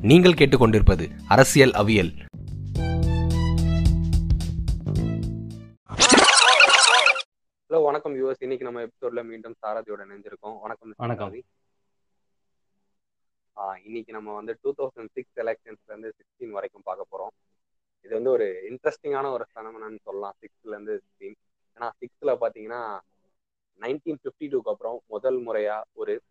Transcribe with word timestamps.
நீங்கள் 0.00 0.32
கேட்டுக்கொண்டிருப்பது 0.32 1.10
அரசியல் 1.28 1.70
அவியல். 1.70 2.10
ஹலோ 7.66 7.82
வணக்கம் 7.82 8.14
யூஎஸ் 8.14 8.36
இன்னைக்கு 8.38 8.66
நம்ம 8.66 8.80
எபிசோட்ல 8.80 9.24
மீண்டும் 9.24 9.54
சாரதியோட 9.66 10.04
இணைஞ்சிருக்கோம். 10.06 10.60
வணக்கம். 10.60 10.94
வணக்கம். 10.96 11.34
இன்னைக்கு 13.84 14.12
நம்ம 14.12 14.34
வந்து 14.34 14.58
டூ 14.62 14.74
தௌசண்ட் 14.78 15.08
சிக்ஸ் 15.12 15.36
எலெக்ஷன்ஸ்ல 15.36 15.88
இருந்து 15.88 16.14
சிக்ஸ்டீன் 16.16 16.50
வரைக்கும் 16.50 16.82
பார்க்க 16.84 17.06
போறோம். 17.12 17.58
இது 18.04 18.14
வந்து 18.14 18.30
ஒரு 18.30 18.46
இன்ட்ரெஸ்டிங்கான 18.70 19.30
ஒரு 19.32 19.46
ஃபெனமனு 19.54 19.98
சொல்லலாம். 20.02 20.34
சிக்ஸ்ல 20.40 20.68
இருந்து 20.68 21.02
சிக்ஸ்டீன் 21.02 21.34
ஏன்னா 21.76 21.90
சிக்ஸ்ல 22.00 22.36
பாத்தீங்கன்னா 22.40 22.98
நைன்டீன் 23.80 24.18
ஃபிஃப்டி 24.24 24.46
டூக்கு 24.46 24.72
அப்புறம் 24.74 25.00
முதல் 25.06 25.46
முறையா 25.46 25.80
ஒரு 25.92 26.22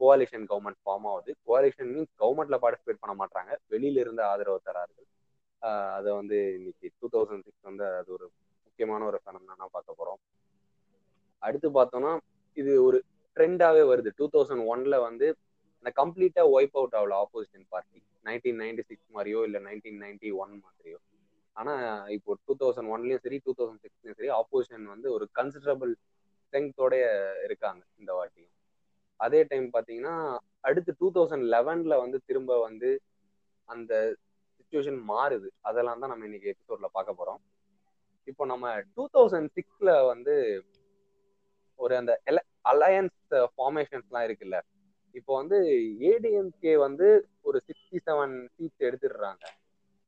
கோவாலிஷன் 0.00 0.46
கவர்மெண்ட் 0.50 0.80
ஃபார்ம் 0.84 1.06
ஆகுது. 1.12 1.32
கோவாலிஷன் 1.46 1.90
மீன்ஸ் 1.94 2.12
கவர்மெண்ட்ல 2.22 2.56
பார்ட்டிசிபேட் 2.64 3.02
பண்ண 3.02 3.14
மாட்டாங்க. 3.22 3.52
வெளியில 3.74 4.02
இருந்து 4.04 4.22
ஆதரவு 4.30 4.60
தரார்கள். 4.68 5.08
அதை 5.98 6.10
வந்து 6.20 6.38
இன்னைக்கு 6.58 6.86
டூ 7.00 7.06
தௌசண்ட் 7.14 7.44
சிக்ஸ் 7.46 7.68
வந்து 7.70 7.84
அது 8.00 8.10
ஒரு 8.16 8.26
முக்கியமான 8.66 9.04
ஒரு 9.10 9.18
ஃபெனமனா 9.22 9.66
பார்க்க 9.76 9.98
போறோம். 10.00 10.20
அடுத்து 11.46 11.68
பார்த்தோம்னா 11.78 12.12
இது 12.56 12.72
ஒரு 12.88 12.98
ட்ரெண்டாவே 13.36 13.82
வருது. 13.92 14.10
டூ 14.18 14.26
தௌசண்ட் 14.34 14.64
ஒன்ல 14.72 14.96
வந்து 15.08 15.26
இந்த 15.78 15.90
கம்ப்ளீட்டா 16.00 16.42
ஒய்ப் 16.56 16.76
அவுட் 16.80 16.96
ஆகல 16.98 17.16
opposition 17.24 17.66
party 17.72 17.98
nineteen 18.28 18.60
ninety 18.62 18.82
six 18.90 19.10
மாதிரியோ 19.16 19.40
இல்லை 19.48 19.60
நைன்டீன் 19.66 20.00
நைன்டி 20.04 20.30
ஒன் 20.42 20.54
மாதிரியோ. 20.64 20.98
ஆனா 21.56 21.74
இப்போ 22.16 22.36
டூ 22.46 22.54
தௌசண்ட் 22.62 22.90
ஒன்லயும் 22.94 23.22
சரி 23.24 23.38
டூ 23.44 23.52
தௌசண்ட் 23.58 23.82
சிக்ஸ்லயும் 23.84 24.18
சரி 24.18 24.30
ஆப்போசிஷன் 24.40 24.86
வந்து 24.94 25.08
ஒரு 25.16 25.26
கன்சிடரபிள் 25.38 25.92
ஸ்ட்ரென்த்தோட 26.44 26.94
இருக்காங்க 27.46 27.82
இந்த 28.00 28.10
வாட்டியும். 28.18 28.52
அதே 29.20 29.40
டைம் 29.50 29.66
பார்த்தீங்கன்னா 29.74 30.14
அடுத்து 30.68 30.92
டூ 31.00 31.08
தௌசண்ட் 31.16 31.44
லெவன்ல 31.54 31.94
வந்து 32.04 32.18
திரும்ப 32.28 32.52
வந்து 32.66 32.90
அந்த 33.68 33.92
சுச்சுவேஷன் 34.56 35.00
மாறுது. 35.10 35.48
அதெல்லாம் 35.68 36.00
தான் 36.02 36.12
நம்ம 36.12 36.26
இன்னைக்கு 36.28 36.52
எபிசோட்ல 36.54 36.88
பார்க்க 36.96 37.18
போறோம். 37.20 37.40
இப்போ 38.30 38.44
நம்ம 38.52 38.72
டூ 38.94 39.04
தௌசண்ட் 39.16 39.50
சிக்ஸ்ல 39.56 39.90
வந்து 40.12 40.34
ஒரு 41.80 41.94
அந்த 42.00 42.12
அலையன்ஸ் 42.72 43.18
ஃபார்மேஷன்ஸ்லாம் 43.56 44.26
இருக்குல்ல. 44.28 44.58
இப்போ 45.14 45.32
வந்து 45.40 45.58
ஏடிஎம்கே 46.10 46.74
வந்து 46.86 47.06
ஒரு 47.48 47.58
சிக்ஸ்டி 47.66 47.98
செவன் 48.08 48.34
சீட்ஸ் 48.54 48.86
எடுத்துடுறாங்க. 48.88 49.44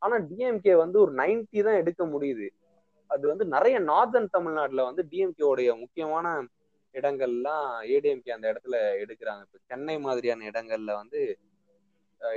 ஆனா 0.02 0.16
டிஎம்கே 0.30 0.74
வந்து 0.82 0.96
ஒரு 1.04 1.12
90 1.20 1.62
தான் 1.68 1.78
எடுக்க 1.82 2.02
முடியுது. 2.14 2.48
அது 3.10 3.24
வந்து 3.30 3.44
நிறைய 3.54 3.76
நார்தர்ன் 3.90 4.34
தமிழ்நாட்டுல 4.36 4.82
வந்து 4.88 5.02
டிஎம்கேவுடைய 5.12 5.70
முக்கியமான 5.82 6.26
இடங்கள்லாம் 6.94 7.66
ஏடிஎம்கே 7.94 8.32
அந்த 8.36 8.46
இடத்துல 8.52 8.76
எடுக்கிறாங்க. 9.02 9.42
இப்போ 9.46 9.58
சென்னை 9.70 9.96
மாதிரியான 9.98 10.46
இடங்கள்ல 10.50 10.92
வந்து 11.00 11.20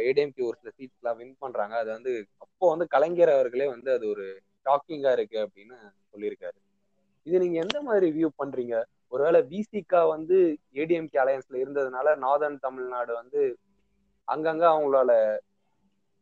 ஏடிஎம்கே 0.08 0.44
ஒரு 0.48 0.58
சில 0.62 0.72
சீட்ஸ்லாம் 0.80 1.20
வின் 1.20 1.36
பண்றாங்க. 1.40 1.76
அது 1.76 1.90
வந்து 1.92 2.12
அப்போ 2.38 2.66
வந்து 2.70 2.88
கலைஞர் 2.88 3.30
அவர்களே 3.30 3.68
வந்து 3.68 3.92
அது 3.92 4.06
ஒரு 4.10 4.26
ஷாக்கிங்கா 4.66 5.12
இருக்கு 5.12 5.38
அப்படின்னு 5.46 5.78
சொல்லியிருக்காரு. 6.12 6.58
இது 7.28 7.40
நீங்க 7.40 7.58
எந்த 7.60 7.78
மாதிரி 7.82 8.08
வியூ 8.18 8.30
பண்றீங்க? 8.42 8.76
ஒருவேளை 9.08 9.40
விசிகா 9.54 10.02
வந்து 10.08 10.38
ஏடிஎம்கே 10.74 11.18
அலையன்ஸ்ல 11.24 11.62
இருந்ததுனால 11.64 12.14
நார்தர்ன் 12.26 12.60
தமிழ்நாடு 12.60 13.14
வந்து 13.14 13.42
அங்கங்க 14.28 14.66
அவங்களால 14.74 15.12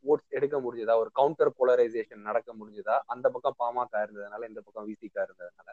ஓட்ஸ் 0.06 0.36
எடுக்க 0.38 0.56
முடிஞ்சதா? 0.60 0.94
ஒரு 0.98 1.10
கவுண்டர் 1.14 1.52
போலரைசேஷன் 1.60 2.28
நடக்க 2.30 2.50
முடிஞ்சதா? 2.54 2.96
அந்த 3.06 3.26
பக்கம் 3.30 3.60
பாமக 3.60 4.04
இருந்ததுனால 4.06 4.48
இந்த 4.48 4.62
பக்கம் 4.62 4.88
விசிகா 4.88 5.22
இருந்ததுனால. 5.28 5.70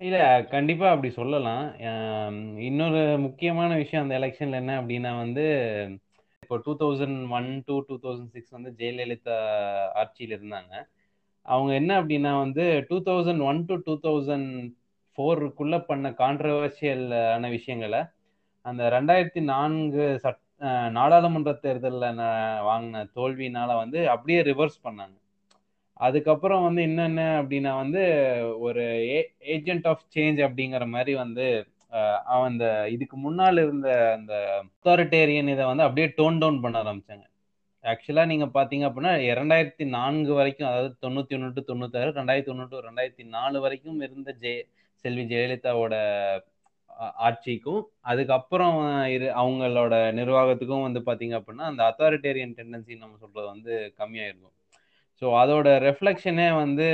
இல்ல 0.00 0.16
கண்டிப்பா 0.50 0.90
அப்படி 0.90 1.10
சொல்லலாம். 1.12 1.62
ஆம், 1.90 2.58
இன்னொரு 2.58 3.18
முக்கியமான 3.18 3.76
விஷயம் 3.76 4.04
அந்த 4.04 4.18
எலெக்ஷன்ல 4.18 4.60
என்ன 4.62 4.82
அப்படின்னா 4.82 5.16
வந்து 5.16 5.44
இப்போ 6.42 6.56
two 6.64 6.72
thousand 6.82 7.30
one 7.30 7.62
to 7.66 7.74
two 7.88 7.94
thousand 8.02 8.32
six 8.34 8.50
வந்து 8.50 8.70
ஜெயலலிதா 8.80 9.36
ஆட்சியில் 9.94 10.34
இருந்தாங்க. 10.38 10.72
அவங்க 11.46 11.74
என்ன 11.74 12.02
அப்படின்னா 12.02 12.38
வந்து 12.38 12.64
two 12.88 12.96
thousand 13.08 13.42
one 13.42 13.64
to 13.64 13.76
two 13.84 13.94
thousand 14.02 14.50
ஃபோருக்குள்ள 15.18 15.78
பண்ண 15.86 16.10
கான்ட்ரவர்ஷியல் 16.22 17.04
ஆன 17.34 17.48
விஷயங்களை 17.48 18.00
அந்த 18.64 18.82
ரெண்டாயிரத்தி 18.90 19.40
நான்கு 19.52 20.18
சட் 20.18 20.42
அஹ் 20.60 20.90
நாடாளுமன்ற 20.90 21.52
தேர்தலில் 21.64 22.20
வாங்கின 22.68 23.04
தோல்வினால 23.16 23.70
வந்து 23.76 24.10
அப்படியே 24.10 24.40
ரிவர்ஸ் 24.42 24.78
பண்ணாங்க. 24.84 25.16
அதுக்கப்புறம் 26.00 26.64
வந்து 26.66 26.80
என்னென்ன 26.82 27.20
அப்படின்னா 27.40 27.72
வந்து 27.82 28.02
ஒரு 28.66 28.82
ஏஜென்ட் 29.54 29.86
ஆஃப் 29.92 30.04
சேஞ்ச் 30.14 30.40
அப்படிங்கிற 30.46 30.86
மாதிரி 30.94 31.12
வந்து 31.22 31.46
அவன் 32.32 32.48
அந்த 32.50 32.66
இதுக்கு 32.94 33.16
முன்னால் 33.16 33.62
இருந்த 33.62 33.88
அந்த 34.16 34.32
அத்தாரிட்டேரியன் 34.64 35.52
இதை 35.54 35.64
வந்து 35.70 35.86
அப்படியே 35.86 36.08
டோன் 36.18 36.40
டவுன் 36.42 36.62
பண்ண 36.64 36.76
ஆரம்பிச்சாங்க. 36.82 37.24
ஆக்சுவலாக 37.84 38.30
நீங்கள் 38.32 38.52
பார்த்தீங்க 38.56 38.84
அப்படின்னா 38.88 39.12
இரண்டாயிரத்தி 39.30 39.84
நான்கு 39.96 40.32
வரைக்கும் 40.38 40.68
அதாவது 40.70 40.90
தொண்ணூற்றி 41.04 41.36
ஒன்று 41.36 41.50
டு 41.56 41.62
தொண்ணூத்தாறு 41.70 42.10
ரெண்டாயிரத்தி 42.18 42.52
ஒன்று 42.54 42.66
டு 42.72 42.78
ரெண்டாயிரத்தி 42.88 43.24
நாலு 43.36 43.58
வரைக்கும் 43.64 44.00
இருந்த 44.06 44.32
ஜெய 44.42 44.56
செல்வி 45.04 45.24
ஜெயலலிதாவோட 45.32 45.94
ஆட்சிக்கும் 47.26 47.80
அதுக்கப்புறம் 48.10 48.76
இரு 49.14 49.26
அவங்களோட 49.40 49.94
நிர்வாகத்துக்கும் 50.20 50.86
வந்து 50.86 51.00
பார்த்தீங்க 51.08 51.34
அப்படின்னா 51.40 51.66
அந்த 51.72 51.82
அத்தாரிட்டேரியன் 51.90 52.56
டெண்டன்சி 52.58 52.94
நம்ம 53.02 53.18
சொல்றது 53.24 53.46
வந்து 53.54 53.72
கம்மியாக 54.00 54.30
இருக்கும் 54.30 54.54
ஸோ 55.22 55.26
அதோட 55.42 55.68
ரெஃப்ளெக்ஷனே 55.88 56.48
வந்து 56.62 56.86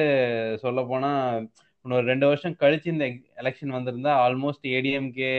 சொல்லப்போனால் 0.65 1.47
இன்னொரு 1.85 2.05
ரெண்டு 2.11 2.27
வருஷம் 2.31 2.55
கழிச்சு 2.61 2.89
இந்த 2.95 3.07
எலெக்ஷன் 3.43 3.75
வந்திருந்தா 3.77 4.13
ஆல்மோஸ்ட் 4.25 4.67
ஏடிஎம்கே 4.77 5.31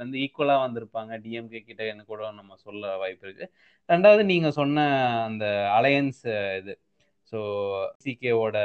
வந்து 0.00 0.16
ஈக்குவலாக 0.24 0.64
வந்திருப்பாங்க. 0.64 1.12
டிஎம்கே 1.24 1.60
கிட்ட 1.68 1.82
என்ன 1.92 2.02
கூட 2.10 2.30
நம்ம 2.40 2.56
சொல்ல 2.66 2.90
வாய்ப்பு 3.02 3.24
இருக்கு. 3.26 3.46
ரெண்டாவது 3.88 4.22
நீங்கள் 4.32 4.56
சொன்ன 4.58 4.84
அந்த 5.28 5.46
அலையன்ஸ் 5.78 6.20
இது. 6.60 6.74
ஸோ 7.32 7.38
சிகேவோட 8.04 8.58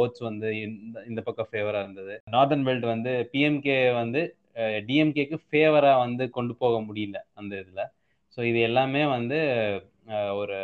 ஓட்ஸ் 0.00 0.22
வந்து 0.28 0.48
இந்த 0.66 0.96
இந்த 1.10 1.20
பக்கம் 1.28 1.50
ஃபேவராக 1.52 1.84
இருந்தது. 1.84 2.16
நார்தன் 2.34 2.66
பெல்ட் 2.68 2.86
வந்து 2.94 3.12
பிஎம்கே 3.32 3.78
வந்து 4.00 4.22
டிஎம்கேக்கு 4.88 5.38
ஃபேவராக 5.48 6.02
வந்து 6.06 6.26
கொண்டு 6.38 6.54
போக 6.64 6.74
முடியல 6.88 7.20
அந்த 7.40 7.52
இதில். 7.62 7.90
ஸோ 8.36 8.40
இது 8.50 8.60
எல்லாமே 8.70 9.04
வந்து 9.16 9.38
ஒரு 10.40 10.58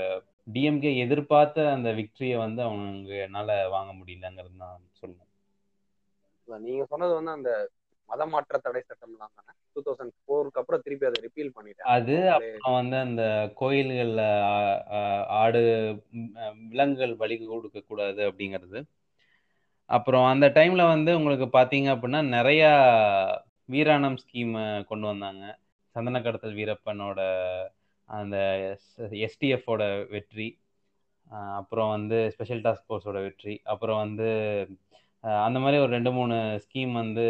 டிஎம்கே 0.53 0.93
எதிர்பார்த்த 1.05 1.67
அந்த 1.75 1.89
விக்டரியை 1.99 2.37
வந்து 2.39 2.61
அவங்கனால 2.67 3.49
வாங்க 3.75 3.91
முடியலங்கிறது 3.99 4.57
தான் 4.63 4.81
சொல்லணும் 5.01 5.29
அதான் 6.49 6.65
நீங்க 6.67 6.85
சொன்னது 6.93 7.13
வந்து 7.19 7.33
அந்த 7.37 7.51
மத 8.09 8.25
மாற்ற 8.27 8.59
தடை 8.59 8.81
சட்டம் 8.83 9.19
தான்? 9.19 9.33
டூ 9.73 9.81
தௌசண்ட் 9.87 10.15
ஃபோருக்கு 10.21 10.61
அப்புறம் 10.61 10.83
திருப்பி 10.85 11.09
அதை 11.09 11.19
ரிப்பீல் 11.27 11.53
பண்ணிட்டாங்க 11.57 11.91
அது 11.95 12.17
அப்புறம் 12.37 12.79
வந்து 12.79 12.97
அந்த 13.05 13.23
கோயில்களில் 13.61 14.23
ஆடு 15.43 15.61
விலங்குகள் 16.71 17.15
பலி 17.21 17.35
கொடுக்க 17.43 17.81
கூடாது 17.83 18.21
அப்படிங்கிறது. 18.29 18.81
அப்புறம் 19.91 20.27
அந்த 20.33 20.47
டைம்ல 20.57 20.83
வந்து 20.95 21.11
உங்களுக்கு 21.19 21.47
பார்த்தீங்க 21.55 21.89
அப்படின்னா 21.95 22.21
நிறையா 22.37 22.73
வீராணம் 23.69 24.19
ஸ்கீம் 24.23 24.53
கொண்டு 24.91 25.07
வந்தாங்க. 25.11 25.45
சந்தன 25.97 26.21
கடத்தல் 26.23 26.59
வீரப்பனோட 26.59 27.21
அந்த 28.19 28.37
எஸ்டிஎஃபோட 29.27 29.83
வெற்றி 30.15 30.49
அப்புறம் 31.61 31.91
வந்து 31.97 32.19
ஸ்பெஷல் 32.35 32.63
டாஸ்க் 32.65 32.87
ஃபோர்ஸோட 32.89 33.19
வெற்றி 33.27 33.55
அப்புறம் 33.73 34.01
வந்து 34.05 34.29
அந்த 35.47 35.59
மாதிரி 35.63 35.79
ஒரு 35.83 35.93
ரெண்டு 35.97 36.11
மூணு 36.19 36.37
ஸ்கீம் 36.65 36.93
வந்து 36.93 37.27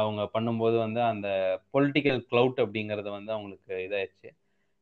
அவங்க 0.00 0.22
பண்ணும்போது 0.34 0.76
வந்து 0.76 1.00
அந்த 1.02 1.28
பொலிட்டிக்கல் 1.74 2.20
க்ளவுட் 2.30 2.60
அப்படிங்கிறது 2.64 3.08
வந்து 3.16 3.30
அவங்களுக்கு 3.32 3.72
இதாயிடுச்சு. 3.86 4.30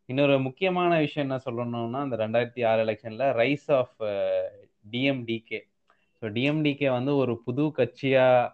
இன்னொரு 0.09 0.35
முக்கியமான 0.47 0.91
விஷயம் 0.99 1.27
என்ன 1.27 1.39
சொல்லணும்னா 1.47 2.01
அந்த 2.07 2.17
ரெண்டாயிரத்தி 2.17 2.63
ஆறு 2.71 2.81
எலெக்ஷனில் 2.87 3.25
rise 3.41 3.69
of 3.81 3.97
DMDK 4.91 5.61
so 6.23 6.27
DMDK 6.37 6.89
வந்து 6.99 7.13
ஒரு 7.17 7.35
புது 7.47 7.65
கட்சியாக 7.79 8.53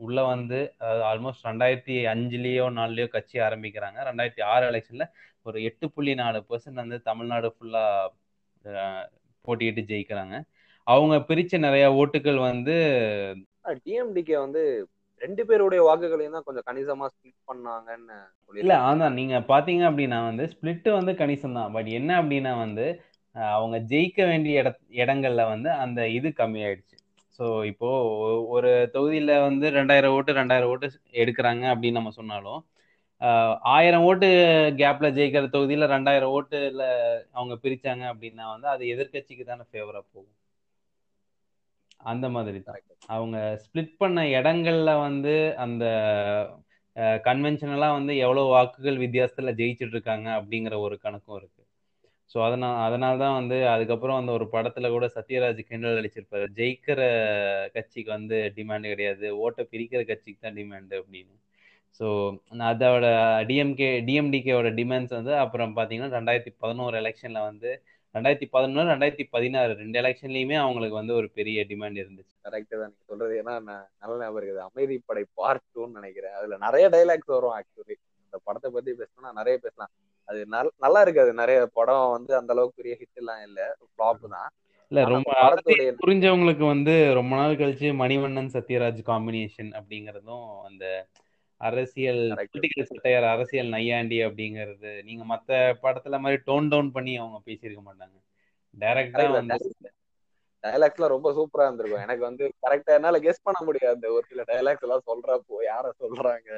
உள்ளே 0.00 0.22
வந்து 0.32 0.58
அதாவது 0.78 1.04
ஆல்மோஸ்ட் 1.10 1.46
ரெண்டாயிரத்தி 1.50 1.94
அஞ்சுலேயோ 2.12 2.66
நாலுலேயோ 2.78 3.08
கட்சி 3.08 3.36
ஆரம்பிக்கிறாங்க. 3.38 3.98
ரெண்டாயிரத்தி 4.08 4.42
ஆறு 4.54 4.64
எலெக்ஷனில் 4.70 5.10
ஒரு 5.46 5.58
எட்டு 5.68 5.86
புள்ளி 5.94 6.12
நாலு 6.22 6.38
பர்சன்ட் 6.48 6.82
வந்து 6.82 6.98
தமிழ்நாடு 7.08 7.48
ஃபுல்லா 7.54 7.84
போட்டியிட்டு 9.44 9.82
ஜெயிக்கிறாங்க. 9.90 10.36
அவங்க 10.86 11.14
பிரிச்ச 11.28 11.58
நிறைய 11.66 11.86
ஓட்டுகள் 12.00 12.38
வந்து 12.50 12.74
டிஎம்டிகே 13.84 14.36
வந்து 14.44 14.62
ரெண்டு 15.20 15.42
பேருடைய 15.48 15.80
வாக்குகளையும் 15.88 16.36
தான் 16.36 16.46
கொஞ்சம் 16.46 16.66
கணிசமா 16.68 17.06
ஸ்பிளிட் 17.12 17.46
பண்ணாங்கன்னு 17.50 18.16
இல்ல 18.62 18.74
அதான் 18.88 19.16
நீங்க 19.18 19.36
பாத்தீங்க 19.52 19.82
அப்படின்னா 19.90 20.18
வந்து 20.28 20.44
ஸ்பிளிட் 20.52 20.88
வந்து 20.98 21.12
கணிசம் 21.20 21.56
தான். 21.58 21.72
பட் 21.76 21.88
என்ன 21.98 22.10
அப்படின்னா 22.20 22.52
வந்து 22.64 22.86
அவங்க 23.54 23.76
ஜெயிக்க 23.92 24.18
வேண்டிய 24.30 24.60
இட 24.62 24.70
இடங்கள்ல 25.02 25.42
வந்து 25.54 25.70
அந்த 25.84 26.00
இது 26.18 26.28
கம்மியாயிடுச்சு. 26.40 26.96
ஸோ 27.38 27.44
இப்போ 27.70 27.88
ஒரு 28.56 28.70
தொகுதியில 28.94 29.32
வந்து 29.48 29.66
ரெண்டாயிரம் 29.78 30.14
ஓட்டு 30.18 30.38
ரெண்டாயிரம் 30.40 30.70
ஓட்டு 30.74 30.88
எடுக்கிறாங்க 31.22 31.64
அப்படின்னு 31.72 31.98
நம்ம 32.00 32.12
சொன்னாலும் 32.20 32.60
ஆயிரம் 33.74 34.06
ஓட்டு 34.08 34.28
கேப்ல 34.80 35.06
ஜெயிக்கிற 35.18 35.46
தொகுதியில 35.54 35.86
ரெண்டாயிரம் 35.94 36.32
ஓட்டுல 36.38 36.84
அவங்க 37.38 37.54
பிரிச்சாங்க 37.64 38.04
அப்படின்னா 38.12 38.46
வந்து 38.54 38.68
அது 38.74 38.84
எதிர்க்கட்சிக்கு 38.94 39.44
தானே 39.44 39.64
ஃபேவரா 39.70 40.00
போகும். 40.14 40.34
அந்த 42.12 42.26
மாதிரி 42.34 42.58
தான். 42.62 42.80
அவங்க 43.14 43.36
ஸ்ப்ளிட் 43.64 43.94
பண்ண 44.02 44.20
இடங்கள்ல 44.38 44.90
வந்து 45.06 45.34
அந்த 45.64 45.84
கன்வென்ஷனலா 47.28 47.88
வந்து 47.98 48.12
எவ்வளவு 48.16 48.52
வாக்குகள் 48.56 49.02
வித்தியாசத்துல 49.04 49.52
ஜெயிச்சிட்டு 49.60 49.96
இருக்காங்க 49.96 50.28
அப்படிங்கிற 50.40 50.74
ஒரு 50.86 50.96
கணக்கும் 51.04 51.38
இருக்கு. 51.40 51.62
ஸோ 52.30 52.38
அதனால் 52.46 52.78
அதனால 52.86 53.14
தான் 53.24 53.36
வந்து 53.40 53.56
அதுக்கப்புறம் 53.72 54.18
அந்த 54.20 54.30
ஒரு 54.38 54.46
படத்தில் 54.54 54.94
கூட 54.94 55.06
சத்யராஜ் 55.16 55.60
கிண்டல் 55.68 55.98
அடிச்சிருப்பாரு. 56.00 56.46
ஜெயிக்கிற 56.58 57.00
கட்சிக்கு 57.76 58.10
வந்து 58.18 58.38
டிமாண்ட் 58.56 58.92
கிடையாது. 58.92 59.26
ஓட்டை 59.44 59.64
பிரிக்கிற 59.72 60.00
கட்சிக்கு 60.10 60.40
தான் 60.46 60.58
டிமாண்டு 60.60 60.96
அப்படின்னு. 61.02 61.34
ஸோ 62.00 62.06
அதோட 62.70 63.06
டிஎம்கே 63.50 63.90
டிஎம்டிகேவோட 64.08 64.70
டிமாண்ட்ஸ் 64.80 65.14
வந்து 65.18 65.32
அப்புறம் 65.42 65.76
பார்த்தீங்கன்னா 65.76 66.16
ரெண்டாயிரத்தி 66.18 66.52
பதினோரு 66.62 66.96
எலெக்ஷனில் 67.02 67.46
வந்து 67.50 67.70
ரெண்டாயிரத்தி 68.14 68.48
பதினொன்று 68.54 68.92
ரெண்டாயிரத்தி 68.92 69.26
பதினாறு 69.34 69.72
ரெண்டு 69.80 69.96
எலெக்ஷன்லையுமே 70.02 70.56
அவங்களுக்கு 70.60 70.96
வந்து 71.00 71.14
ஒரு 71.14 71.28
பெரிய 71.38 71.64
டிமாண்ட் 71.70 72.00
இருந்துச்சு. 72.02 72.34
கரெக்ட் 72.42 72.74
தான் 72.74 72.90
நீங்க 72.90 73.04
சொல்றது. 73.10 73.32
ஏன்னா 73.40 73.54
நான் 73.68 73.86
நல்ல 74.02 74.14
ஞாபகம் 74.22 74.38
இருக்குது. 74.40 74.60
அமைதிப்படை 74.68 75.22
பார்ட் 75.40 75.64
டூன்னு 75.74 75.98
நினைக்கிறேன். 76.00 76.34
அதுல 76.38 76.56
நிறைய 76.66 76.86
டைலாக்ஸ் 76.94 77.34
வரும் 77.36 77.56
ஆக்சுவலி 77.58 77.96
அந்த 78.24 78.38
படத்தை 78.44 78.70
பத்தி 78.76 78.92
பேசணும்னா 79.00 79.32
நிறைய 79.40 79.56
பேசலாம். 79.64 79.92
அது 80.28 80.40
நல் 80.54 80.72
நல்லா 80.84 81.00
இருக்காது 81.06 81.32
நிறைய 81.42 81.58
படம் 81.78 82.06
வந்து 82.10 82.32
அந்த 82.36 82.52
அளவுக்கு 82.54 82.80
பெரிய 82.80 82.94
ஹிட் 83.00 83.20
எல்லாம் 83.22 83.42
இல்ல. 83.48 83.60
ஃபிளாப் 83.90 84.24
தான். 84.36 84.48
இல்ல 84.92 85.04
ரொம்ப 85.04 85.30
புரிஞ்சவங்களுக்கு 86.02 86.64
வந்து 86.74 86.94
ரொம்ப 87.14 87.32
நாள் 87.36 87.60
கழிச்சு 87.60 87.88
மணிவண்ணன் 88.02 88.50
சத்யராஜ் 88.56 89.00
காம்பினேஷன் 89.12 89.70
அப்படிங்கறதும் 89.78 90.46
அந்த 90.68 90.84
அரசியல் 91.60 92.22
பொலிட்டிக்கல் 92.30 92.88
சட்டையர் 92.90 93.26
அரசியல் 93.28 93.68
நையாண்டி 93.68 94.18
அப்படிங்கிறது. 94.24 95.02
நீங்க 95.02 95.22
மத்த 95.34 95.50
படத்துல 95.82 96.18
மாதிரி 96.20 96.42
டோன் 96.46 96.68
டவுன் 96.68 96.90
பண்ணி 96.92 97.16
அவங்க 97.16 97.38
பேசியிருக்க 97.44 97.82
மாட்டாங்க. 97.88 98.18
டைரக்டா 98.78 99.30
வந்து 99.30 99.74
டைலாக்ஸ்லாம் 100.64 101.14
ரொம்ப 101.14 101.30
சூப்பரா 101.32 101.64
இருந்திருக்கும். 101.64 102.02
எனக்கு 102.02 102.22
வந்து 102.22 102.44
கரெக்டா 102.66 102.92
என்னால 102.94 103.18
கெஸ் 103.18 103.42
பண்ண 103.42 103.64
முடியாது. 103.64 104.12
ஒரு 104.12 104.26
சில 104.28 104.42
டைலாக்ஸ் 104.46 104.84
எல்லாம் 104.86 105.06
சொல்றப்போ 105.06 105.56
யார 105.70 105.90
சொல்றாங்க? 105.98 106.50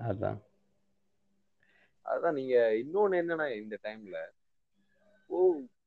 அதான். 0.00 0.38
அதான் 2.06 2.32
நீங்க 2.32 2.56
இன்னொன்னு 2.82 3.18
என்னன்னா 3.22 3.46
இந்த 3.62 3.78
டைம்ல 3.82 4.18
ஓ 5.30 5.38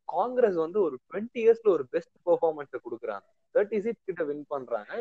காங்கிரஸ் 0.05 0.55
வந்து 0.55 0.81
ஒரு 0.81 0.95
டுவெண்ட்டி 1.07 1.39
இயர்ஸ்ல 1.39 1.67
ஒரு 1.67 1.87
பெஸ்ட் 1.87 2.15
பெர்ஃபார்மன்ஸ் 2.25 2.83
கொடுக்குறாங்க. 2.85 3.27
தேர்ட்டி 3.55 3.79
சீட் 3.79 4.05
கிட்ட 4.05 4.23
வின் 4.23 4.45
பண்றாங்க. 4.47 4.93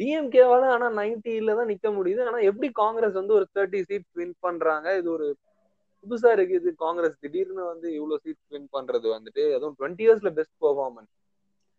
டிஎம்கேவால 0.00 0.64
ஆனா 0.74 0.86
நைன்டில 0.98 1.54
தான் 1.58 1.70
நிக்க 1.72 1.88
முடியுது. 1.90 2.20
ஆனா 2.28 2.38
எப்படி 2.50 2.68
காங்கிரஸ் 2.82 3.16
வந்து 3.20 3.36
ஒரு 3.38 3.46
தேர்ட்டி 3.56 3.80
சீட் 3.88 4.08
வின் 4.14 4.34
பண்றாங்க? 4.40 4.88
இது 5.00 5.08
ஒரு 5.16 5.26
புதுசா 6.06 6.30
இருக்கு. 6.32 6.54
இது 6.54 6.70
காங்கிரஸ் 6.76 7.16
திடீர்னு 7.20 7.62
வந்து 7.72 7.88
இவ்வளவு 7.94 8.22
சீட் 8.24 8.42
வின் 8.54 8.68
பண்றது 8.76 9.08
வந்துட்டு 9.16 9.44
அதுவும் 9.56 9.76
டுவெண்ட்டி 9.80 10.04
இயர்ஸ்ல 10.06 10.30
பெஸ்ட் 10.30 10.56
பெர்ஃபார்மன்ஸ் 10.64 11.12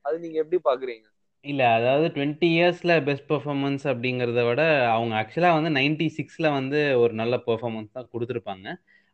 அது 0.05 0.17
நீங்க 0.19 0.37
எப்படி 0.43 0.59
பாக்குறீங்க? 0.69 1.05
இல்ல 1.45 1.63
அதாவது 1.69 2.07
டுவெண்ட்டி 2.15 2.47
இயர்ஸ்ல 2.55 2.93
பெஸ்ட் 3.03 3.27
பெர்ஃபார்மன்ஸ் 3.29 3.83
அப்படிங்கிறத 3.87 4.41
விட 4.47 4.61
அவங்க 4.95 5.13
ஆக்சுவலா 5.15 5.51
வந்து 5.57 5.71
நைன்டி 5.79 6.07
சிக்ஸ்ல 6.17 6.47
வந்து 6.51 6.79
ஒரு 7.03 7.13
நல்ல 7.13 7.35
பெர்ஃபார்மன்ஸ் 7.47 7.95
தான் 7.97 8.09
கொடுத்துருப்பாங்க. 8.13 8.67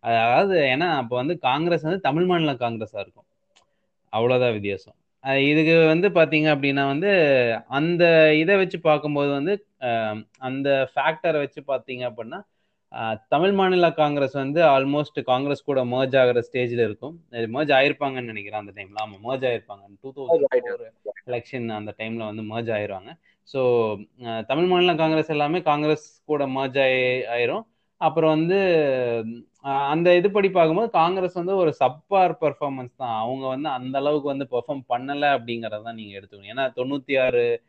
அதாவது 0.03 0.55
ஏன்னா 0.73 0.87
அப்போ 1.01 1.15
வந்து 1.15 1.35
காங்கிரஸ் 1.39 1.87
வந்து 1.87 2.01
தமிழ் 2.01 2.25
மாநில 2.25 2.53
காங்கிரஸா 2.55 2.99
இருக்கும். 2.99 3.27
அவ்வளோதான் 4.13 4.55
வித்தியாசம். 4.57 4.97
இதுக்கு 5.51 5.75
வந்து 5.93 6.07
பார்த்தீங்க 6.17 6.47
அப்படின்னா 6.55 6.83
வந்து 6.93 7.11
அந்த 7.77 8.03
இதை 8.41 8.55
வச்சு 8.55 8.77
பார்க்கும்போது 8.79 9.31
வந்து 9.31 9.53
அந்த 10.47 10.69
ஃபேக்டரை 10.91 11.39
வச்சு 11.43 11.61
பார்த்தீங்க 11.71 12.03
அப்படின்னா 12.09 12.39
தமிழ் 13.33 13.53
மாநில 13.59 13.87
காங்கிரஸ் 13.93 14.35
வந்து 14.41 14.59
ஆல்மோஸ்ட் 14.73 15.17
காங்கிரஸ் 15.31 15.67
கூட 15.69 15.79
மர்ஜ் 15.85 16.15
ஆகிற 16.21 16.41
ஸ்டேஜில் 16.47 16.83
இருக்கும். 16.87 17.15
மர்ஜ் 17.55 17.71
ஆயிருப்பாங்கன்னு 17.77 18.31
நினைக்கிறேன் 18.33 18.61
அந்த 18.63 18.73
டைம்ல 18.77 19.01
ஆமாம் 19.05 19.23
மர்ஜ் 19.27 19.45
ஆயிருப்பாங்க. 19.49 19.83
டூ 20.03 20.11
தௌசண்ட் 20.17 20.69
எலெக்ஷன் 21.27 21.67
அந்த 21.79 21.91
டைம்ல 22.01 22.23
வந்து 22.31 22.43
மர்ஜ் 22.51 22.71
ஆயிருவாங்க. 22.77 23.11
ஸோ 23.47 23.61
தமிழ் 24.51 24.69
மாநில 24.73 24.93
காங்கிரஸ் 25.01 25.33
எல்லாமே 25.35 25.61
காங்கிரஸ் 25.71 26.07
கூட 26.25 26.45
மர்ஜ் 26.57 26.79
ஆயி 26.85 27.01
ஆயிரும். 27.35 27.65
அப்புறம் 27.97 28.29
வந்து 28.37 28.59
அந்த 29.61 30.15
இது 30.15 30.31
படி 30.31 30.49
பார்க்கும்போது 30.49 30.89
காங்கிரஸ் 30.91 31.33
வந்து 31.33 31.55
ஒரு 31.55 31.75
சப்பார் 31.79 32.35
பெர்ஃபார்மன்ஸ் 32.41 32.95
தான். 32.97 33.21
அவங்க 33.21 33.47
வந்து 33.47 33.69
அந்த 33.69 33.97
அளவுக்கு 33.97 34.27
வந்து 34.27 34.47
பெர்ஃபார்ம் 34.51 34.83
பண்ணலை 34.89 35.27
அப்படிங்கறத 35.37 35.93
நீங்க 35.93 36.19
எடுத்துக்கணும். 36.19 36.51
ஏன்னா 36.53 36.65
தொண்ணூத்தி 36.75 37.21
ஆறு 37.21 37.63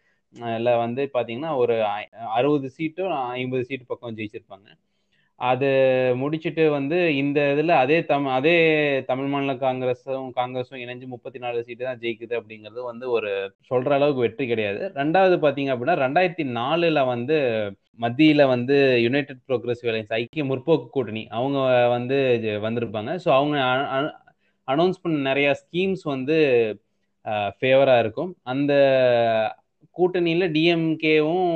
இல்லை 0.56 0.76
வந்து 0.76 1.10
பாத்தீங்கன்னா 1.14 1.56
ஒரு 1.56 1.84
ஐ- 1.84 2.08
அறுபது 2.34 2.72
சீட்டும் 2.78 3.28
ஐம்பது 3.28 3.64
சீட்டு 3.64 3.84
பக்கம் 3.86 4.16
ஜெயிச்சிருப்பாங்க. 4.16 4.68
அது 5.40 5.68
முடிச்சுட்டு 6.20 6.64
வந்து 6.76 6.98
இந்த 7.22 7.38
இதுல 7.54 7.72
அதே 7.84 7.96
தம் 8.10 8.28
அதே 8.36 8.54
தமிழ் 9.08 9.30
மாநில 9.32 9.54
காங்கிரஸும் 9.64 10.28
காங்கிரஸும் 10.38 10.80
இணைஞ்சு 10.84 11.06
முப்பத்தி 11.14 11.38
நாலு 11.44 11.64
சீட்டு 11.66 11.82
தான் 11.88 12.00
ஜெயிக்குது 12.04 12.34
அப்படிங்கிறது 12.38 12.82
வந்து 12.90 13.06
ஒரு 13.16 13.30
சொல்ற 13.70 13.90
அளவுக்கு 13.98 14.24
வெற்றி 14.24 14.46
கிடையாது. 14.52 14.80
ரெண்டாவது 15.00 15.36
பாத்தீங்க 15.44 15.72
அப்படின்னா 15.74 15.96
ரெண்டாயிரத்தி 16.04 16.46
நாலுல 16.60 17.02
வந்து 17.12 17.36
மத்தியில 18.04 18.46
வந்து 18.54 18.76
யுனைடெட் 19.06 19.44
ப்ரோக்ரஸிவ் 19.50 19.90
அலையன்ஸ் 19.92 20.16
ஐக்கிய 20.20 20.44
முற்போக்கு 20.52 20.88
கூட்டணி 20.96 21.24
அவங்க 21.38 21.58
வந்து 21.96 22.18
வந்திருப்பாங்க. 22.66 23.12
ஸோ 23.24 23.28
அவங்க 23.38 23.56
அனௌன்ஸ் 24.68 25.02
பண்ண 25.02 25.16
நிறைய 25.30 25.48
ஸ்கீம்ஸ் 25.62 26.04
வந்து 26.14 26.36
ஃபேவரா 27.60 27.94
இருக்கும். 28.04 28.32
அந்த 28.52 28.72
கூட்டணியில 29.96 30.44
டிஎம்கேவும் 30.56 31.52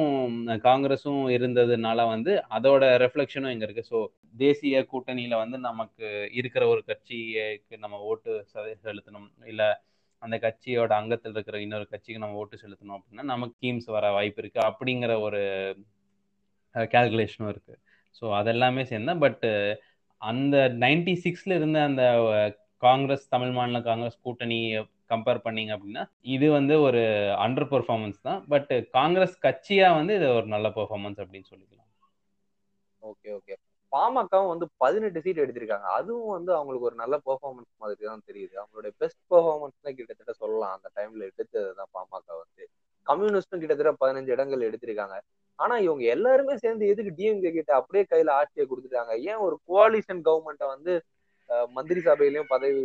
காங்கிரஸும் 0.64 1.22
இருந்ததுனால 1.36 2.06
வந்து 2.08 2.32
அதோட 2.50 2.82
ரெஃப்ளெக்ஷனும் 3.04 3.52
இங்க 3.54 3.64
இருக்கு. 3.64 3.84
ஸோ 3.90 3.98
தேசிய 4.36 4.82
கூட்டணியில 4.92 5.34
வந்து 5.36 5.58
நமக்கு 5.68 6.06
இருக்கிற 6.32 6.62
ஒரு 6.68 6.82
கட்சிக்கு 6.84 7.78
நம்ம 7.78 8.00
ஓட்டு 8.10 8.30
செலுத்தணும். 8.86 9.28
இல்ல 9.46 9.64
அந்த 10.22 10.36
கட்சியோட 10.38 10.92
அங்கத்தில் 10.92 11.32
இருக்கிற 11.32 11.58
இன்னொரு 11.60 11.86
கட்சிக்கு 11.88 12.22
நம்ம 12.22 12.40
ஓட்டு 12.42 12.56
செலுத்தணும் 12.62 12.96
அப்படின்னா 12.96 13.24
நமக்கு 13.24 13.54
ஸ்கீம்ஸ் 13.58 13.88
வர 13.96 14.06
வாய்ப்பு 14.12 14.42
இருக்கு 14.42 14.60
அப்படிங்கிற 14.70 15.12
ஒரு 15.20 15.40
கால்குலேஷனும் 16.94 17.52
இருக்கு. 17.54 17.74
ஸோ 18.18 18.24
அதெல்லாமே 18.40 18.82
சேர்ந்தேன் 18.90 19.18
பட் 19.18 19.46
அந்த 20.22 20.56
நைன்டி 20.84 21.14
சிக்ஸ்ல 21.24 21.54
இருந்த 21.54 21.78
அந்த 21.82 22.02
காங்கிரஸ் 22.82 23.24
தமிழ் 23.28 23.50
மாநில 23.50 23.78
காங்கிரஸ் 23.82 24.22
கூட்டணி 24.22 24.58
கம்பேர் 25.12 25.44
பண்ணீங்க 25.46 25.72
அப்படின்னா 25.76 26.04
இது 26.34 26.46
வந்து 26.58 26.74
ஒரு 26.86 27.02
அண்டர் 27.46 27.68
பெர்ஃபார்மன்ஸ் 27.72 28.20
தான். 28.28 28.40
பட் 28.52 28.70
காங்கிரஸ் 28.98 29.36
கட்சியா 29.46 29.88
வந்து 29.98 30.14
இது 30.20 30.28
ஒரு 30.38 30.48
நல்ல 30.54 30.68
பெர்ஃபார்மன்ஸ் 30.78 31.20
அப்படின்னு 31.24 31.50
சொல்லிக்கலாம். 31.52 31.88
ஓகே 33.10 33.30
ஓகே 33.38 33.56
பாமகவும் 33.92 34.50
வந்து 34.52 34.66
பதினெட்டு 34.82 35.20
சீட் 35.22 35.42
எடுத்திருக்காங்க. 35.44 35.86
அதுவும் 35.98 36.34
வந்து 36.34 36.50
அவங்களுக்கு 36.56 36.88
ஒரு 36.88 36.96
நல்ல 37.00 37.14
பெர்ஃபார்மன்ஸ் 37.28 37.70
மாதிரி 37.82 38.08
தான் 38.10 38.26
தெரியுது. 38.28 38.54
அவங்களுடைய 38.60 38.92
பெஸ்ட் 39.02 39.22
பெர்ஃபார்மன்ஸ் 39.32 39.86
தான் 39.86 39.96
கிட்டத்தட்ட 39.98 40.32
சொல்லலாம். 40.42 40.74
அந்த 40.76 40.88
டைம்ல 40.98 41.22
எடுத்தது 41.30 41.70
தான் 41.78 41.90
பாமக 41.96 42.26
வந்து. 42.42 42.64
கம்யூனிஸ்டும் 43.10 43.62
கிட்டத்தட்ட 43.62 43.92
பதினஞ்சு 44.02 44.34
இடங்கள் 44.34 44.66
எடுத்திருக்காங்க. 44.68 45.16
ஆனா 45.58 45.74
இவங்க 45.86 46.04
எல்லாருமே 46.16 46.54
சேர்ந்து 46.64 46.84
எதுக்கு 46.92 47.12
டிஎம்கே 47.16 47.50
கிட்ட 47.56 47.72
அப்படியே 47.78 48.04
கையில 48.12 48.34
ஆட்சியை 48.40 48.66
கொடுத்துட்டாங்க? 48.68 49.14
ஏன் 49.30 49.42
ஒரு 49.46 49.56
கோalition 49.70 50.20
கவர்மெண்ட்டை 50.28 50.68
வந்து 50.74 50.92
மந்திரி 51.76 52.00
சபையிலயும் 52.08 52.50
பதவி 52.54 52.82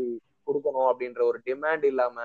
கொடுக்கணும் 0.47 0.93
அப்படின்ற 0.93 1.21
ஒரு 1.21 1.41
டிமாண்ட் 1.45 1.83
இல்லாம 1.83 2.21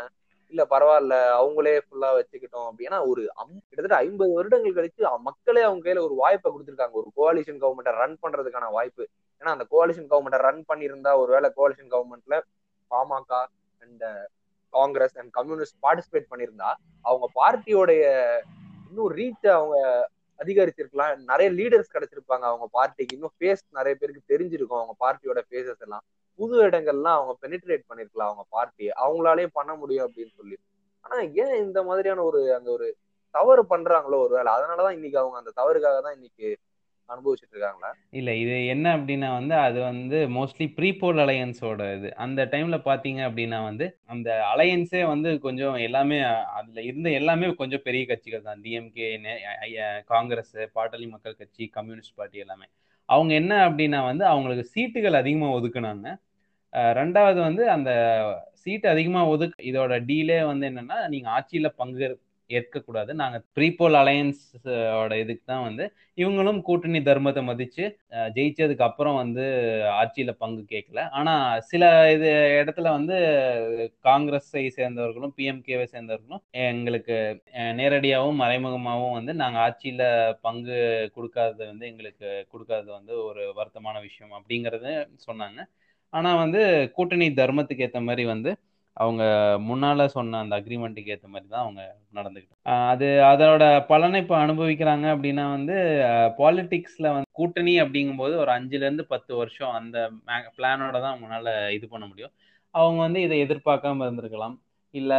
இல்ல 0.49 0.67
பரவாயில்ல 0.71 1.15
அவங்களே 1.41 1.81
ஃபுல்லா 1.87 2.21
வச்சுக்கிட்டோம் 2.21 2.69
அப்படின்னா 2.71 3.07
ஒரு 3.07 3.31
கிட்டத்தட்ட 3.69 3.97
ஐம்பது 3.97 4.33
வருடங்கள் 4.33 4.75
கழிச்சு 4.75 5.21
மக்களே 5.21 5.63
அவங்க 5.63 5.93
கையில 5.93 6.03
ஒரு 6.03 6.15
வாய்ப்பை 6.15 6.53
கொடுத்துருக்காங்க. 6.53 7.03
ஒரு 7.03 7.11
கோalition 7.17 7.57
கவர்மெண்ட்டை 7.65 7.93
ரன் 7.93 8.19
பண்றதுக்கான 8.23 8.71
வாய்ப்பு. 8.71 9.09
ஏன்னா 9.41 9.53
அந்த 9.55 9.67
கோalition 9.71 10.07
கவர்மெண்ட்டை 10.11 10.39
ரன் 10.39 10.65
பண்ணியிருந்தா 10.69 11.17
ஒருவேளை 11.17 11.51
கோalition 11.57 11.87
கவர்மெண்ட்ல 11.91 12.41
PMK 12.91 13.47
and 13.79 14.05
Congress 14.71 15.19
and 15.19 15.31
communist 15.31 15.77
participate 15.83 16.31
பண்ணியிருந்தா 16.31 16.75
அவங்க 17.03 17.29
பார்ட்டியோடைய 17.35 18.05
இன்னும் 18.89 19.17
ரீச் 19.17 19.47
அவங்க 19.47 20.09
அதிகரிச்சிருக்கலாம். 20.41 21.13
நிறைய 21.31 21.49
லீடர்ஸ் 21.51 21.95
கிடைச்சிருப்பாங்க 21.95 22.45
அவங்க 22.51 22.67
பார்ட்டிக்கு 22.79 23.13
இன்னும் 23.13 23.35
ஃபேஸ் 23.39 23.65
நிறைய 23.71 23.95
பேருக்கு 24.01 24.33
தெரிஞ்சிருக்கும் 24.33 24.81
அவங்க 24.81 24.95
பார்ட்டியோட 25.05 25.41
ஃபேஸஸ் 25.49 25.83
எல்லாம். 25.87 26.05
புது 26.39 26.57
இடங்கள்லாம் 26.63 27.17
அவங்க 27.19 27.33
பெனிட்ரேட் 27.43 27.85
பண்ணிருக்கலாம் 27.89 28.29
அவங்க 28.31 28.45
பார்ட்டியை 28.49 28.93
அவங்களாலே 29.05 29.47
பண்ண 29.53 29.75
முடியும் 29.75 30.07
அப்படின்னு 30.07 30.33
சொல்லி. 30.37 30.57
ஆனா 31.05 31.17
ஏன் 31.21 31.57
இந்த 31.65 31.83
மாதிரியான 31.83 32.23
ஒரு 32.23 32.41
அந்த 32.55 32.71
ஒரு 32.71 32.87
தவறு 33.35 33.63
பண்றாங்களோ 33.63 34.17
ஒரு 34.25 34.33
வேலை 34.35 34.51
அதனாலதான் 34.53 34.97
இன்னைக்கு 34.99 35.19
அவங்க 35.19 35.37
அந்த 35.39 35.53
தவறுக்காக 35.57 35.99
தான் 36.03 36.15
இன்னைக்கு 36.15 36.49
அனுபவிச்சுட்டு 37.13 37.55
இருக்காங்களா 37.55 37.91
இல்ல 38.19 38.31
இது 38.43 38.55
என்ன 38.75 38.87
அப்படின்னா 38.97 39.29
வந்து 39.39 39.55
அது 39.67 39.79
வந்து 39.89 40.19
மோஸ்ட்லி 40.37 40.67
ப்ரீபோல் 40.79 41.21
அலையன்ஸோட 41.25 41.83
இது. 41.97 42.09
அந்த 42.25 42.41
டைம்ல 42.53 42.77
பாத்தீங்க 42.89 43.21
அப்படின்னா 43.29 43.59
வந்து 43.69 43.87
அந்த 44.15 44.29
அலையன்ஸே 44.53 45.03
வந்து 45.13 45.31
கொஞ்சம் 45.47 45.77
எல்லாமே 45.89 46.19
அதுல 46.59 46.81
இருந்த 46.91 47.11
எல்லாமே 47.21 47.49
கொஞ்சம் 47.63 47.85
பெரிய 47.89 48.05
கட்சிகள் 48.11 48.47
தான். 48.49 48.63
டிஎம்கே 48.67 49.09
காங்கிரஸ் 50.13 50.55
பாட்டாளி 50.79 51.09
மக்கள் 51.15 51.39
கட்சி 51.43 51.67
கம்யூனிஸ்ட் 51.79 52.17
பார்ட்டி 52.21 52.45
எல்லாமே. 52.47 52.69
அவங்க 53.09 53.33
என்ன 53.43 53.53
அப்படின்னா 53.69 54.01
வந்து 54.11 54.25
அவங்களுக்கு 54.33 54.67
சீட்டுகள் 54.75 55.21
அதிகமாக 55.23 55.57
ஒதுக்குனாங்க. 55.59 56.09
ரெண்டாவது 56.99 57.39
வந்து 57.49 57.63
அந்த 57.77 57.91
சீட் 58.63 58.85
அதிகமாக 58.93 59.31
ஒதுக்கு 59.35 59.59
இதோட 59.71 59.95
டீலே 60.09 60.37
வந்து 60.51 60.65
என்னன்னா 60.71 60.99
நீங்கள் 61.15 61.33
ஆட்சியில் 61.37 61.77
பங்கு 61.81 62.09
ஏற்கக்கூடாது. 62.51 63.11
நாங்க 63.21 63.37
ப்ரீபோல் 63.57 63.97
அலையன்ஸோட 64.01 65.13
இதுக்கு 65.23 65.45
தான் 65.45 65.65
வந்து 65.67 65.85
இவங்களும் 66.19 66.59
கூட்டணி 66.63 67.01
தர்மத்தை 67.03 67.43
மதிச்சு 67.49 67.85
ஜெயிச்சதுக்கு 68.37 68.85
அப்புறம் 68.89 69.17
வந்து 69.21 69.45
ஆட்சியில 70.01 70.33
பங்கு 70.43 70.63
கேட்கல 70.73 71.03
ஆனா 71.19 71.35
சில 71.71 71.85
இது 72.15 72.29
இடத்துல 72.61 72.91
வந்து 72.99 73.17
காங்கிரஸை 74.05 74.65
சேர்ந்தவர்களும் 74.79 75.35
பிஎம்கேவை 75.39 75.87
சேர்ந்தவர்களும் 75.95 76.43
எங்களுக்கு 76.67 77.17
நேரடியாகவும் 77.81 78.41
மறைமுகமாகவும் 78.43 79.17
வந்து 79.19 79.35
நாங்க 79.43 79.59
ஆட்சியில 79.67 80.03
பங்கு 80.47 80.79
கொடுக்காதது 81.17 81.65
வந்து 81.73 81.87
எங்களுக்கு 81.93 82.19
கொடுக்காதது 82.53 82.91
வந்து 82.99 83.15
ஒரு 83.29 83.43
வருத்தமான 83.59 83.97
விஷயம் 84.07 84.35
அப்படிங்கறத 84.39 84.89
சொன்னாங்க. 85.27 85.61
ஆனா 86.13 86.31
வந்து 86.43 86.61
கூட்டணி 86.97 87.27
தர்மத்துக்கு 87.35 87.85
ஏற்ற 87.87 88.01
மாதிரி 88.03 88.25
வந்து 88.33 88.51
அவங்க 88.97 89.23
முன்னால 89.69 90.07
சொன்ன 90.15 90.41
அந்த 90.45 90.55
அக்ரிமெண்ட்டுக்கு 90.59 91.13
ஏத்த 91.15 91.29
மாதிரி 91.29 91.47
தான் 91.49 91.65
அவங்க 91.65 91.83
நடந்துக்கிட்டாங்க 92.15 92.79
அது 92.93 93.09
அதோட 93.31 93.65
பலனை 93.91 94.19
இப்போ 94.23 94.37
அனுபவிக்கிறாங்க 94.45 95.07
அப்படின்னா 95.15 95.45
வந்து 95.57 95.77
பாலிடிக்ஸ்ல 96.41 97.07
வந்து 97.15 97.31
கூட்டணி 97.33 97.75
அப்படிங்கும்போது 97.85 98.35
ஒரு 98.37 98.53
அஞ்சுல 98.57 98.87
இருந்து 98.87 99.07
பத்து 99.15 99.33
வருஷம் 99.37 99.73
அந்த 99.81 99.99
பிளானோட 100.57 100.97
தான் 100.99 101.15
அவங்களால 101.15 101.49
இது 101.77 101.87
பண்ண 101.89 102.05
முடியும். 102.07 102.33
அவங்க 102.75 102.99
வந்து 103.07 103.21
இதை 103.27 103.37
எதிர்பார்க்காம 103.45 104.05
இருந்திருக்கலாம். 104.07 104.57
இல்ல 104.95 105.13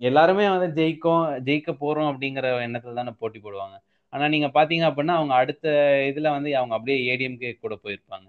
எல்லாருமே 0.00 0.44
வந்து 0.54 0.68
ஜெயிக்கும் 0.78 1.24
ஜெயிக்க 1.46 1.70
போறோம் 1.82 2.10
அப்படிங்கிற 2.12 2.48
எண்ணத்துல 2.66 2.98
தானே 3.00 3.12
போட்டி 3.20 3.38
போடுவாங்க. 3.38 3.76
ஆனா 4.12 4.24
நீங்க 4.34 4.48
பாத்தீங்க 4.58 4.84
அப்படின்னா 4.90 5.14
அவங்க 5.20 5.34
அடுத்த 5.34 5.66
இதுல 6.10 6.28
வந்து 6.36 6.50
அவங்க 6.60 6.74
அப்படியே 6.78 6.98
ஏடிஎம்கே 7.10 7.50
கூட 7.56 7.74
போயிருப்பாங்க. 7.84 8.28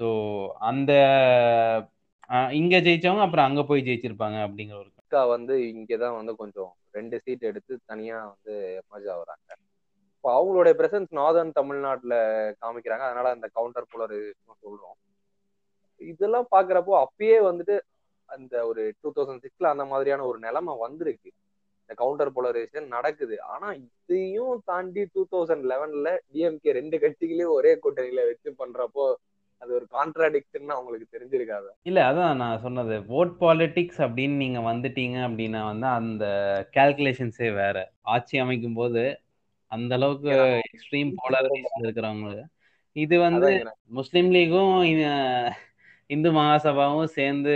ஸோ 0.00 0.06
அந்த 0.70 0.92
இங்க 2.30 2.76
ஜெயிச்சவங்க 2.76 3.24
அப்புறம் 3.26 3.48
அங்க 3.48 3.62
போய் 3.62 3.86
ஜெயிச்சிருப்பாங்க 3.86 4.36
அப்படிங்கிற 4.46 4.76
ஒரு 4.82 4.90
அக்கா 5.02 5.20
வந்து 5.26 5.54
இங்கதான் 5.72 6.16
வந்து 6.18 6.32
கொஞ்சம் 6.36 6.72
ரெண்டு 6.90 7.16
சீட் 7.24 7.42
எடுத்து 7.42 7.78
தனியா 7.84 8.18
வந்து 8.24 8.80
எமர்ஜ் 8.80 9.08
ஆகுறாங்க. 9.14 9.48
இப்போ 10.16 10.28
அவங்களுடைய 10.36 10.74
பிரசன்ஸ் 10.80 11.10
நார்தர்ன் 11.18 11.50
தமிழ்நாட்டுல 11.52 12.14
காமிக்கிறாங்க. 12.62 13.04
அதனால 13.08 13.30
அந்த 13.30 13.46
கவுண்டர் 13.52 13.90
போலர் 13.92 14.14
சொல்றோம். 14.64 14.98
இதெல்லாம் 16.00 16.46
பாக்குறப்போ 16.56 16.92
அப்பயே 17.04 17.38
வந்துட்டு 17.48 17.76
அந்த 18.28 18.54
ஒரு 18.66 18.82
டூ 19.00 19.12
தௌசண்ட் 19.16 19.44
சிக்ஸ்ல 19.44 19.72
அந்த 19.74 19.84
மாதிரியான 19.84 20.24
ஒரு 20.24 20.38
நிலைமை 20.38 20.74
வந்திருக்கு. 20.78 21.30
இந்த 21.82 21.94
கவுண்டர் 21.94 22.32
போலரைசேஷன் 22.36 22.94
நடக்குது. 22.96 23.42
ஆனா 23.54 23.70
இதையும் 23.72 24.62
தாண்டி 24.64 25.04
டூ 25.12 25.24
தௌசண்ட் 25.32 25.66
லெவன்ல 25.72 26.10
டிஎம்கே 26.32 26.76
ரெண்டு 26.80 26.98
கட்சிகளையும் 26.98 27.56
ஒரே 27.58 27.72
கூட்டணியில 27.82 28.24
வச்சு 28.30 28.54
பண்றப்போ 28.62 29.06
அது 29.62 29.70
ஒரு 29.78 29.86
கான்ட்ராடிக்ஷன் 29.96 30.74
அவங்களுக்கு 30.74 31.06
தெரிஞ்சிருக்காது. 31.14 31.68
இல்ல 31.82 31.98
அதான் 32.10 32.38
நான் 32.42 32.62
சொன்னது. 32.62 32.94
ஓட் 33.18 33.34
பாலிட்டிக்ஸ் 33.40 34.00
அப்படின்னு 34.04 34.36
நீங்க 34.44 34.60
வந்துட்டீங்க 34.68 35.18
அப்படின்னா 35.26 35.60
வந்து 35.64 35.86
அந்த 35.98 36.24
கால்குலேஷன்ஸே 36.76 37.50
வேற. 37.54 37.76
ஆட்சி 38.14 38.38
அமைக்கும் 38.38 38.78
போது 38.80 39.02
அந்த 39.72 39.92
அளவுக்கு 39.94 40.30
எக்ஸ்ட்ரீம் 40.68 41.10
போலரைஸ் 41.20 41.74
இருக்கிறவங்க 41.82 42.30
இது 42.96 43.16
வந்து 43.18 43.50
முஸ்லீம் 43.98 44.30
லீகும் 44.32 44.74
இந்து 46.10 46.30
மகாசபாவும் 46.32 47.12
சேர்ந்து 47.18 47.54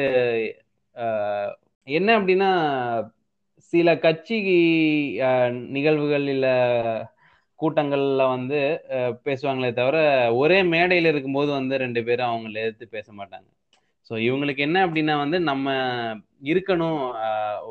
என்ன 1.88 2.08
அப்படின்னா 2.18 2.50
சில 3.72 3.96
கட்சி 3.98 4.36
நிகழ்வுகள் 5.76 6.26
இல்ல 6.28 6.46
கூட்டங்கள்ல 7.64 8.22
வந்து 8.36 8.60
பேசுவாங்களே 9.26 9.72
தவிர 9.80 9.98
ஒரே 10.42 10.60
மேடையில 10.74 11.12
இருக்கும்போது 11.12 11.50
வந்து 11.58 11.74
ரெண்டு 11.84 12.00
பேரும் 12.08 12.30
அவங்கள 12.30 12.56
எதிர்த்து 12.64 12.94
பேச 12.96 13.08
மாட்டாங்க. 13.20 13.48
ஸோ 14.10 14.14
இவங்களுக்கு 14.26 14.62
என்ன 14.66 14.78
அப்படின்னா 14.86 15.14
வந்து 15.22 15.38
நம்ம 15.50 15.68
இருக்கணும். 16.52 17.02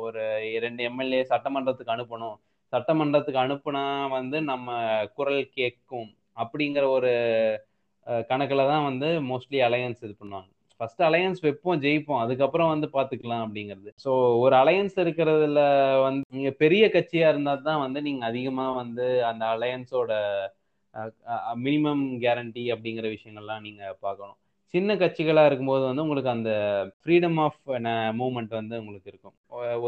ஒரு 0.04 0.22
ரெண்டு 0.64 0.82
எம்எல்ஏ 0.88 1.20
சட்டமன்றத்துக்கு 1.32 1.94
அனுப்பணும். 1.96 2.36
சட்டமன்றத்துக்கு 2.72 3.40
அனுப்புனா 3.44 3.84
வந்து 4.18 4.36
நம்ம 4.50 4.76
குரல் 5.18 5.42
கேட்கும் 5.58 6.08
அப்படிங்கிற 6.42 6.84
ஒரு 6.96 7.12
கணக்கில் 8.30 8.70
தான் 8.72 8.86
வந்து 8.88 9.08
மோஸ்ட்லி 9.30 9.58
அலையன்ஸ் 9.68 10.02
இது 10.06 10.14
பண்ணுவாங்க. 10.20 10.50
ஃபர்ஸ்ட் 10.80 11.02
அலையன்ஸ் 11.08 11.40
வைப்போம் 11.46 11.80
ஜெயிப்போம். 11.84 12.20
அதுக்கப்புறம் 12.24 12.70
வந்து 12.72 12.88
பார்த்துக்கலாம் 12.96 13.44
அப்படிங்கிறது. 13.46 13.90
ஸோ 14.04 14.10
ஒரு 14.44 14.54
அலையன்ஸ் 14.62 14.96
இருக்கிறதுல 15.04 15.60
வந்து 16.06 16.24
நீங்க 16.36 16.50
பெரிய 16.62 16.84
கட்சியா 16.94 17.28
இருந்தா 17.32 17.54
தான் 17.68 17.82
வந்து 17.84 18.00
நீங்க 18.08 18.22
அதிகமா 18.30 18.66
வந்து 18.82 19.06
அந்த 19.30 19.44
அலையன்ஸோட 19.54 20.12
மினிமம் 21.66 22.02
கேரண்டி 22.24 22.64
அப்படிங்கிற 22.74 23.06
விஷயங்கள்லாம் 23.14 23.64
நீங்க 23.66 23.82
பார்க்கணும். 24.00 24.38
சின்ன 24.74 24.94
கட்சிகளா 24.94 25.42
இருக்கும்போது 25.46 25.82
வந்து 25.88 26.04
உங்களுக்கு 26.04 26.30
அந்த 26.36 26.52
ஃப்ரீடம் 27.00 27.38
ஆஃப் 27.44 27.58
மூவ்மெண்ட் 28.20 28.52
வந்து 28.60 28.74
உங்களுக்கு 28.82 29.10
இருக்கும். 29.12 29.34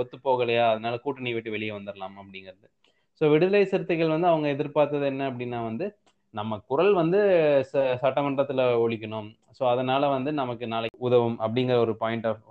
ஒத்து 0.00 0.16
போகலையா? 0.26 0.64
அதனால 0.73 0.97
கூட்டணி 1.05 1.31
விட்டு 1.37 1.55
வெளியே 1.55 1.73
வந்துடலாம் 1.76 2.16
அப்படிங்கிறது. 2.23 2.66
ஸோ 3.21 3.31
விடுதலை 3.33 3.62
சிறுத்தைகள் 3.73 4.14
வந்து 4.14 4.31
அவங்க 4.33 4.47
எதிர்பார்த்தது 4.55 5.07
என்ன 5.12 5.23
அப்படின்னா 5.31 5.61
வந்து 5.71 5.87
நம்ம 6.37 6.59
குரல் 6.69 6.93
வந்து 6.95 7.19
ச- 7.71 7.95
சட்டமன்றத்துல 8.02 8.62
ஒழிக்கணும். 8.85 9.28
ஸோ 9.59 9.64
அதனால 9.73 10.09
வந்து 10.09 10.31
நமக்கு 10.35 10.66
நாளைக்கு 10.73 10.99
உதவும் 11.07 11.37
அப்படிங்கிற 11.45 11.76
ஒரு 11.85 11.95
பாயிண்ட் 12.02 12.26
ஆஃப் 12.31 12.43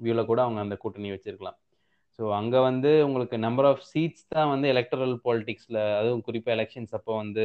வியூல 0.00 0.22
கூட 0.26 0.40
அவங்க 0.44 0.60
அந்த 0.60 0.76
கூட்டணி 0.82 1.08
வச்சிருக்கலாம். 1.12 1.58
ஸோ 2.18 2.24
அங்க 2.34 2.56
வந்து 2.66 2.90
உங்களுக்கு 3.06 3.36
நம்பர் 3.44 3.68
ஆஃப் 3.70 3.84
சீட்ஸ் 3.90 4.26
தான் 4.34 4.50
வந்து 4.52 4.66
எலக்ட்ரல் 4.74 5.14
பாலிடிக்ஸ்ல 5.24 5.78
அதுவும் 6.00 6.24
குறிப்பாக 6.26 6.56
எலெக்ஷன்ஸ் 6.56 6.94
அப்போ 6.98 7.12
வந்து 7.22 7.44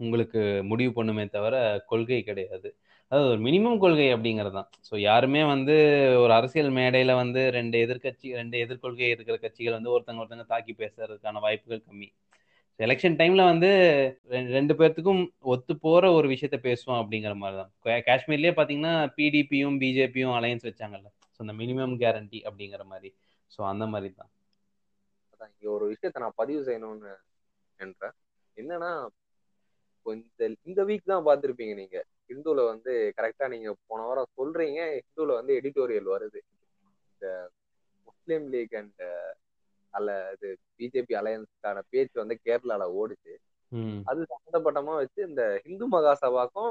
உங்களுக்கு 0.00 0.40
முடிவு 0.70 0.92
பண்ணுமே 0.94 1.24
தவிர 1.30 1.56
கொள்கை 1.90 2.20
கிடையாது. 2.22 2.68
அதாவது 3.12 3.28
ஒரு 3.32 3.40
மினிமம் 3.40 3.78
கொள்கை 3.78 4.06
அப்படிங்கிறது 4.14 4.56
தான் 4.58 4.68
ஸோ 4.88 4.94
யாருமே 5.02 5.42
வந்து 5.50 5.74
ஒரு 6.22 6.32
அரசியல் 6.32 6.70
மேடையில் 6.78 7.12
வந்து 7.14 7.40
ரெண்டு 7.56 7.76
எதிர்க்கட்சி 7.84 8.28
ரெண்டு 8.38 8.56
எதிர்கொள்கை 8.64 9.08
இருக்கிற 9.10 9.36
கட்சிகள் 9.38 9.76
வந்து 9.78 9.92
ஒருத்தங்க 9.94 10.22
ஒருத்தங்க 10.22 10.46
தாக்கி 10.46 10.74
பேசுறதுக்கான 10.78 11.42
வாய்ப்புகள் 11.44 11.86
கம்மி. 11.86 12.08
எலெக்ஷன் 12.80 13.16
டைம்ல 13.20 13.42
வந்து 13.50 13.70
ரெண்டு 14.56 14.74
பேர்த்துக்கும் 14.78 15.22
ஒத்து 15.52 15.72
போற 15.84 16.04
ஒரு 16.18 16.26
விஷயத்த 16.32 16.58
பேசுவோம் 16.66 17.00
அப்படிங்கிற 17.02 17.34
மாதிரி 17.42 17.56
தான் 17.60 18.04
காஷ்மீர்லயே 18.08 18.52
பாத்தீங்கன்னா 18.58 18.94
பிடிபியும் 19.16 19.76
பிஜேபியும் 19.82 20.36
அலையன்ஸ் 20.38 20.68
வச்சாங்கல்ல. 20.68 21.08
ஸோ 21.34 21.38
அந்த 21.44 21.54
மினிமம் 21.60 21.96
கேரண்டி 22.02 22.40
அப்படிங்கிற 22.48 22.84
மாதிரி. 22.92 23.10
ஸோ 23.50 23.60
அந்த 23.72 23.86
மாதிரி 23.94 24.10
தான் 24.20 24.30
இங்க 25.52 25.68
ஒரு 25.76 25.84
விஷயத்த 25.92 26.22
நான் 26.24 26.40
பதிவு 26.40 26.60
செய்யணும்னு 26.66 27.12
என்றேன் 27.80 28.16
என்னன்னா 28.56 28.90
கொஞ்சம் 30.06 30.28
இந்த 30.28 30.44
இந்த 30.68 30.80
வீக் 30.88 31.10
தான் 31.12 31.26
பார்த்துருப்பீங்க 31.28 31.74
நீங்க. 31.80 31.98
ஹிந்துல 32.30 32.60
வந்து 32.72 32.92
கரெக்டா 33.18 33.46
நீங்க 33.54 33.70
போன 33.88 34.00
வாரம் 34.08 34.34
சொல்றீங்க. 34.38 34.80
ஹிந்துல 34.98 35.34
வந்து 35.40 35.52
எடிட்டோரியல் 35.60 36.08
வருது. 36.14 36.40
இந்த 37.10 37.26
முஸ்லீம் 38.08 38.46
லீக் 38.54 38.76
அண்ட் 38.80 39.02
அல்ல 39.92 40.32
இது 40.32 40.56
பிஜேபி 40.78 41.12
அலையன்ஸ்க்கான 41.12 41.80
பேச்சு 41.88 42.20
வந்து 42.20 42.38
கேரளால 42.44 43.02
ஓடுச்சு. 43.02 43.34
அது 44.04 44.26
சம்மந்தப்பட்டமா 44.26 44.94
வச்சு 44.94 45.28
இந்த 45.28 45.60
இந்து 45.64 45.90
மகாசபாக்கும் 45.90 46.70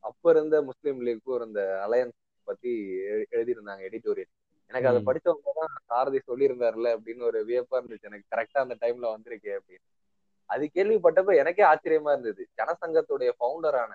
அப்ப 0.00 0.30
இருந்த 0.30 0.62
முஸ்லீம் 0.62 1.06
லீக்கும் 1.06 1.34
இருந்த 1.34 1.84
அலையன்ஸ் 1.88 2.32
பத்தி 2.44 2.98
எழு- 2.98 3.24
எழுதியிருந்தாங்க 3.30 3.82
எடிட்டோரியல். 3.82 4.32
எனக்கு 4.66 4.88
அதை. 4.88 5.02
படிச்சவங்க 5.06 5.48
தான் 5.54 5.68
சாரதி 5.84 6.20
சொல்லியிருந்தாருல 6.26 6.96
அப்படின்னு 6.96 7.22
ஒரு 7.22 7.44
வியப்பா 7.44 7.74
இருந்துச்சு. 7.74 8.00
எனக்கு 8.00 8.36
கரெக்டா 8.36 8.58
அந்த 8.58 8.76
டைம்ல 8.80 9.10
வந்திருக்கு 9.10 9.62
அப்படின்னு. 9.62 10.02
அது 10.46 10.70
கேள்விப்பட்டப்ப 10.74 11.36
எனக்கே 11.36 11.64
ஆச்சரியமா 11.64 12.18
இருந்தது. 12.18 12.48
ஜனசங்கத்துடைய 12.56 13.30
ஃபவுண்டரான 13.40 13.92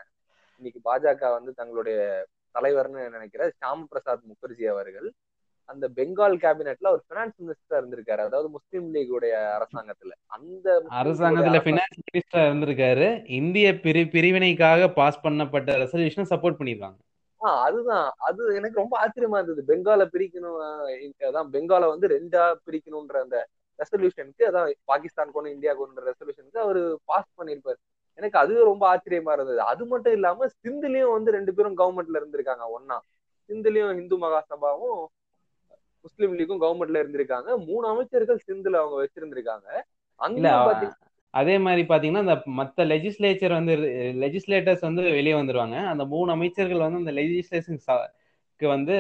இன்னைக்கு 0.58 0.80
பாஜக 0.84 1.32
வந்து 1.32 1.54
தங்களுடைய 1.54 2.26
தலைவர்னு 2.54 3.10
நினைக்கிற 3.10 3.52
ஷாம் 3.66 3.84
பிரசாத் 3.84 4.22
முகர்ஜி 4.24 4.68
அவர்கள் 4.68 5.12
அந்த 5.70 5.90
பெங்கால் 5.96 6.38
கேபினெட்ல 6.38 6.88
ஒரு 6.88 7.02
பினான்ஸ் 7.10 7.38
மினிஸ்டரா 7.46 7.74
இருந்திருக்காரு. 7.74 8.20
அதாவது 8.20 8.50
முஸ்லீம் 8.50 8.92
லீக் 8.92 9.12
உடைய 9.12 9.36
அரசாங்கத்துல. 9.36 10.12
அந்த 10.26 10.82
அரசாங்கத்துல 10.82 10.92
அரசாங்க- 10.92 11.62
பினான்ஸ் 11.64 12.00
மினிஸ்டரா 12.08 12.40
இருந்திருக்காரு. 12.40 13.30
இந்திய 13.30 13.80
பிரி 13.80 14.02
பிரிவினைக்காக 14.02 14.94
பாஸ் 14.94 15.20
பண்ணப்பட்ட 15.24 15.70
ரெசல்யூஷனை 15.84 16.26
சப்போர்ட் 16.30 16.60
பண்ணிருக்காங்க 16.60 16.98
ஆ, 17.46 17.62
அதுதான். 17.62 18.12
அது 18.18 18.56
எனக்கு 18.56 18.80
ரொம்ப 18.80 18.96
ஆச்சரியமா 19.00 19.44
இருந்தது. 19.44 19.64
பெங்கால 19.68 20.08
பிரிக்கணும் 20.14 20.58
ஆஹ் 20.64 21.10
அதான் 21.20 21.50
பெங்கால 21.52 21.88
வந்து 21.88 22.08
ரெண்டா 22.08 22.56
பிரிக்கணும்ன்ற 22.66 23.22
அந்த 23.22 23.48
ரெசல்யூஷனுக்கு 23.80 24.44
அதான் 24.46 24.72
பாகிஸ்தான் 24.84 25.32
கொண்டு 25.32 25.52
இந்தியா 25.52 25.74
கொண்டு 25.74 26.02
ரெசல்யூஷனுக்கு 26.02 26.58
அவரு 26.58 27.00
பாஸ் 27.06 27.32
பண்ணிருப்பாரு 27.38 27.80
எனக்கு 28.14 28.40
அதுவே 28.40 28.64
ரொம்ப 28.64 28.96
ஆச்சரியமா 28.96 29.32
இருந்தது. 29.34 29.62
அது 29.62 29.86
மட்டும் 29.86 30.14
இல்லாம 30.14 30.46
சிந்துலயும் 30.46 31.12
வந்து 31.12 31.32
ரெண்டு 31.32 31.54
பேரும் 31.54 31.78
கவர்மெண்ட்ல 31.78 32.18
இருந்திருக்காங்க. 32.18 32.66
ஒன்னா 32.80 32.98
சிந்துலயும் 33.48 34.00
இந்து 34.00 34.18
மகாசபாவும் 34.18 35.06
முஸ்லீம் 36.06 36.34
லீக்கும் 36.38 36.62
கவர்மெண்ட்ல 36.64 37.02
இருந்திருக்காங்க. 37.04 37.66
மூணு 37.66 37.88
அமைச்சர்கள் 37.88 38.46
சிந்துல 38.48 38.80
அவங்க 38.82 38.98
வச்சிருந்திருக்காங்க. 39.00 39.68
அதே 41.34 41.58
மாதிரி 41.58 41.82
பாத்தீங்கன்னா 41.88 42.24
இந்த 42.26 42.36
மத்த 42.60 42.86
லெஜிஸ்லேச்சர் 42.86 43.52
வந்து 43.52 43.74
லெஜிஸ்லேட்டர்ஸ் 44.24 44.82
வந்து 44.82 45.02
வெளியே 45.18 45.34
வந்துருவாங்க. 45.34 45.78
அந்த 45.86 46.06
மூணு 46.06 46.32
அமைச்சர்கள் 46.32 46.86
வந்து 46.86 47.02
அந்த 47.04 47.12
லெஜிஸ்லேஷனுக்கு 47.12 48.68
வந்து 48.68 48.96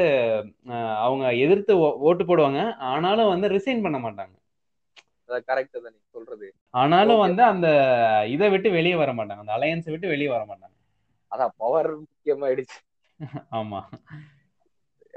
அவங்க 0.97 1.33
எதிர்த்து 1.35 1.73
ஓட்டு 2.07 2.23
போடுவாங்க. 2.25 2.59
ஆனாலும் 2.89 3.27
வந்து 3.27 3.49
ரிசைன் 3.49 3.81
பண்ண 3.81 3.97
மாட்டாங்க. 3.99 4.35
கரெக்ட் 5.49 5.81
தான் 5.83 5.97
சொல்றது. 6.09 6.47
ஆனாலும் 6.73 7.17
வந்து 7.17 7.43
அந்த 7.43 7.67
இதை 8.29 8.49
விட்டு 8.49 8.69
வெளியே 8.71 8.95
வர 8.95 9.13
மாட்டாங்க. 9.13 9.43
அந்த 9.45 9.55
அலையன்ஸை 9.57 9.89
விட்டு 9.89 10.07
வெளியே 10.07 10.29
வர 10.29 10.43
மாட்டாங்க. 10.45 10.75
அதான் 11.31 11.55
பவர் 11.57 11.91
முக்கியமாயிடுச்சு. 11.99 12.77
ஆமா. 13.51 13.79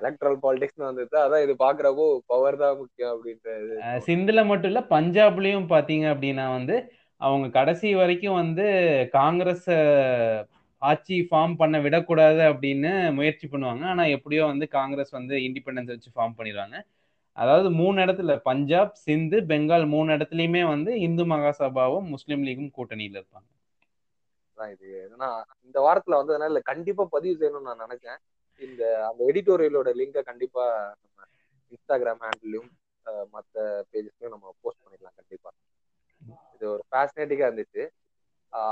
எலக்ட்ரல் 0.02 0.38
பாலிடிக்ஸ்னு 0.42 0.88
வந்துட்டு 0.90 1.16
அதான் 1.24 1.44
இது 1.44 1.54
பாக்குறப்போ 1.58 2.06
பவர் 2.26 2.56
தான் 2.56 2.78
முக்கியம் 2.78 3.12
அப்படின்றது 3.14 3.74
சிந்துல 4.06 4.42
மட்டும் 4.46 4.70
இல்ல 4.72 4.82
பஞ்சாப்லயும் 4.90 5.70
பாத்தீங்க 5.74 6.06
அப்படின்னா 6.14 6.46
வந்து 6.50 6.76
அவங்க 7.20 7.46
கடைசி 7.50 7.88
வரைக்கும் 7.94 8.40
வந்து 8.42 8.64
காங்கிரஸ் 9.12 9.68
ஆட்சி 10.82 11.16
ஃபார்ம் 11.28 11.54
பண்ண 11.56 11.76
விடக்கூடாது 11.80 12.42
அப்படின்னு 12.52 12.90
முயற்சி 13.12 13.46
பண்ணுவாங்க. 13.48 13.82
ஆனா 13.84 14.04
எப்படியோ 14.16 14.42
வந்து 14.44 14.66
காங்கிரஸ் 14.68 15.10
வந்து 15.10 15.34
இண்டிபெண்டன்ஸ் 15.38 15.92
வச்சு 15.92 16.10
ஃபார்ம் 16.14 16.36
பண்ணிடுவாங்க. 16.38 16.76
அதாவது 17.36 17.68
மூணு 17.70 17.96
இடத்துல 18.04 18.32
பஞ்சாப் 18.42 18.98
சிந்து 19.04 19.38
பெங்கால் 19.50 19.86
மூணு 19.86 20.08
இடத்துலயுமே 20.12 20.62
வந்து 20.68 20.92
இந்து 21.00 21.24
மகாசபாவும் 21.24 22.08
முஸ்லீம் 22.08 22.44
லீகும் 22.46 22.74
கூட்டணியில 22.78 23.20
இருப்பாங்க. 23.20 23.48
இது. 24.56 24.88
ஏன்னா 25.04 25.28
இந்த 25.66 25.78
வாரத்துல 25.80 26.18
வந்ததுனால 26.20 26.60
கண்டிப்பா 26.62 27.04
பதிவு 27.10 27.34
செய்யணும்னு 27.40 27.68
நான் 27.70 27.84
நினைச்சேன். 27.86 28.18
இந்த 28.60 28.82
அந்த 29.08 29.20
எடிட்டோரியலோட 29.30 29.90
லிங்கை 30.00 30.22
கண்டிப்பா 30.30 30.64
நம்ம 31.02 31.26
இன்ஸ்டாகிராம் 31.74 32.22
ஹேண்டிலையும் 32.24 32.70
மற்ற 33.34 33.56
பேஜஸ்லயும் 33.92 34.34
நம்ம 34.34 34.46
போஸ்ட் 34.62 34.82
பண்ணிடலாம் 34.82 35.16
கண்டிப்பா. 35.20 35.50
இது 36.54 36.64
ஒரு 36.74 36.82
ஃபேசினேட்டிங்கா 36.90 37.48
இருந்துச்சு. 37.48 37.84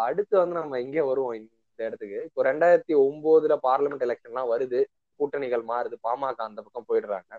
அடுத்து 0.06 0.34
வந்து 0.40 0.56
நம்ம 0.60 0.78
எங்கே 0.84 1.02
வருவோம் 1.10 1.36
இந்த 1.40 1.80
இடத்துக்கு. 1.88 2.18
இப்போ 2.28 2.40
ரெண்டாயிரத்தி 2.50 2.94
ஒன்பதுல 3.06 3.54
பார்லிமெண்ட் 3.68 4.06
எலெக்ஷன்லாம் 4.06 4.50
வருது. 4.54 4.80
கூட்டணிகள் 5.20 5.64
மாறுது. 5.72 5.96
பாமக 6.06 6.42
அந்த 6.50 6.60
பக்கம் 6.66 6.88
போயிடுறாங்க. 6.90 7.32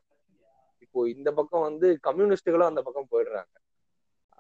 இப்போ 0.86 1.00
இந்த 1.16 1.30
பக்கம் 1.40 1.66
வந்து 1.70 1.88
கம்யூனிஸ்டுகளும் 2.08 2.70
அந்த 2.72 2.82
பக்கம் 2.88 3.12
போயிடுறாங்க. 3.14 3.54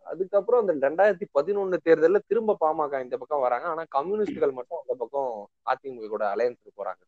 அதுக்கப்புறம் 0.05 0.61
அந்த 0.63 0.73
ரெண்டாயிரத்தி 0.87 1.25
பதினொன்னு 1.37 1.77
தேர்தலில் 1.87 2.27
திரும்ப 2.29 2.57
பாமக 2.63 3.01
இந்த 3.05 3.15
பக்கம் 3.21 3.43
வராங்க. 3.45 3.65
ஆனா 3.73 3.83
கம்யூனிஸ்டுகள் 3.97 4.57
மட்டும் 4.59 4.81
அந்த 4.83 4.95
பக்கம் 5.01 5.31
அதிமுக 5.73 6.09
கூட 6.15 6.25
அலையன்ஸுக்கு 6.33 6.79
போறாங்க. 6.81 7.01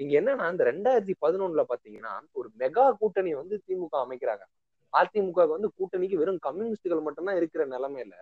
இங்க 0.00 0.12
என்னன்னா 0.20 0.44
இந்த 0.52 0.64
ரெண்டாயிரத்தி 0.70 1.14
பதினொன்னுல 1.24 1.62
பாத்தீங்கன்னா 1.70 2.12
ஒரு 2.38 2.48
மெகா 2.60 2.84
கூட்டணி 3.00 3.30
வந்து 3.40 3.56
திமுக 3.66 3.94
அமைக்கிறாங்க. 4.04 4.44
அதிமுக 4.92 5.44
வந்து 5.54 5.68
கூட்டணிக்கு 5.78 6.20
வெறும் 6.20 6.40
கம்யூனிஸ்டுகள் 6.46 7.06
மட்டும்தான் 7.06 7.38
இருக்கிற 7.40 7.62
நிலைமையில 7.74 8.14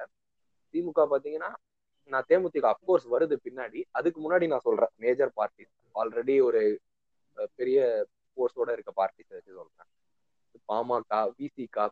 திமுக 0.74 1.04
பாத்தீங்கன்னா 1.12 1.50
நான் 2.10 2.26
தேமுதிக 2.30 2.66
அப்கோர்ஸ் 2.72 3.06
வருது 3.14 3.36
பின்னாடி. 3.46 3.80
அதுக்கு 3.98 4.18
முன்னாடி 4.24 4.46
நான் 4.52 4.66
சொல்றேன் 4.68 4.92
மேஜர் 5.04 5.32
பார்ட்டி 5.38 5.64
ஆல்ரெடி 5.94 6.36
ஒரு 6.48 6.62
பெரிய 7.58 7.78
போர்ஸோட 8.36 8.68
இருக்க 8.76 8.92
பார்ட்டிஸ் 9.00 9.34
வச்சு 9.36 9.52
சொல்றேன். 9.60 9.88
பாமக 10.70 11.20
விசிகா 11.38 11.86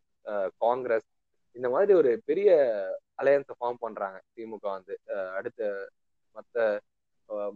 காங்கிரஸ் 0.64 1.08
இந்த 1.56 1.68
மாதிரி 1.74 1.92
ஒரு 2.00 2.10
பெரிய 2.28 2.50
அலையன்ஸை 3.20 3.54
ஃபார்ம் 3.60 3.82
பண்றாங்க 3.84 4.18
திமுக 4.36 4.64
வந்து. 4.76 4.94
அடுத்த 5.38 5.70
மற்ற 6.36 6.64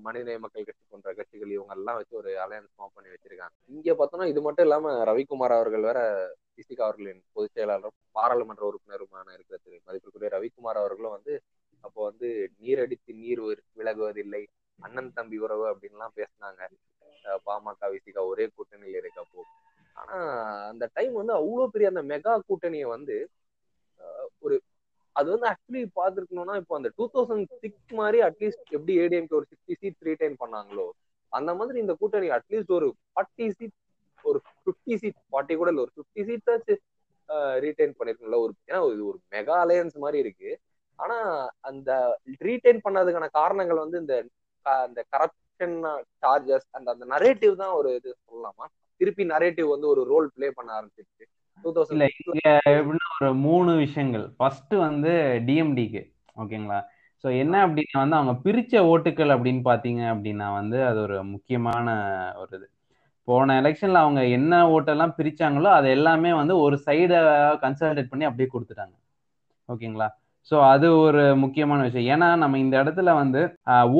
மனிதநேய 0.04 0.38
மக்கள் 0.38 0.66
கட்சி 0.68 0.84
போன்ற 0.86 1.10
கட்சிகள் 1.14 1.54
இவங்க 1.56 1.74
எல்லாம் 1.76 1.98
வச்சு 1.98 2.14
ஒரு 2.16 2.30
அலையன்ஸ் 2.44 2.72
ஃபார்ம் 2.74 2.94
பண்ணி 2.94 3.12
வச்சிருக்காங்க. 3.12 3.54
இங்க 3.70 3.94
பார்த்தோம்னா 3.94 4.26
இது 4.32 4.40
மட்டும் 4.46 4.66
இல்லாம 4.66 4.92
ரவிக்குமார் 5.10 5.56
அவர்கள் 5.58 5.86
வேற 5.88 6.00
விசிக 6.58 6.80
அவர்களின் 6.86 7.20
பொதுச் 7.34 7.54
செயலாளரும் 7.54 7.96
பாராளுமன்ற 8.16 8.64
உறுப்பினருமான 8.70 9.26
இருக்கிற 9.36 9.58
திரு 9.64 9.76
மதிப்பிற்குரிய 9.88 10.30
ரவிக்குமார் 10.36 10.82
அவர்களும் 10.82 11.16
வந்து 11.16 11.34
அப்போ 11.84 12.00
வந்து 12.08 12.28
நீரடித்து 12.62 13.12
நீர் 13.22 13.42
விலகுவதில்லை 13.78 14.42
அண்ணன் 14.78 15.14
தம்பி 15.16 15.36
உறவு 15.44 15.64
அப்படின்லாம் 15.70 16.16
பேசினாங்க. 16.18 16.60
பாமக 17.46 17.88
விசிகா 17.94 18.22
ஒரே 18.32 18.44
கூட்டணியில் 18.54 18.98
இருக்கப்போ. 19.00 19.40
ஆனா 19.96 20.16
அந்த 20.70 20.84
டைம் 20.96 21.14
வந்து 21.20 21.34
அவ்வளோ 21.38 21.66
பெரிய 21.74 21.88
அந்த 21.92 22.02
மெகா 22.12 22.34
கூட்டணியை 22.48 22.86
வந்து 22.94 23.16
ஒரு 24.44 24.56
அது 25.16 25.28
வந்து 25.34 25.46
ஆக்சுவலி 25.52 25.82
பாத்துருக்கணும்னா 25.98 26.56
இப்போ 26.62 26.74
அந்த 26.78 26.90
டூ 26.98 27.04
தௌசண்ட் 27.14 27.52
சிக்ஸ் 27.62 27.94
மாதிரி 28.00 28.18
அட்லீஸ்ட் 28.28 28.74
எப்படி 28.76 28.94
ஏடிஎம்கே 29.04 29.38
ஒரு 29.40 29.48
சிக்ஸ்டி 29.52 29.76
சீட் 29.82 30.06
ரீடைன் 30.08 30.36
பண்ணாங்களோ 30.42 30.86
அந்த 31.32 31.50
மாதிரி 31.58 31.78
இந்த 31.84 31.94
கூட்டணி 32.00 32.28
அட்லீஸ்ட் 32.36 32.72
ஒரு 32.78 32.88
ஃபார்ட்டி 33.10 33.46
சீட் 33.58 33.76
ஒரு 34.24 34.38
ஃபிஃப்டி 34.46 34.94
சீட் 35.02 35.18
ஃபார்ட்டி 35.30 35.54
கூட 35.60 35.70
இல்லை 35.72 35.84
ஒரு 35.86 35.92
ஃபிஃப்டி 35.96 36.22
சீட்டாச்சு 36.30 36.74
ரீடைன் 37.64 37.94
பண்ணிருக்கணும்ல 37.98 38.38
ஒரு 38.44 38.52
ஏன்னா 38.68 38.80
இது 38.94 39.02
ஒரு 39.10 39.18
மெகா 39.34 39.56
அலையன்ஸ் 39.64 39.96
மாதிரி 40.04 40.18
இருக்கு. 40.24 40.50
ஆனா 40.98 41.16
அந்த 41.68 41.90
ரீடைன் 42.46 42.80
பண்ணதுக்கான 42.86 43.28
காரணங்கள் 43.40 43.82
வந்து 43.84 43.98
இந்த 44.02 44.14
அந்த 44.66 45.00
கரப்ஷன் 45.14 45.76
சார்ஜஸ் 46.22 46.66
அந்த 46.78 46.88
அந்த 46.94 47.04
நரேட்டிவ் 47.14 47.54
தான் 47.62 47.74
ஒரு 47.78 47.90
இது 47.98 48.10
சொல்லலாமா? 48.28 48.66
திருப்பி 49.00 49.24
நரேட்டிவ் 49.34 49.68
வந்து 49.74 49.88
ஒரு 49.92 50.02
ரோல் 50.12 50.28
பிளே 50.36 50.48
பண்ண 50.58 50.70
ஆரம்பிச்சிருச்சு. 50.78 51.19
இல்ல 51.94 52.04
இங்க 52.22 52.40
எப்படின்னா 52.74 53.08
ஒரு 53.16 53.28
மூணு 53.46 53.70
விஷயங்கள். 53.84 54.24
ஃபர்ஸ்ட் 54.38 54.74
வந்து 54.86 55.12
டிஎம்டிக்கு 55.48 56.02
ஓகேங்களா 56.42 56.78
ஸோ 57.24 57.28
என்ன 57.42 57.54
அப்படின்னா 57.66 57.98
வந்து 58.02 58.18
அவங்க 58.18 58.34
பிரிச்ச 58.44 58.82
ஓட்டுக்கள் 58.92 59.34
அப்படின்னு 59.34 59.62
பாத்தீங்க 59.70 60.02
அப்படின்னா 60.12 60.46
வந்து 60.60 60.78
அது 60.90 60.98
ஒரு 61.06 61.16
முக்கியமான 61.32 61.86
ஒரு 62.42 62.52
இது. 62.58 62.66
போன 63.28 63.56
எலெக்ஷன்ல 63.62 63.98
அவங்க 64.04 64.20
என்ன 64.36 64.54
ஓட்டெல்லாம் 64.74 65.12
பிரிச்சாங்களோ 65.18 65.70
அது 65.78 65.88
எல்லாமே 65.96 66.30
வந்து 66.40 66.54
ஒரு 66.64 66.76
சைடை 66.86 67.18
கன்சல்டேட் 67.64 68.10
பண்ணி 68.12 68.24
அப்படியே 68.28 68.48
கொடுத்துட்டாங்க. 68.54 68.94
ஓகேங்களா 69.68 70.08
ஸோ 70.50 70.56
அது 70.72 70.86
ஒரு 71.06 71.22
முக்கியமான 71.36 71.80
விஷயம். 71.88 72.08
ஏன்னா 72.14 72.28
நம்ம 72.42 72.58
இந்த 72.58 72.74
இடத்துல 72.82 73.10
வந்து 73.22 73.40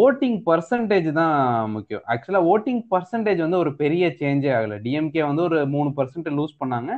ஓட்டிங் 0.04 0.38
பர்சன்டேஜ் 0.48 1.08
தான் 1.12 1.34
முக்கியம். 1.70 2.04
ஆக்சுவலாக 2.12 2.48
ஓட்டிங் 2.52 2.82
பர்சன்டேஜ் 2.94 3.40
வந்து 3.46 3.58
ஒரு 3.58 3.72
பெரிய 3.82 4.06
சேஞ்சே 4.20 4.50
ஆகலை. 4.58 4.78
டிஎம்கே 4.87 5.22
வந்து 5.30 5.42
ஒரு 5.48 5.58
மூணு 5.74 5.90
பர்சன்ட் 5.98 6.30
லூஸ் 6.38 6.61
பண்ணாங்க. 6.62 6.90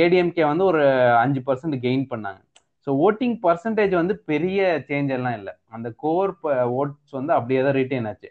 ஏடிஎம்கே 0.00 0.44
வந்து 0.50 0.64
ஒரு 0.70 0.82
அஞ்சு 1.22 1.40
பர்சன்ட் 1.48 1.76
கெயின் 1.86 2.04
பண்ணாங்க. 2.12 2.40
ஸோ 2.86 2.90
ஓட்டிங் 3.06 3.36
பர்சன்டேஜ் 3.46 3.92
வந்து 4.00 4.14
பெரிய 4.30 4.60
சேஞ்ச் 4.88 5.10
எல்லாம் 5.16 5.36
இல்லை. 5.40 5.52
அந்த 5.76 5.88
கோர் 6.04 6.32
ஓட்ஸ் 6.80 7.14
வந்து 7.18 7.32
அப்படியே 7.38 7.60
தான் 7.66 7.76
ரிட்டைன் 7.80 8.08
ஆச்சு. 8.10 8.30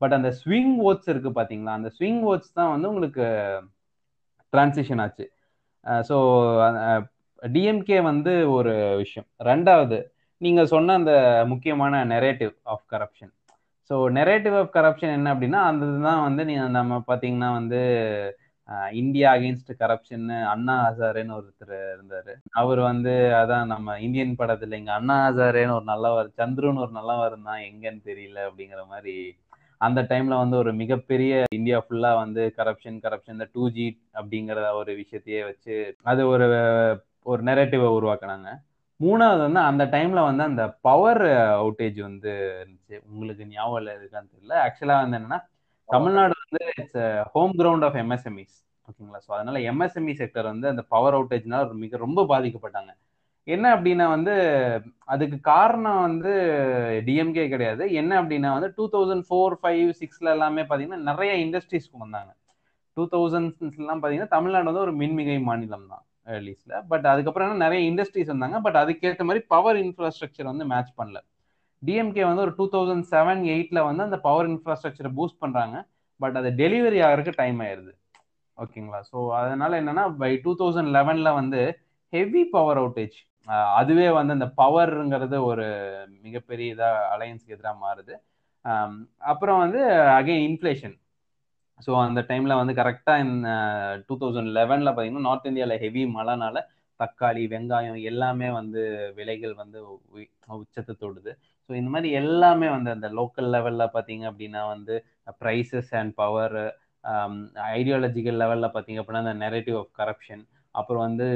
பட் 0.00 0.14
அந்த 0.18 0.30
ஸ்விங் 0.40 0.76
ஓட்ஸ் 0.88 1.10
இருக்கு 1.12 1.30
பார்த்தீங்களா 1.38 1.72
அந்த 1.78 1.88
ஸ்விங் 1.96 2.22
ஓட்ஸ் 2.32 2.52
தான் 2.58 2.72
வந்து 2.74 2.90
உங்களுக்கு 2.92 3.24
டிரான்சிஷன் 4.52 5.02
ஆச்சு. 5.04 5.26
ஸோ 6.08 6.16
டிஎம்கே 7.42 7.98
வந்து 8.10 8.32
ஒரு 8.58 8.72
விஷயம். 9.02 9.28
ரெண்டாவது 9.50 9.98
நீங்கள் 10.40 10.70
சொன்ன 10.72 10.94
அந்த 11.00 11.12
முக்கியமான 11.52 12.04
narrative 12.12 12.52
of 12.72 12.84
corruption 12.92 13.32
so 13.90 13.96
narrative 14.18 14.54
of 14.60 14.72
corruption 14.76 15.14
என்ன 15.18 15.28
அப்படின்னா 15.34 15.60
அந்த 15.68 15.82
இதுதான் 15.90 16.24
வந்து 16.26 16.42
நீங்கள் 16.50 16.74
நம்ம 16.78 16.98
பார்த்தீங்கன்னா 17.08 17.48
வந்து 17.58 17.80
இந்தியா 18.92 19.34
அகேன்ஸ்ட் 19.34 19.70
கரப்ஷன் 19.78 20.44
அண்ணா 20.44 20.74
ஹசாரேன்னு 20.86 21.36
ஒருத்தர் 21.38 21.74
இருந்தாரு. 21.94 22.32
அவர் 22.52 22.80
வந்து 22.80 23.12
அதான் 23.34 23.66
நம்ம 23.66 23.98
இந்தியன் 24.00 24.38
படத்துல 24.38 24.72
இங்க 24.72 24.92
அண்ணா 24.92 25.28
ஹசாரேன்னு 25.28 25.70
ஒரு 25.70 25.84
நல்லவர் 25.84 26.28
சந்துருன்னு 26.36 26.78
ஒரு 26.78 26.90
நல்லவர் 26.90 27.30
இருந்தான் 27.32 27.60
எங்கன்னு 27.60 28.02
தெரியல 28.04 28.38
அப்படிங்கிற 28.48 28.86
மாதிரி 28.86 29.16
அந்த 29.80 30.00
டைம்ல 30.02 30.36
வந்து 30.36 30.56
ஒரு 30.56 30.72
மிகப்பெரிய 30.72 31.44
இந்தியா 31.52 31.78
ஃபுல்லா 31.84 32.14
வந்து 32.14 32.54
கரப்ஷன் 32.56 32.98
கரப்ஷன் 33.00 33.32
இந்த 33.32 33.48
டூ 33.52 33.70
ஜி 33.70 33.86
அப்படிங்கிற 34.14 34.72
ஒரு 34.72 34.92
விஷயத்தையே 34.92 35.44
வச்சு 35.44 35.76
அது 36.02 36.28
ஒரு 36.28 36.46
ஒரு 37.22 37.42
நெரேட்டிவை 37.42 37.88
உருவாக்குனாங்க. 37.98 38.48
மூணாவது 39.00 39.38
வந்து 39.38 39.60
அந்த 39.60 39.84
டைம்ல 39.84 40.20
வந்து 40.24 40.42
அந்த 40.42 40.68
பவர் 40.80 41.22
அவுட்டேஜ் 41.58 42.00
வந்து 42.00 42.30
இருந்துச்சு. 42.62 42.96
உங்களுக்கு 43.10 43.46
ஞாபகம் 43.46 44.00
இருக்கான்னு 44.00 44.32
தெரியல. 44.34 44.54
ஆக்சுவலா 44.66 44.96
வந்து 45.02 45.18
என்னன்னா 45.18 45.38
தமிழ்நாடு 45.88 46.34
வந்து 46.48 46.72
it's 46.76 46.98
home 47.34 47.52
ground 47.58 47.84
of 47.84 47.94
MSMEs 47.94 48.56
ஓகேங்களா? 48.88 49.20
ஸோ 49.26 49.30
அதனால 49.36 49.58
எம்எஸ்எம்இ 49.58 50.14
செக்டர் 50.20 50.44
வந்து 50.44 50.66
அந்த 50.68 50.82
பவர் 50.82 51.14
அவுட்டேஜ்னால 51.14 51.72
மிக 51.84 51.96
ரொம்ப 51.96 52.22
பாதிக்கப்பட்டாங்க. 52.22 52.90
என்ன 53.44 53.66
அப்படின்னா 53.76 54.08
வந்து 54.08 54.32
அதுக்கு 55.04 55.40
காரணம் 55.40 56.00
வந்து 56.00 56.32
டிஎம்கே 57.06 57.48
கிடையாது. 57.48 57.92
என்ன 57.92 58.22
அப்படின்னா 58.22 58.50
வந்து 58.52 58.74
டூ 58.76 58.84
தௌசண்ட் 58.94 59.24
ஃபோர் 59.28 59.54
ஃபைவ் 59.62 59.90
சிக்ஸ்ல 60.00 60.28
எல்லாமே 60.36 60.62
பார்த்தீங்கன்னா 60.62 61.08
நிறைய 61.10 61.32
இண்டஸ்ட்ரீஸ்க்கு 61.46 62.02
வந்தாங்க. 62.04 62.30
டூ 62.96 63.04
தௌசண்ட்ஸ்லாம் 63.14 64.00
பார்த்தீங்கன்னா 64.00 64.34
தமிழ்நாடு 64.36 64.64
வந்து 64.64 64.84
ஒரு 64.86 64.94
மின்மிகை 64.96 65.42
மாநிலம் 65.42 65.86
தான் 65.92 66.04
ஏர்லீஸ்ல 66.26 66.80
பட் 66.88 67.06
அதுக்கப்புறம் 67.06 67.46
என்ன 67.48 67.64
நிறைய 67.64 67.82
இண்டஸ்ட்ரீஸ் 67.90 68.32
வந்தாங்க. 68.34 68.60
பட் 68.60 68.76
அதுக்கேற்ற 68.76 69.24
மாதிரி 69.24 69.44
பவர் 69.48 69.76
இன்ஃப்ராஸ்ட்ரக்சர் 69.76 70.50
வந்து 70.52 70.64
மேட்ச் 70.64 70.92
பண்ணல. 71.00 71.18
டிஎம்கே 71.82 72.24
வந்து 72.26 72.42
ஒரு 72.46 72.54
டூ 72.56 72.64
தௌசண்ட் 72.72 73.06
செவன் 73.10 73.42
எயிட்ல 73.54 73.84
வந்து 73.84 74.02
அந்த 74.02 74.18
பவர் 74.18 74.48
இன்ஃப்ராஸ்ட்ரக்சரை 74.48 75.10
பூஸ்ட் 75.18 75.38
பண்றாங்க. 75.38 75.76
பட் 76.20 76.36
அது 76.40 76.50
டெலிவரி 76.62 76.98
ஆகிறதுக்கு 77.06 77.40
டைம் 77.42 77.58
ஆயிடுது 77.66 77.92
ஓகேங்களா? 78.58 79.00
ஸோ 79.10 79.18
அதனால 79.40 79.72
என்னன்னா 79.82 80.04
பை 80.22 80.30
டூ 80.44 80.52
தௌசண்ட் 80.60 80.92
லெவன்ல 80.96 81.32
வந்து 81.40 81.60
ஹெவி 82.12 82.42
பவர் 82.54 82.80
அவுட்டேஜ் 82.82 83.18
அதுவே 83.78 84.08
வந்து 84.10 84.32
அந்த 84.36 84.48
பவர்ங்கிறது 84.62 85.36
ஒரு 85.50 85.66
மிகப்பெரிய 86.24 86.74
இதாக 86.74 87.04
அலையன்ஸ்க்கு 87.14 87.54
எதிராக 87.56 87.76
மாறுது. 87.84 88.14
அப்புறம் 89.32 89.60
வந்து 89.64 89.80
அகைன் 90.18 90.42
இன்ஃப்ளேஷன் 90.48 90.96
ஸோ 91.80 91.90
அந்த 92.06 92.20
டைமில் 92.28 92.60
வந்து 92.60 92.74
கரெக்டாக 92.80 93.52
டூ 94.08 94.14
தௌசண்ட் 94.22 94.50
லெவனில் 94.58 94.90
பார்த்தீங்கன்னா 94.90 95.26
நார்த் 95.28 95.48
இந்தியாவில் 95.50 95.82
ஹெவி 95.84 96.02
மழைனால 96.16 96.56
தக்காளி 96.98 97.44
வெங்காயம் 97.46 98.02
எல்லாமே 98.02 98.50
வந்து 98.50 98.82
விலைகள் 99.16 99.54
வந்து 99.54 99.78
உச்சத்தை 100.46 100.94
தொடுது. 101.00 101.32
ஸோ 101.70 101.74
இந்த 101.74 101.90
மாதிரி 101.90 102.10
எல்லாமே 102.12 102.68
வந்து 102.68 102.90
அந்த 102.90 103.08
லோக்கல் 103.10 103.50
லெவலில் 103.50 103.94
பார்த்தீங்க 103.94 104.24
அப்படின்னா 104.30 104.66
வந்து 104.68 104.94
ப்ரைசஸ் 105.40 105.90
அண்ட் 105.90 106.14
பவர் 106.14 106.56
ஐடியாலஜிக்கல் 107.72 108.40
லெவலில் 108.42 108.74
பார்த்தீங்க 108.74 109.00
அப்படின்னா 109.02 109.24
அந்த 109.26 109.36
நெரேட்டிவ் 109.44 109.76
ஆஃப் 109.78 109.92
கரப்ஷன் 109.98 110.42
அப்புறம் 110.74 111.02
வந்து 111.02 111.28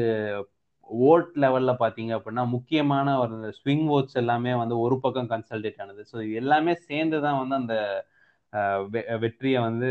ஓட் 0.90 1.30
லெவலில் 1.34 1.80
பார்த்தீங்க 1.80 2.12
அப்படின்னா 2.18 2.46
முக்கியமான 2.48 3.18
ஒரு 3.18 3.54
ஸ்விங் 3.58 3.86
ஓட்ஸ் 3.88 4.16
எல்லாமே 4.16 4.54
வந்து 4.54 4.78
ஒரு 4.78 5.00
பக்கம் 5.00 5.30
கன்சல்டேட் 5.30 5.80
ஆனது. 5.82 6.04
ஸோ 6.12 6.34
எல்லாமே 6.34 6.74
சேர்ந்து 6.74 7.20
தான் 7.20 7.38
வந்து 7.38 7.54
அந்த 7.54 7.76
வெ- 8.90 9.18
வெற்றியை 9.18 9.60
வந்து 9.62 9.86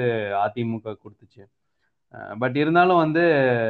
அதிமுக 0.45 0.95
கொடுத்துச்சு. 1.03 1.43
பட் 2.41 2.57
இருந்தாலும் 2.61 3.01
வந்து 3.03 3.23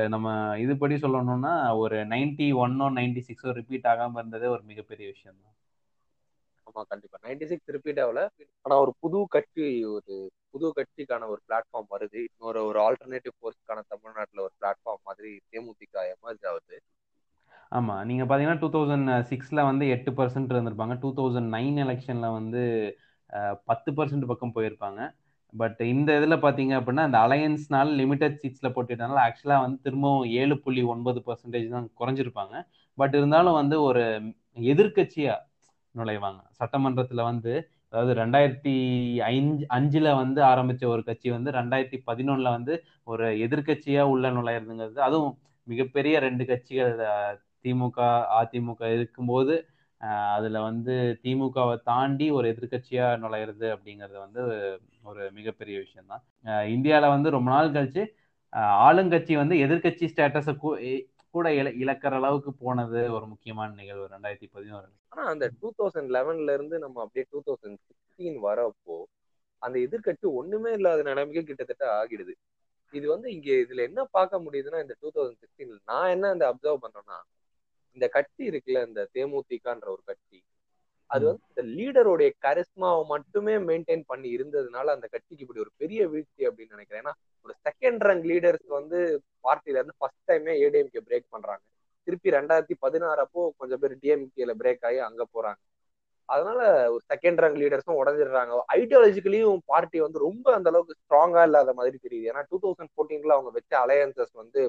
நம்ம 0.09 0.27
இதுபடி 0.63 0.95
சொல்லணும்னா 1.03 1.53
ஒரு 1.83 1.97
நைன்டி 2.13 2.47
ஒன்னோ 2.63 2.87
நைன்டி 2.97 3.23
சிக்ஸோ 3.29 3.55
ரிப்பீட் 3.59 3.89
ஆகாம 3.93 4.19
இருந்ததே 4.21 4.47
ஒரு 4.55 4.63
மிகப்பெரிய 4.71 5.07
விஷயம் 5.13 5.41
தான். 5.43 5.55
ஆமா 6.67 6.81
கண்டிப்பா. 6.91 7.17
நைன்டி 7.25 7.45
சிக்ஸ் 7.49 7.73
ரிப்பீட் 7.75 7.99
ஆகல. 8.03 8.21
ஆனா 8.65 8.75
ஒரு 8.83 8.91
புது 9.01 9.19
கட்சி 9.35 9.65
ஒரு 9.95 10.13
புது 10.51 10.67
கட்சிக்கான 10.77 11.27
ஒரு 11.33 11.41
பிளாட்ஃபார்ம் 11.47 11.91
வருது. 11.95 12.21
இன்னொரு 12.29 12.61
ஒரு 12.69 12.79
ஆல்டர்னேட்டிவ் 12.87 13.35
ஃபோர்ஸ்க்கான 13.39 13.85
தமிழ்நாட்டுல 13.93 14.45
ஒரு 14.47 14.55
பிளாட்ஃபார்ம் 14.61 15.05
மாதிரி 15.09 15.31
தேமுதிக 15.51 16.05
எமர்ஜ் 16.15 16.47
ஆகுது. 16.51 16.77
ஆமா 17.71 17.95
நீங்க 18.07 18.23
பாத்தீங்கன்னா 18.23 18.61
டூ 18.61 18.69
தௌசண்ட் 18.69 19.09
சிக்ஸ்ல 19.29 19.59
வந்து 19.67 19.85
எட்டு 19.95 20.11
பர்சன்ட் 20.11 20.53
இருந்திருப்பாங்க. 20.53 20.95
டூ 21.03 21.09
தௌசண்ட் 21.19 21.49
நைன் 21.55 21.77
எலெக்ஷன்ல 21.85 22.29
வந்து 22.39 22.61
பத்து 23.69 23.89
பர்சன்ட் 23.97 24.29
பக்கம் 24.31 24.55
போயிருப்பாங்க. 24.55 25.01
பட் 25.53 25.79
இந்த 25.93 26.09
இதில் 26.19 26.43
பார்த்தீங்க 26.43 26.73
அப்படின்னா 26.79 27.03
அந்த 27.07 27.17
அலையன்ஸ்னால 27.25 27.95
லிமிடெட் 28.01 28.37
சீட்ஸில் 28.41 28.73
போட்டுட்டனால 28.75 29.21
ஆக்சுவலாக 29.25 29.63
வந்து 29.65 29.79
திரும்பவும் 29.85 30.27
ஏழு 30.41 30.55
புள்ளி 30.63 30.83
ஒன்பது 30.93 31.19
பர்சன்டேஜ் 31.27 31.67
தான் 31.75 31.89
குறைஞ்சிருப்பாங்க. 31.99 32.55
பட் 32.97 33.15
இருந்தாலும் 33.19 33.57
வந்து 33.61 33.75
ஒரு 33.87 34.03
எதிர்கட்சியாக 34.71 35.39
நுழைவாங்க. 35.95 36.41
சட்டமன்றத்தில் 36.59 37.27
வந்து 37.29 37.53
அதாவது 37.93 38.11
ரெண்டாயிரத்தி 38.19 38.73
ஐந்து 39.31 39.63
அஞ்சுல 39.77 40.09
வந்து 40.21 40.39
ஆரம்பிச்ச 40.51 40.83
ஒரு 40.93 41.01
கட்சி 41.07 41.29
வந்து 41.35 41.49
ரெண்டாயிரத்தி 41.57 41.97
பதினொன்னுல 42.09 42.51
வந்து 42.57 42.73
ஒரு 43.07 43.25
எதிர்கட்சியா 43.45 44.03
உள்ள 44.13 44.25
நுழையிறதுங்கிறது 44.37 45.01
அதுவும் 45.07 45.33
மிகப்பெரிய 45.67 46.15
ரெண்டு 46.25 46.43
கட்சிகள் 46.51 46.93
திமுக 47.65 47.97
அதிமுக 48.39 48.81
இருக்கும்போது 48.95 49.55
அதுல 50.35 50.59
வந்து 50.61 50.93
திமுகவை 51.23 51.75
தாண்டி 51.83 52.27
ஒரு 52.37 52.45
எதிர்கட்சியா 52.53 53.07
நுழையிறது 53.23 53.67
அப்படிங்கிறது 53.75 54.17
வந்து 54.25 54.41
ஒரு 55.09 55.23
மிகப்பெரிய 55.37 55.75
விஷயம் 55.83 56.11
தான் 56.11 56.23
இந்தியாவில் 56.69 57.13
வந்து 57.15 57.35
ரொம்ப 57.35 57.49
நாள் 57.51 57.75
கழிச்சு 57.75 58.03
ஆளுங்கட்சி 58.79 59.33
வந்து 59.35 59.55
எதிர்கட்சி 59.65 60.05
ஸ்டேட்டஸை 60.13 60.53
கூட 61.33 61.47
இல 61.59 61.69
இழக்கிற 61.81 62.13
அளவுக்கு 62.15 62.51
போனது 62.61 63.01
ஒரு 63.15 63.25
முக்கியமான 63.33 63.69
நிகழ்வு 63.75 64.05
ரெண்டாயிரத்தி 64.13 64.49
பதினோரு 64.55 64.87
ஆனா 65.11 65.23
அந்த 65.33 65.45
டூ 65.59 65.69
தௌசண்ட் 65.77 66.11
லெவன்ல 66.15 66.55
இருந்து 66.57 66.77
நம்ம 66.79 67.01
அப்படியே 67.03 67.25
டூ 67.31 67.39
தௌசண்ட் 67.47 67.79
சிக்ஸ்டீன் 67.87 68.37
வரப்போ 68.45 68.97
அந்த 69.61 69.77
எதிர்கட்சி 69.85 70.27
ஒண்ணுமே 70.39 70.71
இல்லாத 70.77 71.01
நிலைமைக்கு 71.03 71.43
கிட்டத்தட்ட 71.49 71.85
ஆகிடுது. 71.97 72.33
இது 72.93 73.05
வந்து 73.07 73.27
இங்க 73.33 73.49
இதுல 73.63 73.83
என்ன 73.89 74.01
பார்க்க 74.15 74.43
முடியுதுன்னா 74.45 74.79
இந்த 74.85 74.95
டூ 75.01 75.09
தௌசண்ட் 75.15 75.41
சிக்ஸ்டீன்ல 75.43 75.79
நான் 75.91 76.11
என்ன 76.15 76.31
அந்த 76.35 76.45
அப்சர்வ் 76.51 76.83
பண்றேன்னா 76.85 77.17
இந்த 77.95 78.07
கட்சி 78.07 78.43
இருக்குல்ல 78.49 78.81
இந்த 78.87 79.01
தேமுதிகன்ற 79.15 79.87
ஒரு 79.95 80.03
கட்சி 80.05 80.39
அது 81.09 81.23
வந்து 81.25 81.45
இந்த 81.49 81.63
லீடருடைய 81.77 82.29
கரிஸ்மாவை 82.45 83.01
மட்டுமே 83.05 83.55
மெயின்டைன் 83.69 84.03
பண்ணி 84.05 84.29
இருந்ததுனால 84.37 84.93
அந்த 84.95 85.07
கட்சிக்கு 85.07 85.43
இப்படி 85.45 85.59
ஒரு 85.59 85.71
பெரிய 85.77 86.01
வீழ்ச்சி 86.07 86.41
அப்படின்னு 86.47 86.75
நினைக்கிறேன். 86.75 87.01
ஏன்னா 87.03 87.13
ஒரு 87.45 87.53
செகண்ட் 87.67 88.03
ரேங்க் 88.07 88.27
லீடர்ஸ் 88.31 88.67
வந்து 88.77 88.99
பார்ட்டில 89.47 89.79
இருந்து 89.79 89.95
ஃபர்ஸ்ட் 89.97 90.29
டைமே 90.31 90.53
ஏடிஎம்கே 90.65 91.01
பிரேக் 91.07 91.27
பண்றாங்க. 91.29 91.63
திருப்பி 92.07 92.29
ரெண்டாயிரத்தி 92.29 92.75
பதினாறு 92.79 93.21
அப்போ 93.25 93.41
கொஞ்சம் 93.57 93.81
பேர் 93.81 93.97
டிஎம்கேல 94.03 94.53
பிரேக் 94.61 94.85
ஆகி 94.89 94.99
அங்க 95.09 95.25
போறாங்க. 95.35 95.59
அதனால 96.29 96.61
ஒரு 96.91 97.03
செகண்ட் 97.13 97.41
ரேங்க் 97.43 97.59
லீடர்ஸும் 97.61 97.99
உடஞ்சிடுறாங்க. 98.01 98.61
ஐடியாலஜிக்கலியும் 98.77 99.59
பார்ட்டி 99.65 99.99
வந்து 99.99 100.19
ரொம்ப 100.27 100.47
அந்த 100.57 100.69
அளவுக்கு 100.71 100.95
ஸ்ட்ராங்கா 101.01 101.43
இல்லாத 101.43 101.73
மாதிரி 101.73 101.97
தெரியுது. 102.05 102.29
ஏன்னா 102.31 102.43
டூ 102.49 102.59
தௌசண்ட் 102.65 102.93
ஃபோர்டீன்ல 102.95 103.35
அவங்க 103.37 103.51
வச்ச 103.57 103.73
அலையன்சஸ் 103.85 104.33
வந்து 104.33 104.61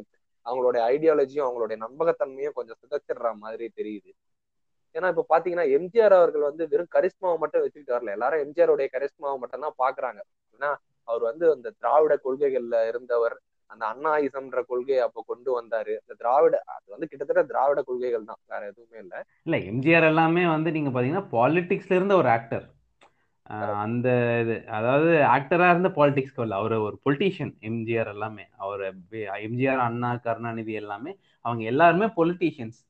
அவங்களுடைய 0.46 0.82
ஐடியாலஜியும் 0.86 1.46
அவங்களுடைய 1.46 1.78
நம்பகத்தன்மையும் 1.86 2.52
கொஞ்சம் 2.52 2.78
சிதைச்சிடுற 2.82 3.34
மாதிரி 3.34 3.66
தெரியுது. 3.76 4.10
ஏன்னா 4.94 5.08
இப்ப 5.08 5.24
பாத்தீங்கன்னா 5.28 5.66
எம்ஜிஆர் 5.76 6.12
அவர்கள் 6.12 6.40
வந்து 6.40 6.68
வெறும் 6.68 6.92
கரிஸ்மாவை 6.94 7.38
மட்டும் 7.38 7.60
வச்சுக்கிட்டு 7.60 7.96
வரல. 7.96 8.10
எல்லாரும் 8.10 8.42
எம்ஜிஆருடைய 8.44 8.88
கரிஸ்மாவை 8.92 9.38
மட்டும் 9.38 9.60
தான் 9.60 9.78
பாக்குறாங்க. 9.78 10.20
ஏன்னா 10.60 10.70
அவர் 11.08 11.22
வந்து 11.22 11.52
அந்த 11.52 11.68
திராவிட 11.70 12.14
கொள்கைகள்ல 12.24 12.88
இருந்தவர். 12.88 13.36
அந்த 13.70 13.84
அண்ணாயிசம்ன்ற 13.86 14.60
கொள்கையை 14.62 15.02
அப்ப 15.02 15.22
கொண்டு 15.26 15.50
வந்தாரு. 15.60 15.94
அந்த 16.02 16.14
திராவிட 16.18 16.62
அது 16.66 16.86
வந்து 16.88 17.08
கிட்டத்தட்ட 17.08 17.42
திராவிட 17.42 17.82
கொள்கைகள் 17.82 18.24
தான். 18.24 18.40
வேற 18.46 18.66
எதுவுமே 18.66 18.98
இல்ல. 18.98 19.14
இல்ல 19.46 19.56
எம்ஜிஆர் 19.70 20.02
எல்லாமே 20.02 20.46
வந்து 20.46 20.72
நீங்க 20.72 20.90
பாத்தீங்கன்னா 20.90 21.26
பாலிடிக்ஸ்ல 21.32 21.94
இருந்த 21.94 22.16
ஒரு 22.16 22.28
ஆக்டர் 22.28 22.66
அந்த 23.82 24.08
இது 24.42 24.54
அதாவது 24.76 25.10
ஆக்டரா 25.34 25.66
இருந்த 25.72 25.88
பாலிடிக்ஸ்க்கு 25.96 26.42
வரல. 26.42 26.58
அவர் 26.60 26.74
ஒரு 26.86 26.96
பொலிட்டீஷியன் 27.04 27.52
எம்ஜிஆர் 27.68 28.10
எல்லாமே. 28.14 28.44
அவர் 28.58 28.82
எம்ஜிஆர் 29.46 29.82
அண்ணா 29.86 30.10
கருணாநிதி 30.26 30.74
எல்லாமே 30.82 31.12
அவங்க 31.44 31.62
எல்லாருமே 31.72 32.08
பொலிட்டீஷியன்ஸ் 32.18 32.80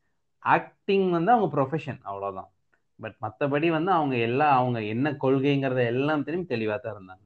ஆக்டிங் 0.43 1.09
வந்து 1.11 1.31
அவங்க 1.35 1.49
ப்ரொஃபஷன் 1.55 2.01
அவ்வளோதான் 2.09 2.51
பட் 2.99 3.17
மற்றபடி 3.25 3.69
வந்து 3.77 3.91
அவங்க 3.93 4.17
எல்லா 4.29 4.49
அவங்க 4.59 4.79
என்ன 4.95 5.07
கொள்கைங்கிறத 5.23 5.83
எல்லாத்தையும் 5.93 6.51
தெளிவாக 6.53 6.79
தான் 6.79 6.95
இருந்தாங்க. 6.97 7.25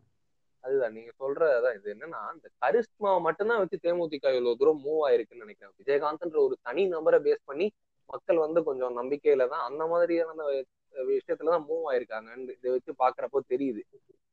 அதுதான் 0.64 0.94
நீங்க 0.96 1.10
சொல்றதான் 1.20 1.76
இது 1.78 1.88
என்னன்னா 1.94 2.20
இந்த 2.36 2.48
கரிஸ்மாவை 2.62 3.18
மட்டும்தான் 3.26 3.60
வச்சு 3.62 3.76
தேமுதிக 3.84 4.32
இவ்வளவு 4.34 4.58
தூரம் 4.60 4.80
மூவ் 4.84 5.02
ஆயிருக்குன்னு 5.08 5.44
நினைக்கிறேன். 5.46 5.74
விஜயகாந்த்ன்ற 5.80 6.38
ஒரு 6.46 6.56
தனி 6.62 6.84
நபரை 6.94 7.18
பேஸ் 7.26 7.48
பண்ணி 7.50 7.66
மக்கள் 8.10 8.44
வந்து 8.44 8.60
கொஞ்சம் 8.68 8.96
நம்பிக்கையில 9.00 9.46
தான் 9.52 9.66
அந்த 9.68 9.82
மாதிரியான 9.92 10.34
விஷயத்துலதான் 11.04 11.64
மூவ் 11.68 11.84
ஆயிருக்காங்க. 11.92 12.28
இதை 12.56 12.70
வச்சு 12.74 12.92
பாக்குறப்போ 12.98 13.38
தெரியுது. 13.54 13.82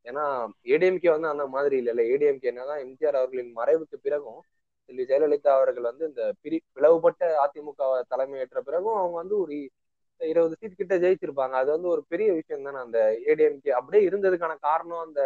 ஏன்னா 0.06 0.23
ஏடிஎம்கே 0.63 1.10
வந்து 1.10 1.28
அந்த 1.28 1.45
மாதிரி 1.47 1.78
இல்ல 1.78 2.02
ஏடிஎம்கே 2.04 2.49
என்னதான் 2.52 2.82
எம்ஜிஆர் 2.86 3.19
அவர்களின் 3.19 3.54
மறைவுக்கு 3.56 3.97
பிறகும் 4.02 4.41
செல்வி 4.89 5.04
ஜெயலலிதா 5.04 5.52
அவர்கள் 5.58 5.84
வந்து 5.84 6.06
இந்த 6.08 6.23
பிரி 6.41 6.58
பிளவுபட்ட 6.73 7.23
அதிமுக 7.43 8.02
தலைமையேற்ற 8.10 8.60
பிறகும் 8.62 8.95
அவங்க 8.95 9.15
வந்து 9.15 9.36
ஒரு 9.39 9.69
இருபது 10.17 10.56
சீட் 10.60 10.76
கிட்ட 10.76 10.95
ஜெயிச்சிருப்பாங்க. 10.97 11.56
அது 11.62 11.69
வந்து 11.71 11.88
ஒரு 11.88 12.02
பெரிய 12.08 12.34
விஷயம் 12.34 12.63
தானே 12.63 12.78
அந்த 12.78 12.99
ஏடிஎம்கே 13.26 13.69
அப்படியே 13.69 14.10
இருந்ததுக்கான 14.10 14.56
காரணம் 14.60 15.04
அந்த 15.08 15.21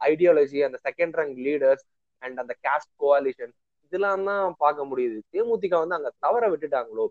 ஐடியாலஜி 0.00 0.58
அந்த 0.64 0.78
செகண்ட் 0.88 1.16
ரேங்க் 1.20 1.38
லீடர்ஸ் 1.46 1.84
அண்ட் 2.18 2.38
அந்த 2.38 2.54
கேஸ்ட் 2.62 2.92
கோவாலிஷன் 3.02 3.52
இதெல்லாம் 3.86 4.24
தான் 4.24 4.54
பார்க்க 4.58 4.86
முடியுது. 4.86 5.18
தேமுதிக 5.32 5.74
வந்து 5.82 5.94
அங்க 5.94 6.10
தவற 6.18 6.48
விட்டுட்டாங்களோ? 6.50 7.06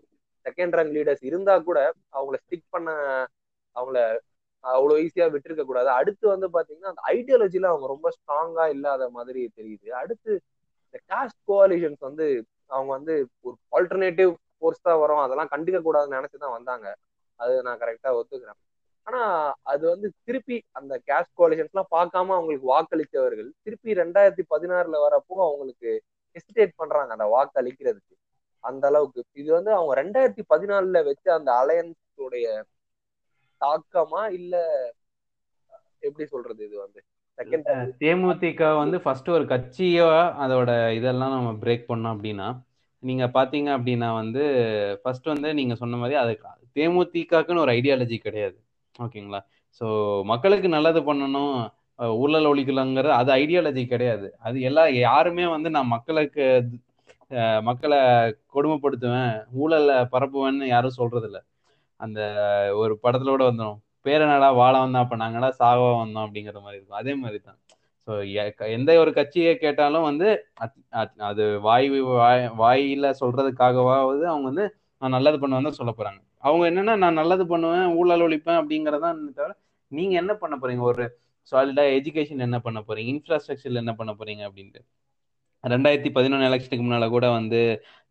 செகண்ட் 0.46 0.74
ரேங்க் 0.78 0.94
லீடர்ஸ் 0.96 1.24
இருந்தா 1.30 1.58
கூட 1.58 1.78
அவங்கள 2.12 2.36
ஸ்டிக் 2.46 2.66
பண்ண 2.68 2.90
அவங்கள 3.76 3.98
அவ்வளவு 4.64 5.00
ஈஸியா 5.00 5.26
விட்டுருக்க 5.34 5.64
கூடாது. 5.64 5.88
அடுத்து 5.88 6.28
வந்து 6.28 6.46
பாத்தீங்கன்னா 6.56 6.92
அந்த 6.92 7.02
ஐடியாலஜில 7.14 7.66
அவங்க 7.72 7.86
ரொம்ப 7.86 8.08
ஸ்ட்ராங்கா 8.16 8.68
இல்லாத 8.68 9.08
மாதிரி 9.10 9.52
தெரியுது. 9.56 9.88
அடுத்து 10.02 10.32
இந்த 10.86 10.98
காஸ்ட் 11.10 11.40
கோஆலிஷன்ஸ் 11.48 12.02
வந்து 12.08 12.26
அவங்க 12.66 12.90
வந்து 12.92 13.14
ஒரு 13.40 13.56
ஆல்டர்னேட்டிவ் 13.76 14.34
ஃபோர்ஸ் 14.58 14.80
தான் 14.82 14.98
வரும். 14.98 15.18
அதெல்லாம் 15.18 15.50
கண்டுக்க 15.50 15.78
கூடாதுன்னு 15.88 16.18
நினைச்சுதான் 16.18 16.56
வந்தாங்க. 16.58 16.86
அது 17.40 17.62
நான் 17.62 17.78
கரெக்டா 17.78 18.10
ஒத்துக்கிறேன். 18.20 18.60
ஆனா 19.06 19.20
அது 19.62 19.88
வந்து 19.88 20.12
திருப்பி 20.24 20.56
அந்த 20.72 21.00
கேஸ்ட் 21.06 21.34
கோலிஷன்ஸ் 21.36 21.72
எல்லாம் 21.72 21.92
பார்க்காம 21.96 22.32
அவங்களுக்கு 22.36 22.66
வாக்களித்தவர்கள் 22.74 23.50
திருப்பி 23.62 23.92
ரெண்டாயிரத்தி 23.92 24.42
பதினாறுல 24.54 24.96
வரப்போ 25.06 25.34
அவங்களுக்கு 25.48 25.90
ஹெசிடேட் 26.36 26.72
பண்றாங்க 26.76 27.12
அந்த 27.12 27.24
வாக்கு 27.24 27.60
அளிக்கிறதுக்கு 27.62 28.14
அந்த 28.64 28.86
அளவுக்கு. 28.86 29.22
இது 29.32 29.52
வந்து 29.52 29.72
அவங்க 29.72 29.92
ரெண்டாயிரத்தி 30.02 30.42
பதினாலுல 30.54 31.04
வச்ச 31.04 31.26
அந்த 31.34 31.50
அலையன்ஸுடைய 31.60 32.46
தாக்கமா 33.60 34.22
இல்ல 34.38 34.54
எப்படி 36.00 36.24
சொல்றது 36.26 36.60
இது 36.68 36.76
வந்து? 36.84 37.00
தேமுதிக 38.00 38.68
வந்து 38.76 38.96
ஃபர்ஸ்ட் 39.04 39.28
ஒரு 39.30 39.44
கட்சியோ 39.46 40.06
அதோட 40.44 40.70
இதெல்லாம் 40.98 41.34
நம்ம 41.36 41.50
பிரேக் 41.62 41.88
பண்ணோம் 41.90 42.14
அப்படின்னா 42.14 42.48
நீங்க 43.02 43.24
பாத்தீங்க 43.34 43.68
அப்படின்னா 43.78 44.08
வந்து 44.14 44.42
ஃபர்ஸ்ட் 45.02 45.26
வந்து 45.26 45.48
நீங்க 45.54 45.74
சொன்ன 45.74 45.96
மாதிரி 45.96 46.16
அது 46.22 46.32
தேமுதிகக்குன்னு 46.76 47.64
ஒரு 47.64 47.72
ஐடியாலஜி 47.72 48.16
கிடையாது. 48.18 48.56
ஓகேங்களா? 48.94 49.40
ஸோ 49.80 49.86
மக்களுக்கு 50.24 50.68
நல்லது 50.68 51.00
பண்ணணும் 51.00 51.54
ஊழல் 52.22 52.48
ஒழிக்கலாங்கிற 52.50 53.10
அது 53.20 53.30
ஐடியாலஜி 53.32 53.82
கிடையாது. 53.86 54.26
அது 54.38 54.56
எல்லாம் 54.60 54.90
யாருமே 55.00 55.46
வந்து 55.46 55.68
நான் 55.70 55.92
மக்களுக்கு 55.96 56.44
மக்களை 57.68 57.98
கொடுமைப்படுத்துவேன் 58.54 59.32
ஊழல 59.62 59.92
பரப்புவேன்னு 60.12 60.66
யாரும் 60.66 60.98
சொல்றது 61.00 61.26
இல்லை 61.30 61.40
அந்த 62.00 62.20
ஒரு 62.76 62.94
படத்துல 63.02 63.32
கூட 63.34 63.44
வந்துடும் 63.50 63.78
பேரனடா 64.06 64.48
வாழ 64.54 64.74
வந்தோம் 64.78 65.04
அப்ப 65.04 65.16
நாங்கடா 65.16 65.48
சாவா 65.60 65.88
வந்தோம்? 66.02 66.24
அப்படிங்கிற 66.26 66.58
மாதிரி 66.60 66.78
இருக்கும். 66.78 67.00
அதே 67.00 67.14
மாதிரி 67.14 67.38
தான் 67.40 67.58
ஸோ 68.08 68.12
எந்த 68.76 68.90
ஒரு 69.02 69.10
கட்சியை 69.12 69.52
கேட்டாலும் 69.56 70.06
வந்து 70.08 70.28
அது 71.28 71.44
வாய் 71.60 71.88
வாயில 72.60 73.06
சொல்றதுக்காகவாவது 73.20 74.24
அவங்க 74.32 74.46
வந்து 74.50 74.66
நான் 75.02 75.14
நல்லது 75.16 75.38
பண்ணுவேன் 75.40 75.68
தான் 75.68 75.78
சொல்ல 75.80 75.92
போறாங்க. 75.96 76.20
அவங்க 76.38 76.64
என்னன்னா 76.70 76.94
நான் 76.96 77.18
நல்லது 77.20 77.44
பண்ணுவேன் 77.46 77.86
ஊழல் 77.98 78.24
ஒழிப்பேன் 78.26 78.60
அப்படிங்கறதான் 78.60 79.18
தவிர 79.38 79.52
நீங்க 79.92 80.14
என்ன 80.16 80.32
பண்ண 80.36 80.54
போறீங்க? 80.56 80.82
ஒரு 80.82 81.04
சாலிடா 81.52 81.84
எஜுகேஷன் 81.98 82.46
என்ன 82.48 82.58
பண்ண 82.60 82.78
போறீங்க? 82.80 83.10
இன்ஃப்ராஸ்ட்ரக்சர்ல 83.14 83.82
என்ன 83.84 83.94
பண்ண 83.94 84.12
போறீங்க? 84.20 84.42
அப்படின்ட்டு. 84.48 84.80
ரெண்டாயிரத்தி 85.66 86.10
பதினொன்று 86.16 86.48
எலெக்ஷனுக்கு 86.48 86.84
முன்னால் 86.84 87.14
கூட 87.14 87.26
வந்து 87.30 87.60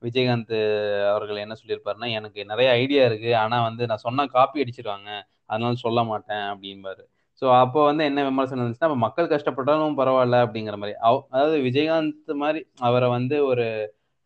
விஜயகாந்த் 0.02 0.56
அவர்கள் 1.12 1.44
என்ன 1.44 1.56
சொல்லியிருப்பாருன்னா 1.62 2.10
எனக்கு 2.12 2.40
நிறைய 2.46 2.70
ஐடியா 2.82 3.04
இருக்கு. 3.06 3.32
ஆனால் 3.36 3.66
வந்து 3.70 3.84
நான் 3.92 4.04
சொன்னால் 4.08 4.34
காப்பி 4.38 4.64
அடிச்சிருவாங்க. 4.64 5.10
அதனால 5.52 5.74
சொல்ல 5.86 6.00
மாட்டேன் 6.04 6.46
அப்படின்பாரு 6.54 7.04
ஸோ 7.42 7.46
அப்போ 7.62 7.80
வந்து 7.86 8.04
என்ன 8.04 8.20
விமர்சனம் 8.24 8.62
இருந்துச்சுன்னா 8.64 8.90
அப்போ 8.90 9.00
மக்கள் 9.06 9.32
கஷ்டப்பட்டாலும் 9.34 9.98
பரவாயில்ல 10.00 10.38
அப்படிங்கிற 10.46 10.76
மாதிரி. 10.82 10.96
அதாவது 11.36 11.58
விஜயகாந்த் 11.62 12.34
மாதிரி 12.44 12.60
அவரை 12.88 13.08
வந்து 13.10 13.38
ஒரு 13.46 13.66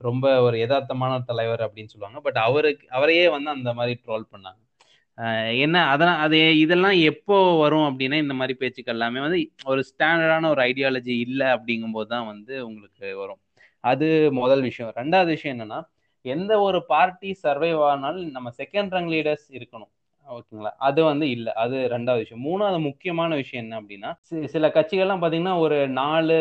ரொம்ப 0.01 0.25
ஒரு 0.41 0.57
யதார்த்தமான 0.57 1.13
தலைவர் 1.31 1.63
அப்படின்னு 1.65 1.91
சொல்லுவாங்க. 1.93 2.19
பட் 2.27 2.39
அவருக்கு 2.47 2.85
அவரையே 2.97 3.25
வந்து 3.35 3.49
அந்த 3.49 3.71
மாதிரி 3.73 3.93
ட்ரோல் 4.05 4.25
பண்ணாங்க. 4.33 4.59
என்ன 5.63 5.77
அதெல்லாம் 5.85 6.19
அது 6.25 6.37
இதெல்லாம் 6.57 6.97
எப்போ 7.01 7.37
வரும் 7.59 7.85
அப்படின்னா 7.89 8.17
இந்த 8.23 8.33
மாதிரி 8.33 8.53
பேச்சுக்கள் 8.59 8.95
எல்லாமே 8.95 9.19
வந்து 9.19 9.39
ஒரு 9.65 9.81
ஸ்டாண்டர்டான 9.89 10.49
ஒரு 10.49 10.61
ஐடியாலஜி 10.61 11.15
இல்லை 11.27 11.47
அப்படிங்கும்போது 11.47 12.05
தான் 12.05 12.25
வந்து 12.25 12.53
உங்களுக்கு 12.67 13.07
வரும். 13.15 13.41
அது 13.83 14.07
முதல் 14.31 14.61
விஷயம். 14.61 14.91
ரெண்டாவது 14.95 15.25
விஷயம் 15.25 15.55
என்னன்னா 15.55 15.79
எந்த 16.25 16.53
ஒரு 16.59 16.85
பார்ட்டி 16.85 17.31
சர்வைவ் 17.43 17.81
ஆனாலும் 17.89 18.31
நம்ம 18.31 18.49
செகண்ட் 18.57 18.93
ரங் 18.95 19.11
லீடர்ஸ் 19.15 19.47
இருக்கணும். 19.49 19.91
ஓகேங்களா? 20.29 20.71
அது 20.77 21.03
வந்து 21.03 21.29
இல்லை. 21.29 21.51
அது 21.53 21.75
ரெண்டாவது 21.91 22.23
விஷயம். 22.23 22.43
மூணாவது 22.49 22.79
முக்கியமான 22.81 23.35
விஷயம் 23.35 23.63
என்ன 23.65 23.79
அப்படின்னா 23.81 24.09
சில 24.45 24.67
கட்சிகள்லாம் 24.67 25.21
பார்த்தீங்கன்னா 25.21 25.57
ஒரு 25.57 25.77
நாலு 25.87 26.37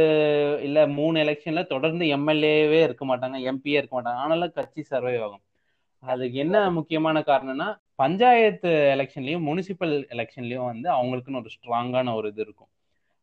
இல்லை 0.63 0.89
மூணு 0.89 1.21
எலெக்ஷன்ல 1.25 1.67
தொடர்ந்து 1.67 2.07
எம்எல்ஏவே 2.17 2.81
இருக்க 2.83 3.05
மாட்டாங்க 3.07 3.39
எம்பியே 3.53 3.79
இருக்க 3.81 3.95
மாட்டாங்க. 3.99 4.23
ஆனாலும் 4.25 4.53
கட்சி 4.53 4.85
சர்வைவ் 4.91 5.23
ஆகும். 5.23 5.43
அதுக்கு 6.03 6.37
என்ன 6.39 6.57
முக்கியமான 6.71 7.21
காரணம்னா 7.21 7.69
பஞ்சாயத்து 7.95 8.71
எலெக்ஷன்லயும் 8.95 9.47
முனிசிபல் 9.49 9.95
எலெக்ஷன்லயும் 10.15 10.69
வந்து 10.73 10.89
அவங்களுக்குன்னு 10.97 11.41
ஒரு 11.43 11.51
ஸ்ட்ராங்கான 11.57 12.15
ஒரு 12.15 12.29
இது 12.29 12.43
இருக்கும். 12.43 12.71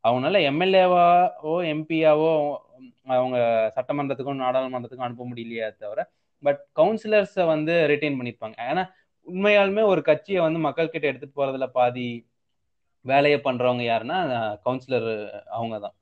அவங்களால 0.03 0.39
எம்எல்ஏவாவோ 0.49 1.53
எம்பியாவோ 1.73 2.31
அவங்க 3.15 3.38
சட்டமன்றத்துக்கும் 3.77 4.43
நாடாளுமன்றத்துக்கும் 4.45 5.07
அனுப்ப 5.07 5.25
முடியலையே 5.31 5.67
தவிர 5.83 6.01
பட் 6.43 6.61
கவுன்சிலர்ஸை 6.75 7.45
வந்து 7.45 7.73
ரிட்டைன் 7.91 8.17
பண்ணியிருப்பாங்க 8.19 8.57
ஏன்னா 8.71 8.83
உண்மையாலுமே 9.27 9.83
ஒரு 9.91 10.01
கட்சியை 10.09 10.41
வந்து 10.41 10.59
மக்கள் 10.59 10.93
கிட்ட 10.93 11.05
எடுத்துட்டு 11.07 11.38
போறதுல 11.39 11.67
பாதி 11.77 12.07
வேலையை 13.05 13.39
பண்றவங்க 13.39 13.83
யாருன்னா 13.85 14.17
கவுன்சிலர் 14.65 15.09
அவங்க 15.57 15.75
தான். 15.79 15.95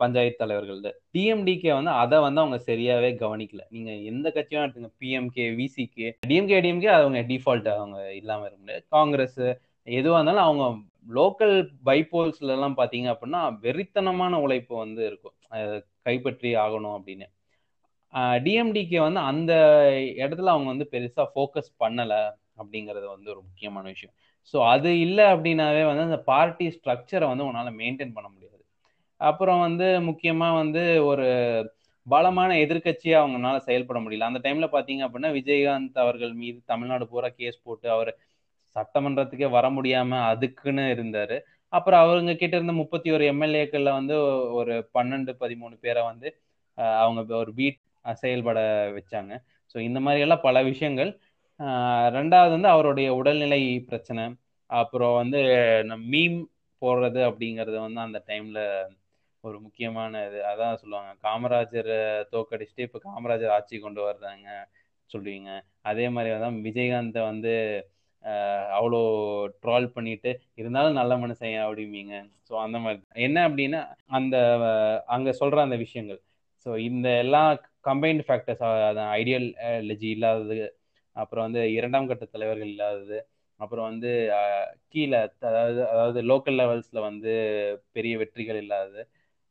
பஞ்சாயத்து 0.00 0.40
தலைவர்கள் 0.42 0.80
டிஎம்டிகே 1.16 1.70
வந்து 1.78 1.92
அதை 2.02 2.18
வந்து 2.24 2.40
அவங்க 2.42 2.58
சரியாவே 2.66 3.10
கவனிக்கல. 3.22 3.62
நீங்க 3.74 3.90
எந்த 4.10 4.26
கட்சியும் 4.36 4.64
எடுத்துங்க 4.64 4.90
பிஎம்கே 5.02 5.46
விசிகே 5.60 6.08
டிஎம்கே 6.30 6.58
டிஎம்கே 6.64 6.90
அவங்க 6.96 7.20
டிஃபால்ட் 7.30 7.68
அவங்க 7.74 7.98
இல்லாம 8.20 8.44
இருக்க 8.44 8.60
முடியாது. 8.60 8.84
காங்கிரஸ் 8.88 9.42
எதுவாக 9.98 10.18
இருந்தாலும் 10.18 10.46
அவங்க 10.48 10.64
லோக்கல் 11.18 11.56
பைபோல்ஸ்ல 11.86 12.54
எல்லாம் 12.56 12.76
பாத்தீங்க 12.76 13.08
அப்படின்னா 13.14 13.40
வெறித்தனமான 13.64 14.40
உழைப்பு 14.44 14.74
வந்து 14.76 15.02
இருக்கும். 15.06 15.36
கைப்பற்றி 16.06 16.50
ஆகணும் 16.56 16.96
அப்படின்னு. 16.98 17.28
டிஎம்டிகே 18.46 18.98
வந்து 19.00 19.20
அந்த 19.30 19.52
இடத்துல 20.22 20.52
அவங்க 20.54 20.68
வந்து 20.74 20.88
பெருசா 20.94 21.24
ஃபோக்கஸ் 21.34 21.70
பண்ணல 21.84 22.14
அப்படிங்கிறது 22.60 23.06
வந்து 23.14 23.30
ஒரு 23.34 23.40
முக்கியமான 23.48 23.84
விஷயம். 23.88 24.14
ஸோ 24.54 24.58
அது 24.68 24.90
இல்லை 25.00 25.24
அப்படின்னாவே 25.34 25.82
வந்து 25.90 26.02
அந்த 26.02 26.18
பார்ட்டி 26.30 26.66
ஸ்ட்ரக்சரை 26.76 27.26
வந்து 27.32 27.44
உங்களால் 27.44 27.78
மெயின்டைன் 27.82 28.16
பண்ண 28.16 28.28
முடியாது. 28.28 28.61
அப்புறம் 29.22 29.60
வந்து 29.60 29.86
முக்கியமாக 30.08 30.58
வந்து 30.62 30.82
ஒரு 31.10 31.26
பலமான 32.06 32.50
எதிர்கட்சியா 32.64 33.16
அவங்கனால 33.22 33.56
செயல்பட 33.66 33.98
முடியல. 34.00 34.28
அந்த 34.30 34.40
டைம்ல 34.46 34.66
பாத்தீங்க 34.76 35.02
அப்படின்னா 35.06 35.30
விஜயகாந்த் 35.38 35.98
அவர்கள் 36.04 36.32
மீது 36.42 36.58
தமிழ்நாடு 36.72 37.04
பூரா 37.12 37.28
கேஸ் 37.40 37.58
போட்டு 37.66 37.88
அவர் 37.96 38.10
சட்டமன்றத்துக்கே 38.76 39.48
வர 39.56 39.66
முடியாம 39.70 40.20
அதுக்குன்னு 40.30 40.84
இருந்தாரு. 40.94 41.36
அப்புறம் 41.72 42.02
அவங்க 42.04 42.32
கிட்ட 42.34 42.54
இருந்த 42.56 42.74
முப்பத்தி 42.80 43.08
ஒரு 43.16 43.24
எம்எல்ஏக்கள்ல 43.32 43.90
வந்து 43.98 44.14
ஒரு 44.60 44.74
பன்னெண்டு 44.96 45.32
பதிமூணு 45.42 45.74
பேரை 45.84 46.02
வந்து 46.10 46.28
அவங்க 47.04 47.32
ஒரு 47.42 47.52
வீட் 47.60 47.78
செயல்பட 48.22 48.58
வச்சாங்க. 48.98 49.32
ஸோ 49.74 49.76
இந்த 49.88 49.98
மாதிரி 50.06 50.22
எல்லாம் 50.24 50.44
பல 50.48 50.56
விஷயங்கள். 50.70 51.10
ரெண்டாவது 52.16 52.52
வந்து 52.56 52.70
அவருடைய 52.74 53.08
உடல்நிலை 53.20 53.60
பிரச்சனை. 53.90 54.24
அப்புறம் 54.70 55.14
வந்து 55.20 55.40
மீம் 56.12 56.38
போடுறது 56.82 57.20
அப்படிங்கிறது 57.28 57.78
வந்து 57.86 58.00
அந்த 58.06 58.18
டைம்ல 58.30 58.60
ஒரு 59.44 59.56
முக்கியமான 59.64 60.20
இது. 60.28 60.38
அதான் 60.50 60.80
சொல்லுவாங்க 60.82 61.12
காமராஜரை 61.26 61.98
தோக்கடிச்சுட்டு 62.34 62.86
இப்போ 62.88 62.98
காமராஜர் 63.06 63.54
ஆட்சி 63.56 63.76
கொண்டு 63.86 64.00
வர்றாங்க 64.08 64.48
சொல்லுவீங்க. 65.10 65.50
அதே 65.90 66.06
மாதிரி 66.16 66.30
தான் 66.44 66.58
விஜயகாந்தை 66.66 67.22
வந்து 67.30 67.54
அவ்வளோ 68.78 69.00
ட்ரால் 69.62 69.86
பண்ணிட்டு 69.96 70.30
இருந்தாலும் 70.60 70.98
நல்ல 71.00 71.12
மனுஷன் 71.22 71.56
அப்படிம்பீங்க. 71.66 72.14
ஸோ 72.48 72.52
அந்த 72.66 72.78
மாதிரி. 72.84 73.00
என்ன 73.26 73.38
அப்படின்னா 73.48 73.80
அந்த 74.18 74.36
அங்கே 75.14 75.32
சொல்கிற 75.40 75.62
அந்த 75.66 75.78
விஷயங்கள். 75.84 76.20
ஸோ 76.66 76.70
இந்த 76.88 77.08
எல்லா 77.24 77.42
கம்பைன்டு 77.88 78.24
ஃபேக்டர்ஸ் 78.28 78.62
ஐடியல் 79.18 79.48
ஐடியாலஜி 79.70 80.08
இல்லாதது 80.16 80.58
அப்புறம் 81.16 81.44
வந்து 81.46 81.62
இரண்டாம் 81.78 82.08
கட்ட 82.10 82.24
தலைவர்கள் 82.34 82.70
இல்லாதது 82.74 83.18
அப்புறம் 83.60 83.86
வந்து 83.90 84.10
கீழே 84.92 85.18
அதாவது 85.48 85.80
அதாவது 85.92 86.20
லோக்கல் 86.30 86.58
லெவல்ஸில் 86.60 87.06
வந்து 87.08 87.32
பெரிய 87.96 88.14
வெற்றிகள் 88.22 88.60
இல்லாதது 88.64 89.02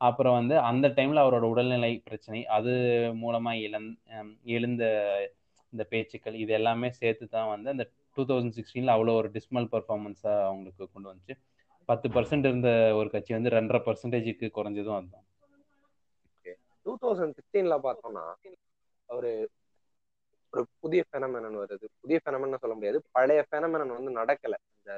அப்புறம் 0.02 0.36
வந்து 0.40 0.56
அந்த 0.70 0.88
டைம்ல 0.98 1.24
அவரோட 1.24 1.46
உடல்நிலை 1.54 1.92
பிரச்சனை 2.08 2.40
அது 2.58 2.72
மூலமா 3.24 3.52
இழந் 3.66 3.90
எழுந்த 4.56 4.84
இந்த 5.74 5.84
பேச்சுக்கள் 5.92 6.38
இது 6.44 6.52
எல்லாமே 6.60 6.90
சேர்த்து 7.00 7.26
தான் 7.36 7.52
வந்து 7.54 7.70
அந்த 7.74 7.86
டூ 8.18 8.24
தௌசண்ட் 8.30 8.56
சிக்ஸ்டீன்ல 8.58 8.96
அவ்வளோ 8.96 9.14
ஒரு 9.20 9.30
டிஸ்மல் 9.36 9.68
பர்ஃபார்மன்ஸா 9.74 10.34
அவங்களுக்கு 10.48 10.88
கொண்டு 10.94 11.10
வந்துச்சு. 11.12 11.36
பத்து 11.90 12.08
பர்சன்ட் 12.16 12.48
இருந்த 12.50 12.70
ஒரு 13.00 13.10
கட்சி 13.14 13.32
வந்து 13.38 13.54
ரெண்டரை 13.58 13.82
பர்சன்டேஜுக்கு 13.88 14.48
குறைஞ்சதும் 14.58 14.98
அதுதான். 14.98 15.26
டூ 16.86 16.94
தௌசண்ட் 17.04 17.36
சிக்ஸ்டீன்ல 17.38 17.76
பார்த்தோம்னா 17.88 18.26
ஒரு 19.10 19.32
ஒரு 20.54 20.64
புதிய 20.84 21.02
ஃபெனமெனன் 21.10 21.58
வருது. 21.62 21.86
புதிய 22.04 22.18
ஃபெனமென் 22.24 22.62
சொல்ல 22.64 22.76
முடியாது. 22.78 23.00
பழைய 23.18 23.42
ஃபெனமெனன் 23.50 23.96
வந்து 23.98 24.12
நடக்கல. 24.20 24.56
இந்த 24.78 24.92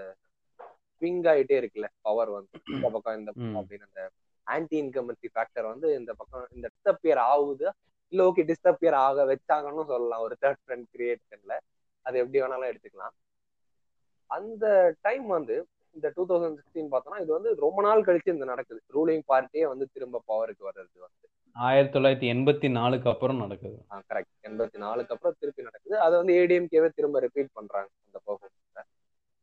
ஸ்விங் 0.96 1.24
ஆயிட்டே 1.32 1.58
இருக்குல்ல 1.62 1.88
பவர் 2.08 2.32
வந்து. 2.38 2.58
இந்த 2.76 2.88
பக்கம் 2.96 3.18
இந்த 3.20 3.32
அப்படின்னு 3.60 3.88
அந்த 3.90 4.02
ஆன்டி 4.44 4.82
இன்கமன்சி 4.82 5.28
ஃபேக்டர் 5.34 5.68
வந்து 5.72 5.88
இந்த 6.00 6.14
பக்கம் 6.14 6.48
இந்த 6.56 6.68
டிஸ்டப்பியர் 6.76 7.22
ஆகுது? 7.32 7.68
இல்ல 8.08 8.26
ஓகே 8.30 8.44
டிஸ்டப்பியர் 8.50 8.98
ஆக 9.08 9.26
வச்சாங்கன்னு 9.26 9.86
சொல்லலாம். 9.92 10.22
ஒரு 10.22 10.36
தேர்ட் 10.42 10.62
ஃப்ரெண்ட் 10.66 10.88
கிரியேஷன்ல 10.96 11.56
அது 12.02 12.18
எப்படி 12.20 12.42
வேணாலும் 12.42 12.72
எடுத்துக்கலாம். 12.72 13.16
அந்த 14.26 14.66
டைம் 15.02 15.28
வந்து 15.28 15.56
இந்த 15.96 16.12
டூ 16.16 16.24
தௌசண்ட் 16.30 16.58
சிக்ஸ்டீன் 16.60 16.92
பார்த்தோம்னா 16.94 17.22
இது 17.24 17.32
வந்து 17.34 17.56
ரொம்ப 17.66 17.82
நாள் 17.82 18.04
கழிச்சு 18.04 18.34
இந்த 18.36 18.46
நடக்குது. 18.46 18.82
ரூலிங் 18.96 19.26
பார்ட்டியே 19.32 19.66
வந்து 19.74 19.88
திரும்ப 19.94 20.22
பவருக்கு 20.32 20.64
வர்றது 20.70 21.00
வந்து. 21.06 21.26
ஆயிரத்தி 21.56 21.94
தொள்ளாயிரத்தி 21.96 22.28
எண்பத்தி 22.34 22.70
நாலுக்கு 22.78 23.10
அப்புறம் 23.10 23.38
நடக்குது. 23.38 23.78
கரெக்ட் 24.12 24.48
எண்பத்தி 24.50 24.78
நாலுக்கு 24.86 25.14
அப்புறம் 25.16 25.36
திருப்பி 25.40 25.64
நடக்குது. 25.64 25.96
அதை 26.06 26.16
வந்து 26.20 26.34
ஏடிஎம்கேவே 26.42 26.90
திரும்ப 26.96 27.20
ரிப்பீட் 27.20 27.52
பண்றாங்க. 27.54 27.90
அந்த 28.06 28.20
பர்ஃபார்மன்ஸை 28.28 28.84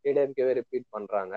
ஏடிஎம்கேவே 0.08 0.52
ரிப்பீட் 0.60 0.88
பண்றாங்க. 0.96 1.34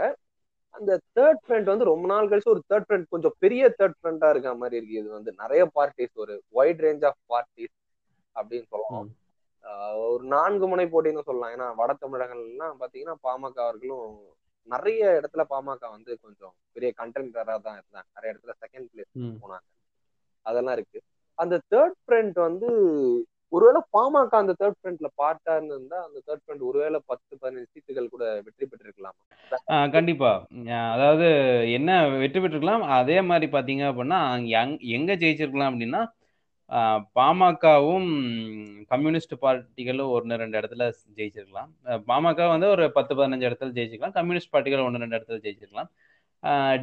அந்த 0.75 0.91
தேர்ட் 1.17 1.41
ஃப்ரண்ட் 1.45 1.71
வந்து 1.71 1.89
ரொம்ப 1.91 2.05
நாள் 2.11 2.29
கழிச்சு 2.29 2.53
ஒரு 2.53 2.61
தேர்ட் 2.71 2.87
ஃப்ரண்ட் 2.87 3.11
கொஞ்சம் 3.13 3.35
பெரிய 3.43 3.63
தேர்ட் 3.79 3.97
ஃப்ரண்டா 3.99 4.29
இருக்க 4.33 4.53
மாதிரி 4.61 4.77
இருக்கு. 4.79 5.01
இது 5.01 5.09
வந்து 5.17 5.31
நிறைய 5.41 5.63
பார்ட்டிஸ் 5.77 6.15
ஒரு 6.23 6.35
வைட் 6.57 6.81
ரேஞ்ச் 6.85 7.05
ஆஃப் 7.09 7.19
பார்ட்டிஸ் 7.33 7.75
அப்படின்னு 8.35 8.67
சொல்லலாம். 8.73 9.09
ஒரு 10.05 10.23
நான்கு 10.35 10.65
முனை 10.71 10.85
போட்டின்னு 10.93 11.27
சொல்லலாம். 11.27 11.53
ஏன்னா 11.55 11.67
வட 11.81 11.91
தமிழகங்கள்லாம் 12.03 12.79
பாத்தீங்கன்னா 12.81 13.15
பாமக 13.27 13.55
அவர்களும் 13.65 14.07
நிறைய 14.67 15.03
இடத்துல 15.19 15.43
பாமக 15.53 15.89
வந்து 15.95 16.11
கொஞ்சம் 16.23 16.53
பெரிய 16.75 16.89
கண்டென்டரா 17.01 17.55
தான் 17.67 17.77
இருந்தாங்க. 17.79 18.09
நிறைய 18.15 18.33
இடத்துல 18.33 18.53
செகண்ட் 18.63 18.87
பிளேஸ் 18.91 19.11
போனாங்க. 19.43 19.67
அதெல்லாம் 20.45 20.75
இருக்கு. 20.77 20.99
அந்த 21.39 21.55
தேர்ட் 21.73 21.97
ஃப்ரண்ட் 22.03 22.37
வந்து 22.47 22.69
ஒருவேளை 23.55 23.79
பாமக 23.95 24.33
அந்த 24.41 24.53
தேர்ட் 24.59 24.77
ஃப்ரண்ட்ல 24.79 25.09
பார்ட்டா 25.21 25.53
இருந்தா 25.57 25.97
அந்த 26.05 26.17
தேர்ட் 26.27 26.43
ஃப்ரண்ட் 26.43 26.63
ஒருவேளை 26.69 26.99
பத்து 27.11 27.33
பதினஞ்சு 27.41 27.69
சீட்டுகள் 27.73 28.13
கூட 28.13 28.23
வெற்றி 28.45 28.65
பெற்றிருக்கலாம். 28.71 29.17
கண்டிப்பா. 29.95 30.31
அதாவது 30.95 31.27
என்ன 31.77 31.99
வெற்றி 32.23 32.39
பெற்றிருக்கலாம்? 32.39 32.85
அதே 32.99 33.17
மாதிரி 33.29 33.49
பாத்தீங்க 33.55 33.85
அப்படின்னா 33.91 34.19
எங்க 34.97 35.13
ஜெயிச்சிருக்கலாம் 35.23 35.71
அப்படின்னா 35.73 36.03
பாமகவும் 37.17 38.09
கம்யூனிஸ்ட் 38.91 39.33
பார்ட்டிகளும் 39.43 40.11
ஒன்று 40.15 40.39
ரெண்டு 40.41 40.57
இடத்துல 40.59 40.83
ஜெயிச்சிருக்கலாம். 41.17 41.69
பாமக 42.09 42.47
வந்து 42.53 42.67
ஒரு 42.75 42.85
பத்து 42.97 43.13
பதினஞ்சு 43.19 43.47
இடத்துல 43.49 43.75
ஜெயிச்சிருக்கலாம். 43.77 44.17
கம்யூனிஸ்ட் 44.19 44.53
பார்ட்டிகள் 44.55 44.85
ஒன்று 44.87 45.03
ரெண்டு 45.03 45.17
இடத்துல 45.17 45.39
ஜெயிச்சிருக்கலாம். 45.45 45.91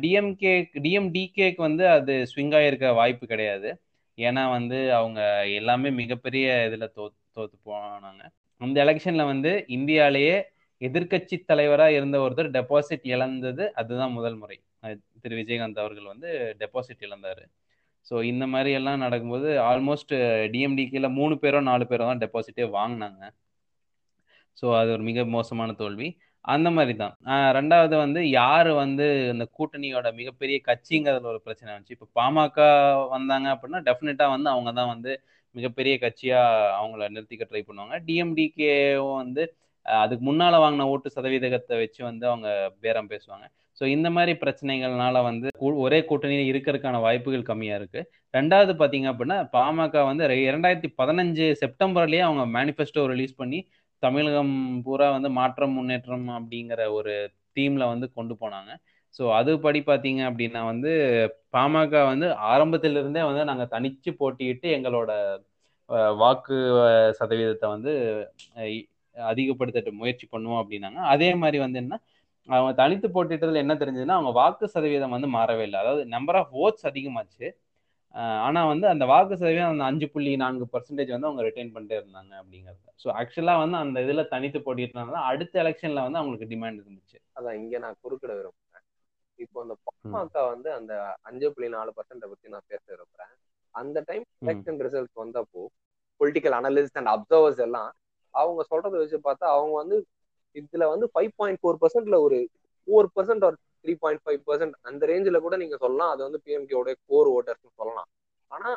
டிஎம்கே 0.03 0.53
டிஎம்டிகேக்கு 0.85 1.61
வந்து 1.69 1.85
அது 1.97 2.15
ஸ்விங் 2.33 2.55
ஆகிருக்க 2.59 2.95
வாய்ப்பு 3.01 3.25
கிடையாது. 3.33 3.71
ஏன்னா 4.19 4.51
வந்து 4.51 4.95
அவங்க 4.95 5.21
எல்லாமே 5.55 5.91
மிகப்பெரிய 5.91 6.47
இதில் 6.67 6.93
தோ 6.97 7.05
தோத்து 7.37 7.57
போனாங்க. 7.67 8.23
அந்த 8.61 8.77
எலெக்ஷன்ல 8.85 9.25
வந்து 9.25 9.65
இந்தியாலேயே 9.69 10.37
எதிர்கட்சி 10.81 11.37
தலைவராக 11.45 11.93
இருந்த 11.93 12.17
ஒருத்தர் 12.19 12.51
டெபாசிட் 12.51 13.05
இழந்தது 13.05 13.65
அதுதான் 13.75 14.13
முதல் 14.13 14.37
முறை. 14.37 14.57
திரு. 15.23 15.35
விஜயகாந்த் 15.37 15.79
அவர்கள் 15.79 16.05
வந்து 16.05 16.29
டெபாசிட் 16.59 17.05
இழந்தாரு. 17.09 17.45
ஸோ 18.07 18.23
இந்த 18.23 18.47
மாதிரி 18.47 18.71
எல்லாம் 18.73 18.99
நடக்கும்போது 18.99 19.49
ஆல்மோஸ்ட் 19.63 20.15
டிஎம்டிக்கில் 20.53 21.09
மூணு 21.11 21.35
பேரோ 21.35 21.61
நாலு 21.63 21.85
பேரோ 21.85 22.05
தான் 22.11 22.23
டெபாசிட்டே 22.25 22.67
வாங்கினாங்க. 22.79 23.23
ஸோ 24.63 24.67
அது 24.79 24.91
ஒரு 24.93 25.03
மிக 25.03 25.25
மோசமான 25.25 25.73
தோல்வி. 25.73 26.09
அந்த 26.45 26.69
மாதிரி 26.77 26.95
தான். 27.03 27.15
ரெண்டாவது 27.59 27.95
வந்து 28.05 28.21
யார் 28.41 28.71
வந்து 28.83 29.07
இந்த 29.33 29.45
கூட்டணியோட 29.59 30.09
மிகப்பெரிய 30.21 30.57
கட்சிங்கிறதுல 30.69 31.31
ஒரு 31.33 31.41
பிரச்சனை 31.47 31.71
வந்துச்சு. 31.73 31.97
இப்போ 31.97 32.09
பாமக 32.21 32.59
வந்தாங்க 33.15 33.49
அப்படின்னா 33.55 33.81
டெஃபினட்டாக 33.89 34.35
வந்து 34.37 34.51
அவங்க 34.55 34.73
தான் 34.81 34.93
வந்து 34.95 35.13
மிகப்பெரிய 35.55 35.95
கட்சியாக 36.05 36.69
அவங்கள 36.81 37.09
நிறுத்திக்க 37.15 37.45
ட்ரை 37.51 37.63
பண்ணுவாங்க. 37.69 37.97
டிஎம்டிகேவும் 38.09 39.19
வந்து 39.23 39.45
அதுக்கு 39.87 40.25
முன்னால் 40.29 40.63
வாங்கின 40.65 40.87
ஓட்டு 40.93 41.09
சதவீதத்தை 41.17 41.77
வச்சு 41.83 42.01
வந்து 42.11 42.25
அவங்க 42.33 42.49
பேரம் 42.85 43.11
பேசுவாங்க. 43.13 43.47
ஸோ 43.79 43.85
இந்த 43.95 44.09
மாதிரி 44.17 44.33
பிரச்சனைகள்னால 44.43 45.19
வந்து 45.29 45.49
ஒரே 45.85 45.99
கூட்டணியில் 46.09 46.51
இருக்கிறதுக்கான 46.53 46.97
வாய்ப்புகள் 47.05 47.47
கம்மியாக 47.51 47.79
இருக்குது 47.81 48.07
ரெண்டாவது 48.35 48.73
பார்த்தீங்க 48.81 49.07
அப்படின்னா 49.13 49.37
பாமக 49.55 50.03
வந்து 50.09 50.25
இரண்டாயிரத்தி 50.49 50.91
பதினஞ்சு 51.01 51.47
செப்டம்பர்லேயே 51.63 52.25
அவங்க 52.27 52.45
மேனிஃபெஸ்டோ 52.57 53.05
ரிலீஸ் 53.13 53.35
பண்ணி 53.41 53.61
தமிழகம் 54.03 54.55
பூரா 54.87 55.07
வந்து 55.17 55.31
மாற்றம் 55.41 55.75
முன்னேற்றம் 55.79 56.29
அப்படிங்கிற 56.39 56.83
ஒரு 56.99 57.15
தீம்ல 57.57 57.85
வந்து 57.93 58.07
கொண்டு 58.19 58.35
போனாங்க. 58.43 58.71
ஸோ 59.15 59.23
அதுபடி 59.39 59.81
பார்த்தீங்க 59.91 60.21
அப்படின்னா 60.31 60.61
வந்து 60.73 60.91
பாமக 61.57 62.03
வந்து 62.13 62.27
ஆரம்பத்திலிருந்தே 62.53 63.23
வந்து 63.31 63.45
நாங்கள் 63.51 63.73
தனிச்சு 63.75 64.11
போட்டியிட்டு 64.21 64.69
எங்களோட 64.79 65.11
வாக்கு 66.23 66.57
சதவீதத்தை 67.21 67.69
வந்து 67.77 67.93
அதிகப்படுத்த 69.17 69.93
முயற்சி 70.03 70.27
பண்ணுவோம் 70.35 70.61
அப்படின்னாங்க. 70.63 71.01
அதே 71.15 71.31
மாதிரி 71.43 71.59
வந்து 71.65 71.79
என்ன 71.85 71.95
அவங்க 72.49 72.73
தனித்து 72.83 73.09
போட்டிட்டதுல 73.15 73.63
என்ன 73.65 73.75
தெரிஞ்சதுன்னா 73.81 74.17
அவங்க 74.19 74.33
வாக்கு 74.41 74.67
சதவீதம் 74.75 75.15
வந்து 75.17 75.29
மாறவே 75.37 75.65
இல்லை. 75.69 75.79
அதாவது 75.83 76.03
நம்பர் 76.15 76.39
ஆஃப் 76.41 76.55
ஓட்ஸ் 76.65 76.87
அதிகமாச்சு. 76.91 77.47
ஆனா 78.15 78.61
வந்து 78.67 78.87
அந்த 78.89 79.05
வாக்கு 79.05 79.35
சதவீதம் 79.41 79.73
அந்த 79.73 79.85
அஞ்சு 79.85 80.07
புள்ளி 80.13 80.33
நான்கு 80.37 80.65
பர்சன்டேஜ் 80.73 81.13
வந்து 81.15 81.29
அவங்க 81.29 81.43
ரிட்டைன் 81.49 81.73
பண்ணிட்டே 81.75 81.99
இருந்தாங்க 82.01 82.33
அப்படிங்கிறது. 82.41 82.81
ஸோ 83.03 83.09
ஆக்சுவலா 83.21 83.55
வந்து 83.63 83.77
அந்த 83.77 83.99
இதுல 84.01 84.23
தனித்து 84.29 84.59
போட்டிட்டனால 84.59 85.21
அடுத்த 85.31 85.63
எலெக்ஷன்ல 85.65 86.05
வந்து 86.07 86.21
அவங்களுக்கு 86.21 86.51
டிமாண்ட் 86.53 86.81
இருந்துச்சு. 86.83 87.19
அதான் 87.39 87.59
இங்க 87.63 87.79
நான் 87.79 88.01
குறுக்கிட 88.05 88.33
விரும்புறேன். 88.39 88.87
இப்போ 89.39 89.59
அந்த 89.65 89.75
பாமக 89.87 90.43
வந்து 90.53 90.69
அந்த 90.79 90.95
அஞ்சு 91.23 91.49
புள்ளி 91.55 91.69
நாலு 91.69 91.93
பர்சன்ட 91.99 92.27
பத்தி 92.33 92.55
நான் 92.55 92.69
பேச 92.69 92.83
விரும்புறேன். 92.95 93.33
அந்த 93.75 93.99
டைம் 94.01 94.25
எலெக்ஷன் 94.45 94.81
ரிசல்ட் 94.87 95.23
வந்தப்போ 95.23 95.63
பொலிட்டிக்கல் 96.21 96.57
அனலிஸ்ட் 96.61 96.99
அண்ட் 97.01 97.13
அப்சர்வர்ஸ் 97.15 97.63
எல்லாம் 97.67 97.91
அவங்க 98.35 98.63
சொல்றதை 98.71 98.97
வச்சு 99.03 99.19
பார்த்தா 99.29 99.47
அவங்க 99.57 99.75
வந்து 99.83 99.97
இதுல 100.57 100.85
வந்து 100.93 101.07
ஃபைவ் 101.15 101.33
பாயிண்ட் 101.37 101.61
ஃபோர் 101.63 101.81
பர்சன்ட்ல 101.83 102.17
ஒரு 102.27 102.39
ஃபோர் 102.89 103.09
பர்சன்ட் 103.17 103.45
ஒரு 103.49 103.57
த்ரீ 103.85 103.93
பாயிண்ட் 104.03 104.23
ஃபைவ் 104.25 104.41
பர்சன்ட் 104.49 104.77
அந்த 104.91 105.03
ரேஞ்சில் 105.13 105.45
கூட 105.47 105.57
நீங்க 105.63 105.77
சொல்லலாம். 105.85 106.13
அது 106.15 106.23
வந்து 106.27 106.41
பிஎம்கேவோட 106.47 106.93
கோர் 107.11 107.31
ஓட்டர்ஸ் 107.37 107.81
சொல்லலாம். 107.83 108.09
ஆனா 108.51 108.71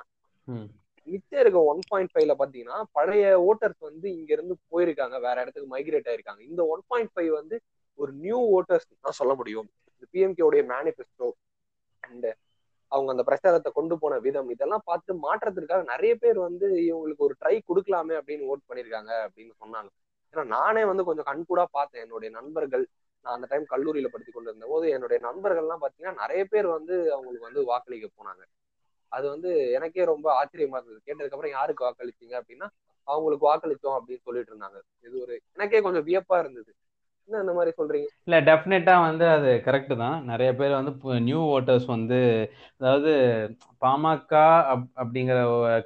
மிச்சம் 1.08 1.42
இருக்க 1.44 1.60
ஒன் 1.72 1.82
பாயிண்ட் 1.92 2.12
ஃபைவ்ல 2.12 2.34
பாத்தீங்கன்னா 2.42 2.78
பழைய 2.98 3.24
ஓட்டர்ஸ் 3.50 3.82
வந்து 3.90 4.08
இங்க 4.18 4.30
இருந்து 4.36 4.56
போயிருக்காங்க. 4.74 5.16
வேற 5.26 5.36
இடத்துக்கு 5.44 5.72
மைக்ரேட் 5.74 6.10
ஆயிருக்காங்க. 6.12 6.42
இந்த 6.50 6.62
ஒன் 6.74 6.84
பாயிண்ட் 6.92 7.12
ஃபைவ் 7.14 7.32
வந்து 7.40 7.56
ஒரு 8.00 8.12
நியூ 8.26 8.40
ஓட்டர்ஸ் 8.58 8.88
தான் 9.08 9.20
சொல்ல 9.20 9.34
முடியும். 9.42 9.68
இந்த 9.96 10.06
பிஎம்கேவுடைய 10.14 10.62
மேனிஃபெஸ்டோ 10.74 11.28
அண்ட் 12.04 12.30
அவங்க 12.92 13.10
அந்த 13.14 13.24
பிரச்சாரத்தை 13.28 13.70
கொண்டு 13.78 13.96
போன 14.02 14.18
விதம் 14.26 14.50
இதெல்லாம் 14.54 14.84
பார்த்து 14.90 15.12
மாற்றத்திற்காக 15.26 15.84
நிறைய 15.92 16.14
பேர் 16.24 16.40
வந்து 16.48 16.68
இவங்களுக்கு 16.88 17.26
ஒரு 17.28 17.36
ட்ரை 17.42 17.56
கொடுக்கலாமே 17.70 18.16
அப்படின்னு 18.20 18.50
ஓட் 18.52 18.68
பண்ணிருக்காங்க 18.70 19.12
அப்படின்னு 19.26 19.54
சொன்னாங்க. 19.62 19.90
ஏன்னா 20.34 20.44
நானே 20.58 20.84
வந்து 20.90 21.04
கொஞ்சம் 21.08 21.28
கண்கூடா 21.30 21.66
பார்த்தேன். 21.78 22.04
என்னுடைய 22.06 22.30
நண்பர்கள் 22.38 22.84
நான் 23.26 23.36
அந்த 23.36 23.48
டைம் 23.52 23.66
கல்லூரியில 23.74 24.08
படித்து 24.12 24.32
கொண்டு 24.32 24.52
இருந்த 24.52 24.68
போது 24.74 24.86
என்னுடைய 24.96 25.20
நண்பர்கள்லாம் 25.28 25.84
பாத்தீங்கன்னா 25.84 26.22
நிறைய 26.24 26.44
பேர் 26.54 26.68
வந்து 26.78 26.96
அவங்களுக்கு 27.16 27.50
வந்து 27.50 27.64
வாக்களிக்க 27.72 28.08
போனாங்க. 28.10 28.44
அது 29.12 29.26
வந்து 29.34 29.50
எனக்கே 29.78 30.06
ரொம்ப 30.14 30.28
ஆச்சரியமா 30.40 30.78
இருந்தது. 30.80 31.00
கேட்டதுக்கு 31.08 31.36
அப்புறம் 31.38 31.56
யாருக்கு 31.58 31.86
வாக்களிச்சீங்க 31.88 32.36
அப்படின்னா 32.42 32.68
அவங்களுக்கு 33.08 33.48
வாக்களித்தோம் 33.50 33.98
அப்படின்னு 33.98 34.26
சொல்லிட்டு 34.28 34.52
இருந்தாங்க. 34.54 34.80
இது 35.08 35.16
ஒரு 35.26 35.34
எனக்கே 35.56 35.82
கொஞ்சம் 35.88 36.08
வியப்பா 36.10 36.38
இருந்தது. 36.44 36.72
என்ன 37.30 37.42
இந்த 37.44 37.54
மாதிரி 37.58 37.72
சொல்றீங்க? 37.80 38.08
இல்ல 38.28 38.38
டெஃபினட்டா 38.48 38.96
வந்து 39.06 39.26
அது 39.36 39.50
கரெக்ட் 39.68 39.94
தான். 40.02 40.18
நிறைய 40.32 40.50
பேர் 40.60 40.74
வந்து 40.78 40.94
நியூ 41.28 41.42
ஓட்டர்ஸ் 41.56 41.88
வந்து 41.94 42.20
அதாவது 42.80 43.12
பாமக 43.82 44.34
அப்படிங்கிற 45.02 45.38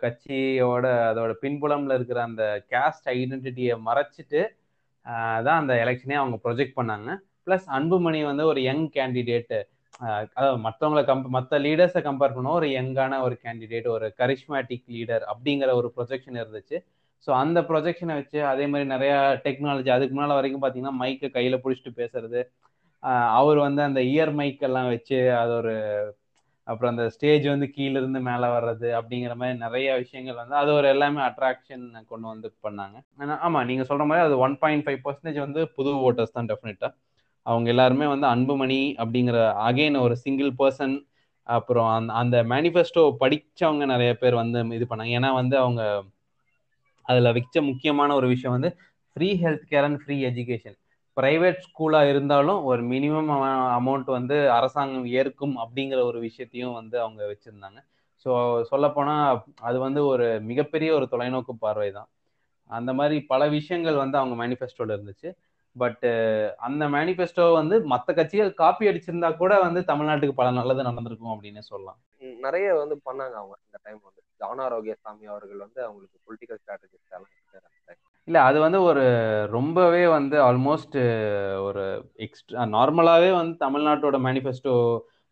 கட்சியோட 0.03 0.85
அதோட 1.11 1.33
பின்புலம்ல 1.43 1.97
இருக்கிற 1.99 2.21
அந்த 2.29 2.43
கேஸ்ட் 2.73 3.07
ஐடென்டிட்டியை 3.17 3.75
மறைச்சிட்டு 3.89 4.41
தான் 5.45 5.59
அந்த 5.61 5.73
எலெக்ஷனே 5.83 6.17
அவங்க 6.21 6.37
ப்ரொஜெக்ட் 6.45 6.77
பண்ணாங்க. 6.79 7.09
ப்ளஸ் 7.47 7.67
அன்புமணி 7.77 8.21
வந்து 8.29 8.45
ஒரு 8.51 8.61
யங் 8.69 8.85
கேண்டிடேட்டு 8.97 9.59
அதாவது 10.35 10.57
மற்றவங்களை 10.65 11.01
கம்ப 11.09 11.29
மற்ற 11.35 11.59
லீடர்ஸை 11.65 12.01
கம்பேர் 12.07 12.35
பண்ணோம் 12.35 12.57
ஒரு 12.59 12.67
யங்கான 12.77 13.19
ஒரு 13.27 13.35
கேண்டிடேட் 13.45 13.87
ஒரு 13.95 14.07
கரிஷ்மேட்டிக் 14.21 14.85
லீடர் 14.95 15.23
அப்படிங்கிற 15.31 15.69
ஒரு 15.79 15.89
ப்ரொஜெக்ஷன் 15.95 16.39
இருந்துச்சு. 16.41 16.77
ஸோ 17.27 17.29
அந்த 17.43 17.59
ப்ரொஜெக்ஷனை 17.69 18.15
வச்சு 18.19 18.39
அதே 18.51 18.65
மாதிரி 18.71 18.85
நிறையா 18.95 19.15
டெக்னாலஜி 19.45 19.89
அதுக்கு 19.95 20.15
முன்னால் 20.15 20.37
வரைக்கும் 20.39 20.63
பார்த்தீங்கன்னா 20.63 20.99
மைக்கை 21.01 21.29
கையில் 21.37 21.61
பிடிச்சிட்டு 21.63 21.93
பேசுறது. 22.01 22.41
அவர் 23.39 23.59
வந்து 23.67 23.81
அந்த 23.87 23.99
இயர் 24.13 24.33
மைக் 24.39 24.63
எல்லாம் 24.69 24.91
வச்சு 24.93 25.17
அது 25.41 25.51
ஒரு 25.61 25.73
அப்புறம் 26.67 26.91
அந்த 26.93 27.03
ஸ்டேஜ் 27.15 27.45
வந்து 27.53 27.67
கீழேருந்து 27.75 28.21
மேலே 28.29 28.47
வர்றது 28.55 28.87
அப்படிங்கிற 28.99 29.33
மாதிரி 29.41 29.57
நிறைய 29.65 29.89
விஷயங்கள் 30.03 30.39
வந்து 30.41 30.55
அது 30.61 30.71
ஒரு 30.79 30.87
எல்லாமே 30.93 31.19
அட்ராக்ஷன் 31.27 31.85
கொண்டு 32.11 32.27
வந்து 32.31 32.47
பண்ணாங்க. 32.65 32.97
ஆமாம் 33.45 33.67
நீங்கள் 33.69 33.87
சொல்கிற 33.89 34.07
மாதிரி 34.09 34.25
அது 34.27 34.37
ஒன் 34.45 34.55
பாயிண்ட் 34.63 34.85
ஃபைவ் 34.87 34.99
பர்சன்டேஜ் 35.05 35.39
வந்து 35.45 35.63
புது 35.77 35.93
ஓட்டர்ஸ் 36.07 36.35
தான் 36.37 36.49
டெஃபினட்டாக 36.51 36.93
அவங்க 37.47 37.67
எல்லாருமே 37.73 38.07
வந்து 38.13 38.27
அன்புமணி 38.27 38.81
அப்படிங்கிற 39.01 39.37
அகைன் 39.67 39.97
ஒரு 40.05 40.15
சிங்கிள் 40.23 40.51
பர்சன் 40.59 40.95
அப்புறம் 41.47 41.89
அந்த 41.91 42.11
அந்த 42.21 42.37
மேனிஃபெஸ்டோ 42.45 43.03
படித்தவங்க 43.21 43.83
நிறைய 43.93 44.11
பேர் 44.21 44.41
வந்து 44.41 44.59
இது 44.77 44.85
பண்ணாங்க. 44.89 45.13
ஏன்னா 45.19 45.29
வந்து 45.41 45.55
அவங்க 45.63 45.81
அதில் 47.05 47.35
வச்ச 47.37 47.61
முக்கியமான 47.69 48.09
ஒரு 48.15 48.27
விஷயம் 48.33 48.55
வந்து 48.57 48.69
free 49.15 49.29
health 49.43 49.67
care 49.71 49.85
and 49.87 49.99
free 50.03 50.15
education 50.29 50.77
private 51.17 51.61
ஸ்கூலாக 51.67 52.09
இருந்தாலும் 52.09 52.59
ஒரு 52.63 52.81
மினிமம் 52.91 53.29
அமௌண்ட் 53.77 54.09
வந்து 54.17 54.35
அரசாங்கம் 54.57 55.07
ஏற்கும் 55.19 55.55
அப்படிங்கிற 55.63 55.99
ஒரு 56.03 56.19
விஷயத்தையும் 56.19 56.75
வந்து 56.79 56.97
அவங்க 57.01 57.21
வச்சுருந்தாங்க. 57.31 57.79
ஸோ 58.25 58.29
சொல்லப்போனால் 58.71 59.39
அது 59.61 59.77
வந்து 59.79 60.01
ஒரு 60.11 60.27
மிகப்பெரிய 60.51 60.89
ஒரு 60.97 61.05
தொலைநோக்கு 61.13 61.53
பார்வை 61.59 61.89
தான் 61.91 62.09
அந்த 62.69 62.91
மாதிரி 62.93 63.17
பல 63.27 63.41
விஷயங்கள் 63.49 64.01
வந்து 64.03 64.17
அவங்க 64.21 64.35
மேனிஃபெஸ்டோவில் 64.43 64.95
இருந்துச்சு. 64.97 65.29
பட் 65.77 66.05
அந்த 66.67 66.83
மேனிஃபெஸ்டோ 66.95 67.45
வந்து 67.59 67.75
மற்ற 67.93 68.13
கட்சிகள் 68.13 68.51
காப்பி 68.61 68.89
அடிச்சிருந்தா 68.89 69.29
கூட 69.37 69.53
வந்து 69.65 69.81
தமிழ்நாட்டுக்கு 69.91 70.39
பல 70.41 70.51
நல்லது 70.51 70.87
நடந்திருக்கும் 70.89 71.33
அப்படின்னு 71.33 71.63
சொல்லலாம். 71.71 71.99
நிறைய 72.45 72.67
வந்து 72.81 72.95
பண்ணாங்க 73.07 73.35
அவங்க 73.41 73.55
இந்த 73.65 73.79
டைம் 73.83 73.99
வந்து. 74.07 74.21
ஜான் 74.41 74.61
ஆரோக்கியசாமி 74.67 75.25
அவர்கள் 75.33 75.63
வந்து 75.65 75.79
அவங்களுக்கு 75.85 76.17
பொலிட்டிக்கல் 76.27 76.59
ஸ்ட்ராட்டஜிஸ்ட் 76.61 77.15
எல்லாம் 77.17 77.33
இல்ல 78.27 78.37
அது 78.41 78.57
வந்து 78.59 78.79
ஒரு 78.81 79.03
ரொம்பவே 79.47 80.01
வந்து 80.07 80.37
ஆல்மோஸ்ட் 80.45 80.97
ஒரு 81.67 81.83
எக்ஸ்ட்ரா 82.25 82.63
நார்மலாவே 82.73 83.29
வந்து 83.31 83.53
தமிழ்நாட்டோட 83.65 84.17
மேனிஃபெஸ்டோ 84.25 84.73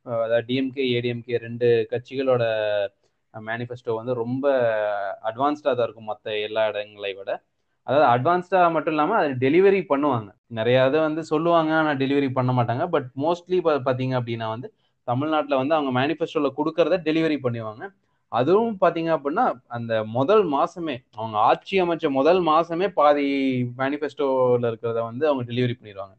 அதாவது 0.06 0.46
டிஎம்கே 0.50 0.86
ஏடிஎம்கே 0.96 1.38
ரெண்டு 1.38 1.68
கட்சிகளோட 1.92 2.44
மேனிஃபெஸ்டோ 3.34 3.94
வந்து 3.96 4.14
ரொம்ப 4.14 4.46
அட்வான்ஸ்டாக 5.30 5.74
தான் 5.74 5.86
இருக்கும் 5.86 6.10
மற்ற 6.12 6.36
எல்லா 6.40 6.64
இடங்களை 6.68 7.12
விட. 7.14 7.32
அதாவது 7.88 8.06
அட்வான்ஸ்டாக 8.14 8.72
மட்டும் 8.72 8.94
இல்லாமல் 8.94 9.20
அது 9.22 9.34
டெலிவரி 9.46 9.82
பண்ணுவாங்க. 9.90 10.30
நிறைய 10.48 10.88
இதை 10.88 11.00
வந்து 11.00 11.24
சொல்லுவாங்க 11.24 11.72
ஆனால் 11.74 11.98
டெலிவரி 11.98 12.30
பண்ண 12.34 12.52
மாட்டாங்க. 12.54 12.84
பட் 12.88 13.08
மோஸ்ட்லி 13.16 13.60
பார்த்தீங்க 13.88 14.14
அப்படின்னா 14.20 14.48
வந்து 14.50 14.68
தமிழ்நாட்டில் 15.08 15.58
வந்து 15.58 15.76
அவங்க 15.76 15.92
மேனிஃபெஸ்டோவில் 16.00 16.58
கொடுக்கறத 16.60 16.98
டெலிவரி 17.10 17.38
பண்ணுவாங்க. 17.46 17.84
அதுவும் 18.32 18.78
பார்த்தீங்க 18.82 19.10
அப்படின்னா 19.18 19.46
அந்த 19.68 20.04
முதல் 20.04 20.44
மாசமே 20.48 20.96
அவங்க 21.16 21.38
ஆட்சி 21.38 21.76
அமைச்ச 21.80 22.10
முதல் 22.10 22.42
மாசமே 22.42 22.88
பாதி 22.88 23.28
மேனிஃபெஸ்டோவில் 23.78 24.68
இருக்கிறத 24.72 25.00
வந்து 25.04 25.28
அவங்க 25.28 25.44
டெலிவரி 25.52 25.76
பண்ணிடுவாங்க. 25.80 26.16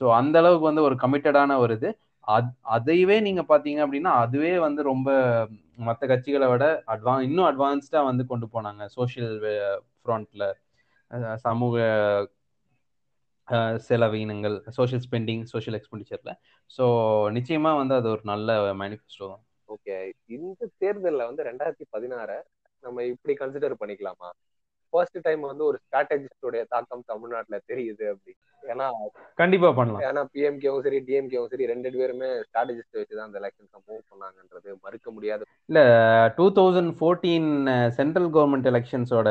ஸோ 0.00 0.04
அந்த 0.12 0.38
அளவுக்கு 0.38 0.66
வந்து 0.66 0.82
ஒரு 0.82 0.96
கமிட்டடான 1.04 1.56
ஒரு 1.56 1.74
இது. 1.74 1.90
அத் 2.26 2.52
அதையவே 2.64 3.20
நீங்கள் 3.20 3.48
பார்த்தீங்க 3.48 3.80
அப்படின்னா 3.86 4.12
அதுவே 4.24 4.58
வந்து 4.58 4.82
ரொம்ப 4.82 5.08
மற்ற 5.76 6.06
கட்சிகளை 6.06 6.46
விட 6.48 6.64
அட்வான் 6.86 7.20
இன்னும் 7.20 7.48
அட்வான்ஸ்டாக 7.50 8.04
வந்து 8.04 8.26
கொண்டு 8.26 8.46
போனாங்க 8.54 8.84
சோஷியல் 8.86 9.34
ஃப்ரண்ட்ல 10.04 10.44
uh, 10.48 10.54
சமூக 11.36 11.76
செலவினங்கள் 13.76 14.56
சோஷியல் 14.70 15.02
ஸ்பெண்டிங் 15.06 15.42
சோஷியல் 15.44 15.76
எக்ஸ்பெண்டிச்சர்ல 15.78 16.32
ஸோ 16.70 16.84
நிச்சயமா 17.36 17.76
வந்து 17.76 17.94
அது 17.94 18.08
ஒரு 18.08 18.22
நல்ல 18.24 18.74
மேனிஃபெஸ்டோ 18.74 19.26
தான். 19.32 19.42
ஓகே 19.68 19.96
இந்த 20.28 20.68
தேர்தலில் 20.78 21.28
வந்து 21.28 21.42
ரெண்டாயிரத்தி 21.44 21.86
பதினாறு 21.90 22.36
நம்ம 22.84 23.04
இப்படி 23.04 23.34
கன்சிடர் 23.34 23.80
பண்ணிக்கலாமா? 23.80 24.30
ஃபர்ஸ்ட் 24.94 25.18
டைம் 25.26 25.44
வந்து 25.50 25.64
ஒரு 25.70 25.78
ஸ்ட்ராட்டஜிஸ்டோடைய 25.84 26.64
தாக்கம் 26.74 27.08
தமிழ்நாட்டுல 27.12 27.58
தெரியுது 27.70 28.04
அப்படி. 28.12 28.32
ஏன்னா 28.62 28.86
கண்டிப்பா 29.40 29.68
பண்ணலாம். 29.78 30.02
ஏன்னா 30.08 30.22
பிஎம்கேவும் 30.34 30.84
சரி 30.84 30.98
டிஎம்கேவும் 31.08 31.50
சரி 31.52 31.64
ரெண்டு 31.72 31.88
பேருமே 31.96 32.28
ஸ்ட்ராட்டஜிஸ்ட் 32.46 32.98
வச்சு 32.98 33.14
தான் 33.16 33.26
அந்த 33.28 33.38
எலெக்ஷன்ஸை 33.42 33.80
மூவ் 33.88 34.02
பண்ணாங்கன்றது 34.12 34.70
மறுக்க 34.84 35.08
முடியாது 35.16 35.42
இல்ல 35.70 35.80
two 36.38 36.46
thousand 36.58 36.92
fourteen 36.98 37.50
central 37.98 38.30
government 38.36 38.70
எலெக்ஷன்ஸோட 38.72 39.28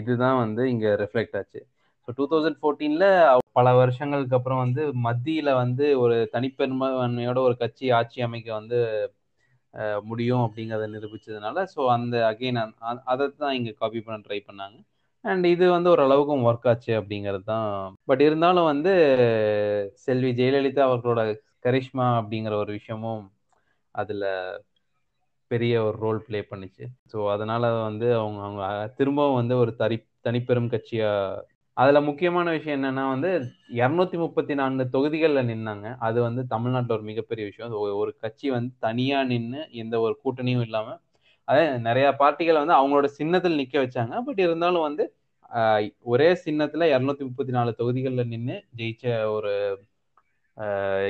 இதுதான் 0.00 0.38
வந்து 0.44 0.64
இங்க 0.74 0.88
ரிஃப்ளெக்ட் 1.02 1.36
ஆச்சு. 1.40 1.60
ஸோ 2.08 2.12
டூ 2.18 2.26
தௌசண்ட் 2.32 2.58
ஃபோர்டீன்ல 2.60 3.06
பல 3.58 3.68
வருஷங்களுக்கு 3.82 4.36
அப்புறம் 4.38 4.62
வந்து 4.64 4.82
மத்தியில 5.06 5.52
வந்து 5.62 5.86
ஒரு 6.02 6.16
தனிப்பெருமையோட 6.34 7.38
ஒரு 7.48 7.56
கட்சி 7.62 7.86
ஆட்சி 7.98 8.20
அமைக்க 8.26 8.50
வந்து 8.60 8.80
முடியும் 10.10 10.42
அப்படிங்கிறத 10.44 10.84
நிரூபிச்சதுனால 10.92 11.64
ஸோ 11.72 11.80
அந்த 11.94 12.16
அகெயின் 12.28 12.60
அதை 13.12 13.24
தான் 13.42 13.56
இங்கே 13.58 13.72
காப்பி 13.80 14.00
பண்ண 14.04 14.18
ட்ரை 14.26 14.38
பண்ணாங்க. 14.48 14.76
அண்ட் 15.26 15.46
இது 15.46 15.64
வந்து 15.70 15.90
ஓரளவுக்கும் 15.94 16.44
ஒர்க் 16.48 16.68
ஆச்சு 16.68 16.92
அப்படிங்கிறது 17.00 17.44
தான் 17.44 17.68
பட் 18.04 18.20
இருந்தாலும் 18.20 18.64
வந்து 18.64 18.92
செல்வி 20.06 20.30
ஜெயலலிதா 20.40 20.82
அவர்களோட 20.88 21.22
கரிஷ்மா 21.64 22.06
அப்படிங்கிற 22.18 22.54
ஒரு 22.54 22.72
விஷயமும் 22.72 23.24
அதில் 23.94 24.26
பெரிய 25.50 25.74
ஒரு 25.84 25.96
ரோல் 25.98 26.20
ப்ளே 26.26 26.38
பண்ணுச்சு. 26.50 26.84
ஸோ 27.12 27.18
அதனால 27.32 27.62
வந்து 27.82 28.06
அவங்க 28.14 28.40
அவங்க 28.46 28.64
திரும்பவும் 28.96 29.38
வந்து 29.40 29.54
ஒரு 29.56 29.72
தனி 29.76 29.96
தனிப்பெரும் 30.24 30.72
கட்சியாக 30.72 31.42
அதில் 31.76 32.06
முக்கியமான 32.08 32.50
விஷயம் 32.50 32.76
என்னன்னா 32.78 33.04
வந்து 33.08 33.30
இரநூத்தி 33.80 34.16
முப்பத்தி 34.16 34.54
நான்கு 34.54 34.84
தொகுதிகளில் 34.88 35.48
நின்னாங்க. 35.50 35.86
அது 35.98 36.18
வந்து 36.22 36.42
தமிழ்நாட்டில் 36.46 36.96
ஒரு 36.96 37.04
மிகப்பெரிய 37.10 37.44
விஷயம். 37.50 37.74
ஒரு 38.02 38.12
கட்சி 38.20 38.46
வந்து 38.50 38.72
தனியாக 38.78 39.28
நின்று 39.32 39.62
எந்த 39.82 39.94
ஒரு 40.00 40.14
கூட்டணியும் 40.24 40.64
இல்லாமல் 40.66 41.00
அதாவது 41.48 41.80
நிறைய 41.80 42.06
பார்ட்டிகளை 42.20 42.58
வந்து 42.62 42.78
அவங்களோட 42.78 43.08
சின்னத்தில் 43.18 43.58
நிற்க 43.60 43.76
வச்சாங்க. 43.84 44.14
பட் 44.26 44.40
இருந்தாலும் 44.46 44.86
வந்து 44.88 45.04
ஒரே 46.12 46.28
சின்னத்தில் 46.44 46.90
இரநூத்தி 46.92 47.24
முப்பத்தி 47.28 47.52
நாலு 47.52 47.70
தொகுதிகளில் 47.80 48.30
நின்று 48.32 48.56
ஜெயிச்ச 48.78 49.04
ஒரு 49.36 49.52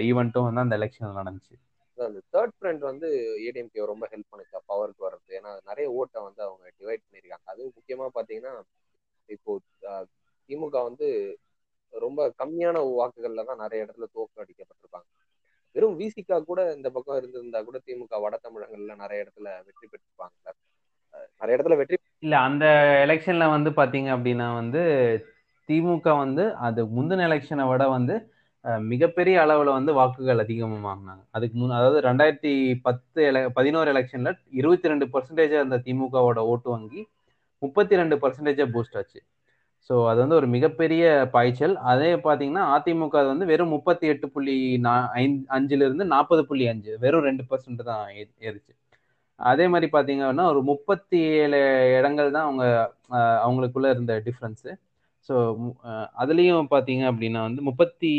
ஈவெண்ட்டும் 0.08 0.46
வந்து 0.48 0.64
அந்த 0.64 0.76
எலெக்ஷன் 0.80 1.18
நடந்துச்சு. 1.20 1.54
அந்த 1.98 2.20
தேர்ட் 2.34 2.54
ஃப்ரண்ட் 2.56 2.82
வந்து 2.88 3.08
ஏடிஎம்கே 3.44 3.84
ரொம்ப 3.92 4.04
ஹெல்ப் 4.12 4.30
பண்ணுச்சா 4.32 4.58
பவருக்கு 4.70 5.06
வர்றது. 5.06 5.30
ஏன்னா 5.38 5.52
நிறைய 5.70 5.86
ஓட்டை 5.98 6.20
வந்து 6.26 6.42
அவங்க 6.46 6.64
டிவைட் 6.80 7.04
பண்ணியிருக்காங்க 7.04 7.46
அதுவும் 7.52 7.76
முக்கியமாக 7.78 8.10
பார்த்தீங்கன்னா 8.16 8.54
இப்போ 9.28 9.52
திமுக 10.50 10.76
வந்து 10.88 11.06
ரொம்ப 11.92 12.20
கம்மியான 12.40 12.82
வாக்குகள்ல 12.90 13.44
தான் 13.48 13.62
நிறைய 13.64 13.84
இடத்துல 13.84 14.08
தோக்கம் 14.14 14.42
அடிக்கப்பட்டிருப்பாங்க 14.44 15.08
வெறும் 15.76 15.96
விசிகா 16.00 16.36
கூட 16.50 16.60
இந்த 16.76 16.88
பக்கம் 16.96 17.18
இருந்திருந்தா 17.20 17.60
கூட 17.68 17.78
திமுக 17.86 18.20
வட 18.24 18.34
தமிழகங்கள்ல 18.44 18.94
நிறைய 19.02 19.24
இடத்துல 19.24 19.48
வெற்றி 19.66 19.86
பெற்றிருப்பாங்க 19.90 20.54
நிறைய 21.40 21.56
இடத்துல 21.56 21.76
வெற்றி 21.80 21.96
இல்ல 22.26 22.36
அந்த 22.48 22.66
எலெக்ஷன்ல 23.06 23.46
வந்து 23.56 23.70
பாத்தீங்க 23.80 24.08
அப்படின்னா 24.16 24.46
வந்து 24.60 24.82
திமுக 25.68 26.08
வந்து 26.24 26.44
அது 26.66 26.80
முந்தின 26.96 27.24
எலெக்ஷனை 27.28 27.64
விட 27.70 27.84
வந்து 27.96 28.16
மிகப்பெரிய 28.90 29.36
அளவுல 29.42 29.72
வந்து 29.78 29.92
வாக்குகள் 29.98 30.42
அதிகமாக 30.44 30.80
வாங்கினாங்க. 30.86 31.22
அதுக்கு 31.36 31.56
முன் 31.58 31.74
அதாவது 31.78 31.98
ரெண்டாயிரத்தி 32.06 32.52
பத்து 32.86 33.18
எல 33.30 33.42
பதினோரு 33.58 33.88
எலெக்ஷன்ல 33.92 34.30
இருபத்தி 34.60 34.90
ரெண்டு 34.92 35.06
பர்சன்டேஜா 35.12 35.58
இருந்த 35.60 35.78
திமுகவோட 35.86 36.40
ஓட்டு 36.52 36.68
வாங்கி 36.72 37.02
முப்பத்தி 37.62 38.00
ரெண்டு 38.00 38.16
பர்சன்டேஜா 38.22 38.66
பூஸ்ட் 38.74 38.96
ஆச்சு. 39.00 39.20
ஸோ 39.90 39.96
அது 40.10 40.18
வந்து 40.22 40.38
ஒரு 40.38 40.48
மிகப்பெரிய 40.54 41.02
பாய்ச்சல். 41.34 41.74
அதே 41.90 42.08
பார்த்தீங்கன்னா 42.22 42.64
அதிமுக 42.74 43.16
அது 43.20 43.28
வந்து 43.32 43.46
வெறும் 43.50 43.74
முப்பத்தி 43.74 44.06
எட்டு 44.12 44.26
புள்ளி 44.34 44.56
நா 44.86 44.94
அஞ்சுல 45.56 45.86
இருந்து 45.86 46.06
நாற்பது 46.12 46.42
புள்ளி 46.48 46.64
அஞ்சு 46.72 46.92
வெறும் 47.04 47.26
ரெண்டு 47.28 47.44
பர்சன்ட் 47.50 47.82
தான் 47.90 48.04
ஏ- 48.16 48.54
அதே 49.40 49.64
மாதிரி 49.72 49.88
பார்த்தீங்கன்னா 49.92 50.44
ஒரு 50.52 50.60
முப்பத்தி 50.70 51.18
ஏழு 51.38 51.58
இடங்கள் 51.96 52.30
தான் 52.30 52.46
அவங்க 52.46 52.64
அவங்களுக்குள்ள 53.42 53.88
இருந்த 53.94 54.12
டிஃப்ரென்ஸு 54.26 54.70
ஸோ 55.28 55.34
அதுலேயும் 56.20 56.70
பார்த்தீங்க 56.72 57.04
அப்படின்னா 57.10 57.40
வந்து 57.46 57.62
முப்பத்தி 57.68 58.12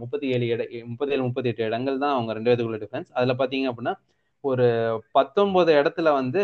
முப்பத்தி 0.00 0.26
ஏழு 0.34 0.46
இட 0.48 0.62
முப்பத்தி 0.88 1.14
ஏழு 1.14 1.24
முப்பத்தி 1.26 1.50
எட்டு 1.52 1.68
இடங்கள் 1.68 1.98
தான் 1.98 2.14
அவங்க 2.14 2.32
ரெண்டு 2.32 2.48
பேத்துக்குள்ள 2.48 2.80
டிஃப்ரென்ஸ் 2.84 3.10
அதில் 3.16 3.38
பார்த்தீங்க 3.40 3.68
அப்படின்னா 3.70 3.94
ஒரு 4.44 4.66
பத்தொன்பது 5.14 5.70
இடத்துல 5.80 6.08
வந்து 6.18 6.42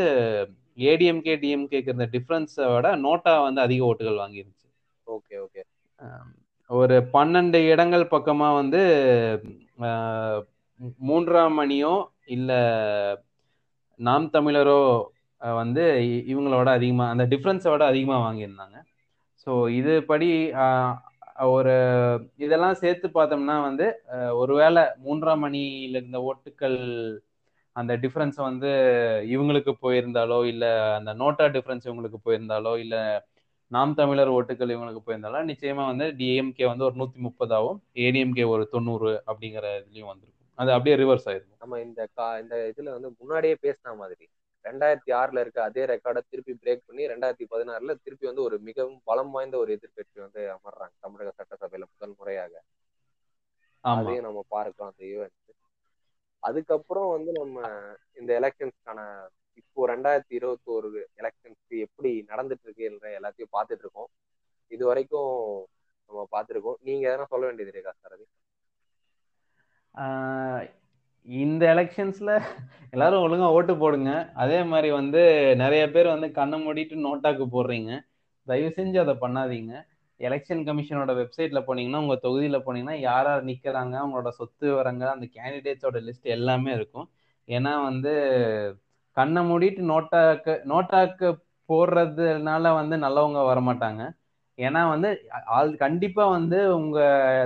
ஏடிஎம்கே 0.79 1.35
டிஎம்கேக்கு 1.43 1.91
இருந்த 1.91 2.09
டிஃப்ரென்ஸை 2.15 2.67
விட 2.75 2.89
நோட்டா 3.05 3.33
வந்து 3.47 3.61
அதிக 3.61 3.83
ஓட்டுகள் 3.91 4.23
வாங்கிருந்துச்சு. 4.23 4.69
ஓகே 5.07 5.35
ஓகே 5.45 5.63
ஒரு 6.71 6.97
பன்னெண்டு 7.15 7.59
இடங்கள் 7.73 8.05
பக்கமா 8.15 8.49
வந்து 8.61 8.81
மூன்றாம் 11.09 11.59
அணியோ 11.63 11.95
இல்ல 12.37 12.51
நாம் 14.01 14.27
தமிழரோ 14.31 14.81
வந்து 15.43 15.83
இவங்களோட 16.33 16.69
அதிகமா 16.79 17.05
அந்த 17.13 17.25
டிஃப்ரென்ஸோட 17.33 17.83
அதிகமா 17.93 18.17
வாங்கியிருந்தாங்க. 18.27 18.77
ஸோ 19.47 19.53
இது 19.79 19.93
படி 20.11 20.29
ஒரு 21.57 21.75
இதெல்லாம் 22.45 22.81
சேர்த்து 22.83 23.07
பார்த்தோம்னா 23.09 23.57
வந்து 23.69 23.87
ஒருவேளை 24.41 24.83
மூன்றாம் 25.07 25.45
அணியில 25.49 26.01
இருந்த 26.01 26.19
ஓட்டுக்கள் 26.31 26.79
அந்த 27.77 27.93
டிஃப்ரென்ஸ் 27.97 28.39
வந்து 28.41 28.71
இவங்களுக்கு 29.33 29.73
போயிருந்தாலோ 29.83 30.39
இல்ல 30.45 30.65
அந்த 30.97 31.11
நோட்டா 31.15 31.47
டிஃப்ரென்ஸ் 31.55 31.87
இவங்களுக்கு 31.89 32.19
போயிருந்தாலோ 32.25 32.73
இல்ல 32.79 32.97
நாம் 33.71 33.95
தமிழர் 33.95 34.33
ஓட்டுகள் 34.33 34.73
இவங்களுக்கு 34.75 35.03
போயிருந்தாலும் 35.05 35.51
நிச்சயமா 35.51 35.85
வந்து 35.87 36.07
டிஎம்கே 36.19 36.67
வந்து 36.67 36.85
ஒரு 36.85 36.97
நூத்தி 37.01 37.21
முப்பதாவும் 37.27 37.79
ஏடிஎம்கே 38.03 38.45
ஒரு 38.55 38.65
தொண்ணூறு 38.69 39.13
அப்படிங்கிற 39.27 39.67
இதுலயும் 39.81 40.11
வந்திருக்கும். 40.13 40.31
அது 40.59 40.71
அப்படியே 40.73 40.97
ரிவர்ஸ் 40.97 41.29
ஆயிருக்கும். 41.29 41.59
நம்ம 41.61 41.79
இந்த 41.81 42.03
கா 42.13 42.27
இந்த 42.39 42.57
இதுல 42.71 42.95
வந்து 42.97 43.11
முன்னாடியே 43.19 43.57
பேசின 43.63 43.95
மாதிரி 43.97 44.25
ரெண்டாயிரத்தி 44.65 45.11
ஆறுல 45.21 45.41
இருக்க 45.41 45.59
அதே 45.63 45.83
ரெக்கார்டை 45.85 46.21
திருப்பி 46.25 46.53
பிரேக் 46.61 46.87
பண்ணி 46.87 47.03
ரெண்டாயிரத்தி 47.13 47.47
பதினாறுல 47.51 47.95
திருப்பி 48.03 48.27
வந்து 48.27 48.43
ஒரு 48.43 48.59
மிகவும் 48.69 49.01
பலம் 49.05 49.33
வாய்ந்த 49.35 49.57
ஒரு 49.59 49.71
எதிர்க்கட்சி 49.77 50.19
வந்து 50.21 50.43
அமர்றாங்க 50.55 50.95
தமிழக 51.01 51.33
சட்டசபையில 51.39 51.87
முதல் 51.93 52.17
முறையாக. 52.19 52.55
அதையும் 53.85 54.27
நம்ம 54.27 54.41
பார்க்கலாம் 54.49 54.91
அந்த 54.91 55.03
ஈவெண்ட் 55.07 55.39
அதுக்கப்புறம் 56.43 57.11
வந்து 57.11 57.33
நம்ம 57.33 57.71
இந்த 58.15 58.31
எலெக்ஷன்ஸ்க்கான 58.41 59.01
இப்போ 59.55 59.87
ரெண்டாயிரத்தி 59.89 60.35
இருபத்தி 60.39 60.71
ஒரு 60.73 61.09
எலெக்ஷன்ஸ்க்கு 61.17 61.79
எப்படி 61.79 62.25
நடந்துட்டு 62.29 62.65
இருக்குன்ற 62.65 63.07
எல்லாத்தையும் 63.19 63.55
பார்த்துட்டு 63.57 63.83
இருக்கோம் 63.85 64.11
இது 64.73 64.87
வரைக்கும் 64.87 65.33
நம்ம 66.09 66.29
பார்த்துருக்கோம். 66.33 66.79
நீங்க 66.81 67.05
எதனா 67.09 67.25
சொல்ல 67.25 67.47
வேண்டியது 67.47 67.73
இருக்கா 67.73 67.93
சார் 68.01 68.13
அது? 68.13 68.27
ஆஹ் 69.95 70.65
இந்த 71.23 71.75
எலெக்ஷன்ஸ்ல 71.75 72.31
எல்லாரும் 72.91 73.23
ஒழுங்கா 73.23 73.49
ஓட்டு 73.49 73.77
போடுங்க. 73.77 74.33
அதே 74.35 74.63
மாதிரி 74.63 74.91
வந்து 74.91 75.23
நிறைய 75.57 75.91
பேர் 75.91 76.07
வந்து 76.07 76.33
கண்ணை 76.33 76.59
மூடிட்டு 76.67 76.97
நோட்டாக்கு 77.07 77.47
போடுறீங்க. 77.53 78.01
தயவு 78.47 78.73
செஞ்சு 78.77 78.99
அதை 78.99 79.15
பண்ணாதீங்க. 79.21 79.75
எலெக்ஷன் 80.23 80.63
கமிஷனோட 80.67 81.13
வெப்சைட்ல 81.21 81.61
போனீங்கன்னா 81.67 82.03
உங்க 82.05 82.17
தொகுதியில 82.23 82.59
போனீங்கன்னா 82.67 82.97
யார் 83.01 83.27
யார் 83.27 83.49
நிக்கிறாங்க 83.51 83.95
அவங்களோட 84.03 84.31
சொத்து 84.39 84.65
விவரங்கள் 84.71 85.15
அந்த 85.15 85.27
கேண்டிடேட்ஸோட 85.37 86.01
லிஸ்ட் 86.09 86.29
எல்லாமே 86.37 86.73
இருக்கும். 86.73 87.09
ஏன்னா 87.49 87.73
வந்து 87.85 88.13
கண்ணை 89.17 89.41
மூடிட்டு 89.43 89.83
நோட்டாக்கு 89.91 90.53
நோட்டாக்கு 90.71 91.29
போடுறதுனால 91.69 92.75
வந்து 92.75 92.97
நல்லவங்க 92.99 93.41
வரமாட்டாங்க. 93.51 94.03
ஏன்னா 94.59 94.81
வந்து 94.89 95.09
ஆள் 95.57 95.71
கண்டிப்பா 95.77 96.25
வந்து 96.29 96.59
உங்க 96.77 96.99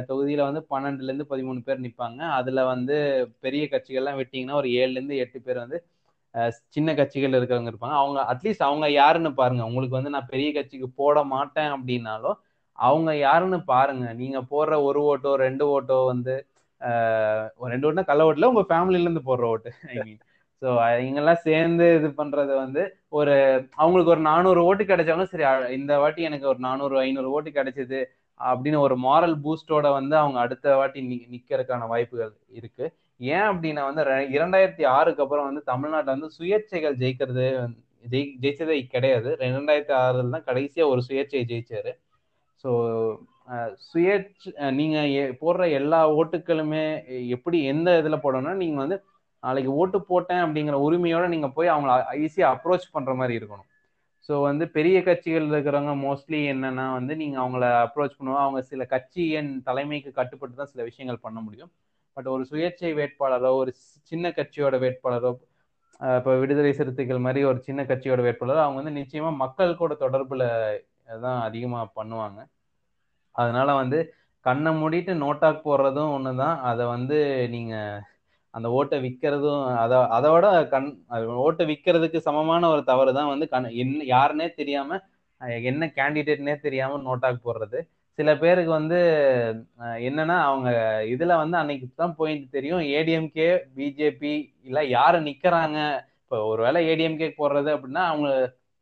தொகுதியில 0.09 0.47
வந்து 0.49 0.63
பன்னெண்டுல 0.73 1.11
இருந்து 1.11 1.27
பதிமூணு 1.33 1.61
பேர் 1.63 1.85
நிப்பாங்க. 1.87 2.21
அதுல 2.39 2.61
வந்து 2.73 2.97
பெரிய 3.45 3.65
கட்சிகள்லாம் 3.73 4.21
விட்டீங்கன்னா 4.21 4.59
ஒரு 4.63 4.71
ஏழுல 4.81 4.99
இருந்து 4.99 5.21
எட்டு 5.25 5.41
பேர் 5.43 5.63
வந்து 5.65 5.79
சின்ன 6.69 6.91
கட்சிகள் 6.95 7.37
இருக்கிறவங்க 7.39 7.71
இருப்பாங்க. 7.73 7.97
அவங்க 8.03 8.19
அட்லீஸ்ட் 8.33 8.67
அவங்க 8.69 8.87
யாருன்னு 8.93 9.31
பாருங்க. 9.35 9.63
உங்களுக்கு 9.69 9.99
வந்து 9.99 10.15
நான் 10.17 10.31
பெரிய 10.33 10.49
கட்சிக்கு 10.53 10.89
போட 11.01 11.25
மாட்டேன் 11.35 11.71
அப்படின்னாலும் 11.77 12.37
அவங்க 12.77 13.17
யாருன்னு 13.17 13.65
பாருங்க. 13.65 14.13
நீங்க 14.13 14.39
போடுற 14.39 14.83
ஒரு 14.83 15.01
ஓட்டோ 15.03 15.35
ரெண்டு 15.35 15.81
ஓட்டோ 15.81 16.07
வந்து 16.07 16.47
ஒரு 17.57 17.71
ரெண்டு 17.71 17.93
ஓட்டுனா 17.93 18.05
கள்ள 18.05 18.33
ஓட்டுல 18.33 18.45
உங்க 18.45 18.65
ஃபேமிலில 18.69 19.01
இருந்து 19.01 19.21
போடுற 19.21 19.41
ஓட்டு. 19.41 19.73
ஐ 19.89 20.01
மீன் 20.05 20.19
ஸோ 20.61 20.65
இவங்கெல்லாம் 20.65 21.33
சேர்ந்து 21.33 21.97
இது 21.97 22.09
பண்றது 22.09 22.57
வந்து 22.57 22.97
ஒரு 23.09 23.33
அவங்களுக்கு 23.75 24.13
ஒரு 24.13 24.21
நானூறு 24.21 24.65
ஓட்டு 24.65 24.85
கிடைச்சாலும் 24.85 25.25
சரி 25.25 25.75
இந்த 25.75 25.99
வாட்டி 25.99 26.23
எனக்கு 26.23 26.49
ஒரு 26.49 26.59
நானூறு 26.59 26.99
ஐநூறு 26.99 27.31
ஓட்டு 27.31 27.51
கிடைச்சது 27.51 28.05
அப்படின்னு 28.45 28.79
ஒரு 28.79 28.99
மாரல் 28.99 29.35
பூஸ்டோட 29.45 29.93
வந்து 29.93 30.17
அவங்க 30.17 30.39
அடுத்த 30.39 30.77
வாட்டி 30.77 31.01
நி 31.01 31.27
நிக்கிறதுக்கான 31.31 31.87
வாய்ப்புகள் 31.87 32.33
இருக்கு. 32.49 32.93
ஏன் 33.19 33.41
அப்படின்னா 33.41 33.85
வந்து 33.85 34.05
ரெ- 34.05 34.33
இரண்டாயிரத்தி 34.37 34.87
ஆறுக்கு 34.87 35.23
அப்புறம் 35.23 35.45
வந்து 35.45 35.63
தமிழ்நாட்டில் 35.63 36.19
வந்து 36.19 36.31
சுயேட்சைகள் 36.39 36.97
ஜெயிக்கிறது 36.97 37.69
ஜெயி 38.11 38.31
ஜெயிச்சதே 38.41 38.87
கிடையாது. 38.87 39.37
ரெண்டாயிரத்தி 39.41 39.95
ஆறுல 39.95 40.29
தான் 40.29 40.45
கடைசியா 40.45 40.87
ஒரு 40.87 41.03
சுயேட்சையை 41.09 41.45
ஜெயிச்சாரு. 41.53 41.93
ஸோ 42.65 42.71
சுயேட்ச 43.89 44.71
நீங்கள் 44.79 45.35
போடுற 45.43 45.65
எல்லா 45.81 46.01
ஓட்டுக்களுமே 46.21 46.85
எப்படி 47.37 47.59
எந்த 47.73 47.89
இதில் 48.01 48.23
போடணும்னா 48.25 48.55
நீங்கள் 48.63 48.85
வந்து 48.85 48.99
நாளைக்கு 49.43 49.73
ஓட்டு 49.81 49.99
போட்டேன் 50.11 50.43
அப்படிங்கிற 50.45 50.77
உரிமையோட 50.87 51.25
நீங்கள் 51.35 51.55
போய் 51.57 51.73
அவங்கள 51.75 51.93
ஈஸியாக 52.25 52.55
அப்ரோச் 52.57 52.87
பண்ணுற 52.95 53.13
மாதிரி 53.21 53.35
இருக்கணும். 53.41 53.69
ஸோ 54.29 54.35
வந்து 54.49 54.65
பெரிய 54.77 54.97
கட்சிகள் 55.09 55.51
இருக்கிறவங்க 55.53 55.93
மோஸ்ட்லி 56.07 56.41
என்னன்னா 56.53 56.87
வந்து 56.99 57.15
நீங்கள் 57.23 57.43
அவங்கள 57.43 57.65
அப்ரோச் 57.87 58.17
பண்ணுவோம் 58.19 58.45
அவங்க 58.45 58.61
சில 58.71 58.85
கட்சியின் 58.95 59.51
தலைமைக்கு 59.69 60.11
கட்டுப்பட்டு 60.19 60.57
தான் 60.61 60.73
சில 60.73 60.83
விஷயங்கள் 60.89 61.25
பண்ண 61.27 61.39
முடியும். 61.41 61.71
பட் 62.17 62.29
ஒரு 62.35 62.43
சுயேட்சை 62.51 62.91
வேட்பாளரோ 63.01 63.51
ஒரு 63.63 63.73
சின்ன 64.11 64.29
கட்சியோட 64.39 64.77
வேட்பாளரோ 64.85 65.33
இப்போ 66.19 66.33
விடுதலை 66.41 66.73
சிறுத்தைகள் 66.79 67.25
மாதிரி 67.27 67.41
ஒரு 67.51 67.59
சின்ன 67.69 67.81
கட்சியோட 67.91 68.21
வேட்பாளர் 68.27 68.65
அவங்க 68.65 68.79
வந்து 68.81 68.95
நிச்சயமா 69.01 69.31
மக்கள் 69.45 69.81
கூட 69.83 69.93
தொடர்புல 70.05 70.45
தான் 71.27 71.41
அதிகமாக 71.49 71.93
பண்ணுவாங்க. 71.99 72.41
அதனால 73.35 73.69
வந்து 73.81 73.99
கண்ணை 74.47 74.71
மூடிட்டு 74.81 75.13
நோட்டாக் 75.25 75.65
போடுறதும் 75.67 76.13
ஒன்று 76.17 76.33
தான் 76.43 76.57
அதை 76.71 76.85
வந்து 76.95 77.17
நீங்கள் 77.55 78.03
அந்த 78.55 78.69
ஓட்டை 78.79 78.99
விற்கிறதும் 79.05 79.65
அதை 79.83 79.97
அதோட 80.19 80.47
கண் 80.75 80.89
ஓட்டை 81.47 81.65
விற்கிறதுக்கு 81.71 82.19
சமமான 82.29 82.69
ஒரு 82.75 82.83
தவறு 82.91 83.13
தான் 83.19 83.31
வந்து 83.33 83.47
கண் 83.55 83.69
என்ன 83.83 84.07
யாருன்னே 84.15 84.49
தெரியாமல் 84.61 85.03
என்ன 85.71 85.87
கேண்டிடேட்னே 85.99 86.55
தெரியாமல் 86.67 87.05
நோட்டாக் 87.09 87.45
போடுறது. 87.47 87.79
சில 88.19 88.31
பேருக்கு 88.43 88.73
வந்து 88.81 88.99
என்னன்னா 90.09 90.37
அவங்க 90.51 90.69
இதில் 91.15 91.41
வந்து 91.43 91.57
அன்னைக்கு 91.63 91.87
தான் 92.03 92.17
போயிட்டு 92.21 92.47
தெரியும். 92.57 92.85
ஏடிஎம்கே 92.99 93.49
பிஜேபி 93.77 94.35
இல்லை 94.69 94.83
யார் 94.97 95.19
நிற்கிறாங்க 95.27 95.79
இப்போ 96.23 96.39
ஒருவேளை 96.53 96.81
ஏடிஎம்கே 96.93 97.29
போடுறது 97.41 97.71
அப்படின்னா 97.77 98.05
அவங்க 98.13 98.31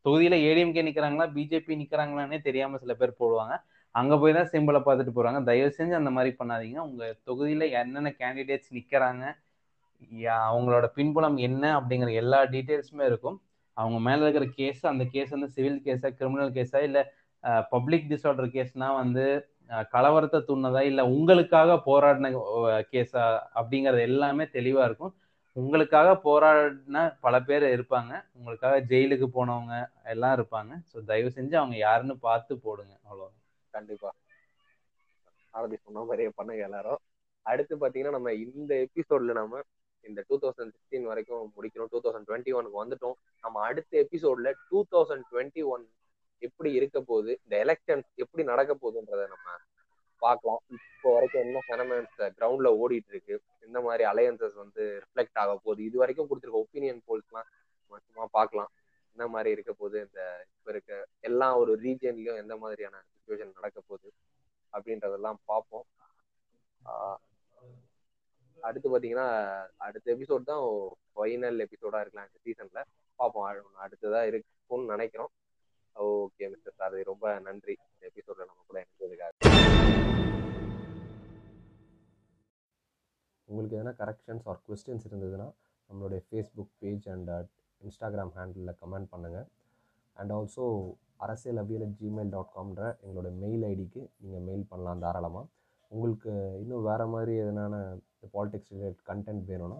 தொகுதியில 0.05 0.35
ஏடிஎம்கே 0.47 0.81
நிக்கிறாங்களா 0.87 1.25
பிஜேபி 1.35 1.73
நிக்கிறாங்களான்னே 1.81 2.41
தெரியாம 2.41 2.77
சில 2.77 2.93
பேர் 2.93 3.19
போடுவாங்க. 3.19 3.55
அங்க 3.95 4.17
போய் 4.17 4.33
தான் 4.33 4.49
சிம்பிளை 4.51 4.79
பார்த்துட்டு 4.85 5.13
போறாங்க. 5.15 5.43
தயவு 5.43 5.73
செஞ்சு 5.77 5.91
அந்த 5.91 6.09
மாதிரி 6.09 6.35
பண்ணாதீங்க. 6.39 6.77
உங்க 6.79 7.15
தொகுதியில 7.25 7.69
என்னென்ன 7.71 8.13
கேண்டிடேட்ஸ் 8.19 8.71
நிக்கிறாங்க 8.73 9.23
யா- 10.21 10.45
அவங்களோட 10.51 10.85
பின்புலம் 10.85 11.37
என்ன 11.37 11.79
அப்படிங்கிற 11.79 12.13
எல்லா 12.13 12.43
டீட்டெயில்ஸுமே 12.43 13.05
இருக்கும். 13.05 13.37
அவங்க 13.73 13.99
மேல 13.99 14.21
இருக்கிற 14.21 14.45
கேஸ் 14.55 14.85
அந்த 14.85 15.05
கேஸ் 15.05 15.29
வந்து 15.29 15.49
சிவில் 15.49 15.81
கேஸா 15.85 16.09
கிரிமினல் 16.09 16.51
கேஸா 16.51 16.81
இல்ல 16.83 16.99
பப்ளிக் 17.69 18.05
டிஸ்ஆர்டர் 18.09 18.53
கேஸ்னா 18.55 18.95
வந்து 18.95 19.25
கலவரத்தை 19.91 20.39
தூண்டதா 20.47 20.81
இல்ல 20.81 21.05
உங்களுக்காக 21.05 21.73
போராடின 21.85 22.31
கேஸா 22.91 23.23
அப்படிங்கறது 23.55 23.99
எல்லாமே 23.99 24.43
தெளிவா 24.43 24.83
இருக்கும். 24.89 25.13
உங்களுக்காக 25.59 26.09
போராடின 26.27 27.01
பல 27.25 27.35
பேர் 27.49 27.65
இருப்பாங்க. 27.75 28.13
உங்களுக்காக 28.37 28.75
ஜெயிலுக்கு 28.91 29.27
போனவங்க 29.37 29.75
எல்லாம் 30.13 30.35
இருப்பாங்க. 30.37 30.71
ஸோ 30.89 31.03
தயவு 31.11 31.29
செஞ்சு 31.37 31.55
அவங்க 31.61 31.75
யாருன்னு 31.85 32.15
பார்த்து 32.27 32.53
போடுங்க. 32.65 32.93
அவ்வளோ 33.07 33.27
கண்டிப்பா. 33.77 34.09
ஆரதி 35.53 35.77
சொன்ன 35.85 36.03
மாதிரியே 36.09 36.31
பண்ணுங்க 36.39 36.63
எல்லாரும். 36.69 37.01
அடுத்து 37.45 37.73
பாத்தீங்கன்னா 37.83 38.15
நம்ம 38.17 38.33
இந்த 38.59 38.73
எபிசோட்ல 38.85 39.33
நம்ம 39.39 39.61
இந்த 40.05 40.21
டூ 40.29 40.35
தௌசண்ட் 40.41 40.73
சிக்ஸ்டீன் 40.75 41.07
வரைக்கும் 41.11 41.45
முடிக்கிறோம் 41.55 41.89
டூ 41.93 41.99
தௌசண்ட் 42.05 42.27
டுவெண்ட்டி 42.29 42.51
ஒனுக்கு 42.57 42.81
வந்துட்டோம். 42.81 43.15
நம்ம 43.43 43.61
அடுத்த 43.69 43.91
எபிசோட்ல 44.03 44.51
டூ 44.69 44.79
தௌசண்ட் 44.93 45.25
டுவெண்ட்டி 45.31 45.63
ஒன் 45.73 45.85
எப்படி 46.41 46.69
இருக்க 46.79 46.97
போகுது 47.11 47.31
இந்த 47.43 47.55
எலெக்ஷன்ஸ் 47.65 48.09
எப்படி 48.23 48.43
நடக்க 48.51 48.71
போகுதுன்றத 48.83 49.23
நம்ம 49.33 49.47
பார்க்கலாம். 50.21 50.61
இப்போ 50.77 51.09
வரைக்கும் 51.15 51.43
என்ன 51.45 51.61
ஃபெனமென்ஸ் 51.67 52.15
கிரவுண்ட்ல 52.37 52.69
ஓடிட்டு 52.81 53.11
இருக்கு. 53.13 53.35
இந்த 53.67 53.79
மாதிரி 53.87 54.03
அலையன்சஸ் 54.11 54.57
வந்து 54.63 54.83
ரிஃப்ளெக்ட் 55.03 55.39
ஆக 55.43 55.53
போகுது. 55.65 55.81
இது 55.89 55.97
வரைக்கும் 56.01 56.29
கொடுத்துருக்க 56.29 56.63
ஒப்பீனியன் 56.65 57.05
போல்ஸ்லாம் 57.09 57.49
சும்மா 58.07 58.25
பார்க்கலாம். 58.37 58.71
என்ன 59.15 59.27
மாதிரி 59.33 59.49
இருக்க 59.55 59.71
போகுது. 59.81 59.97
இந்த 60.07 60.21
இப்போ 60.55 60.71
இருக்க 60.73 60.93
எல்லா 61.29 61.47
ஒரு 61.61 61.73
ரீஜன்லயும் 61.85 62.41
எந்த 62.43 62.55
மாதிரியான 62.63 63.01
சுச்சுவேஷன் 63.11 63.55
நடக்க 63.59 63.79
போகுது 63.89 64.09
அப்படின்றதெல்லாம் 64.73 65.39
பார்ப்போம். 65.51 65.87
அடுத்து 68.67 68.87
பார்த்தீங்கன்னா 68.91 69.29
அடுத்த 69.87 70.13
எபிசோட் 70.15 70.49
தான் 70.51 70.63
ஃபைனல் 71.15 71.63
எபிசோடா 71.65 72.01
இருக்கலாம் 72.03 72.29
இந்த 72.29 72.39
சீசன்ல 72.45 72.81
பார்ப்போம். 73.19 73.47
அடுத்ததாக 73.47 73.83
அடுத்ததா 73.85 74.21
இருக்கும்னு 74.31 74.93
நினைக்கிறோம். 74.93 75.33
Okay 75.95 76.49
mister 76.53 76.79
Sarathi. 76.79 77.03
ரொம்ப 77.11 77.35
நன்றி. 77.49 77.75
இந்த 77.91 78.09
எபிசோட்ல 78.11 78.49
நம்ம 78.49 78.63
கூட 78.69 78.79
இருந்ததுக்காக 78.85 79.94
உங்களுக்கு 83.47 83.77
எதனா 83.79 83.93
கரெக்ஷன்ஸ் 84.01 84.45
ஆர் 84.51 84.61
கொஸ்டின்ஸ் 84.67 85.07
இருந்ததுன்னா 85.09 85.47
நம்மளுடைய 85.89 86.21
ஃபேஸ்புக் 86.27 86.71
பேஜ் 86.83 87.07
அண்ட் 87.15 87.31
இன்ஸ்டாகிராம் 87.81 88.31
ஹேண்டிலில் 88.37 88.77
கமெண்ட் 88.83 89.11
பண்ணுங்கள் 89.13 89.47
and 90.17 90.31
also 90.37 90.65
Arasiyal 91.25 91.59
Aviyal 91.61 91.91
Gmail 91.99 92.31
dot 92.35 92.55
காம்ன்ற 92.55 92.85
எங்களோட 93.03 93.29
மெயில் 93.43 93.65
ஐடிக்கு 93.73 94.01
நீங்கள் 94.21 94.45
மெயில் 94.47 94.65
பண்ணலாம் 94.71 95.03
தாராளமாக 95.05 95.51
உங்களுக்கு 95.91 96.31
இன்னும் 96.61 96.87
வேறு 96.89 97.05
மாதிரி 97.13 97.33
எதனான 97.43 97.75
பாலிடிக்ஸ் 98.33 98.71
ரிலேட் 98.75 99.01
கண்டென்ட் 99.09 99.43
வேணும்னா 99.51 99.79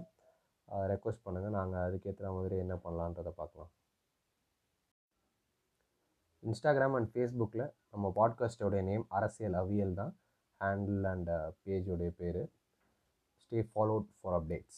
ரெக்வஸ்ட் 0.92 1.26
பண்ணுங்கள் 1.26 1.58
நாங்கள் 1.58 1.84
அதுக்கேற்ற 1.88 2.30
மாதிரி 2.36 2.56
என்ன 2.64 2.76
பண்ணலான்றதை 2.84 3.32
பார்க்கலாம். 3.40 3.72
இன்ஸ்டாகிராம் 6.44 6.96
அண்ட் 6.98 7.10
ஃபேஸ்புக்கில் 7.14 7.66
நம்ம 7.94 8.12
பாட்காஸ்டோடைய 8.20 8.82
நேம் 8.90 9.06
அரசியல் 9.18 9.58
அவியல் 9.62 9.94
தான். 10.00 10.14
ஹேண்டில் 10.62 11.06
அண்ட் 11.14 11.32
பேஜோடைய 11.64 12.12
பேர். 12.22 12.42
Stay 13.56 13.64
followed 13.74 14.06
for 14.22 14.32
updates. 14.40 14.76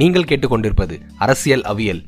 நீங்கள் 0.00 0.28
கேட்டுக்கொண்டிருப்பது 0.30 0.94
அரசியல் 1.16 1.62
அவியல் 1.62 2.00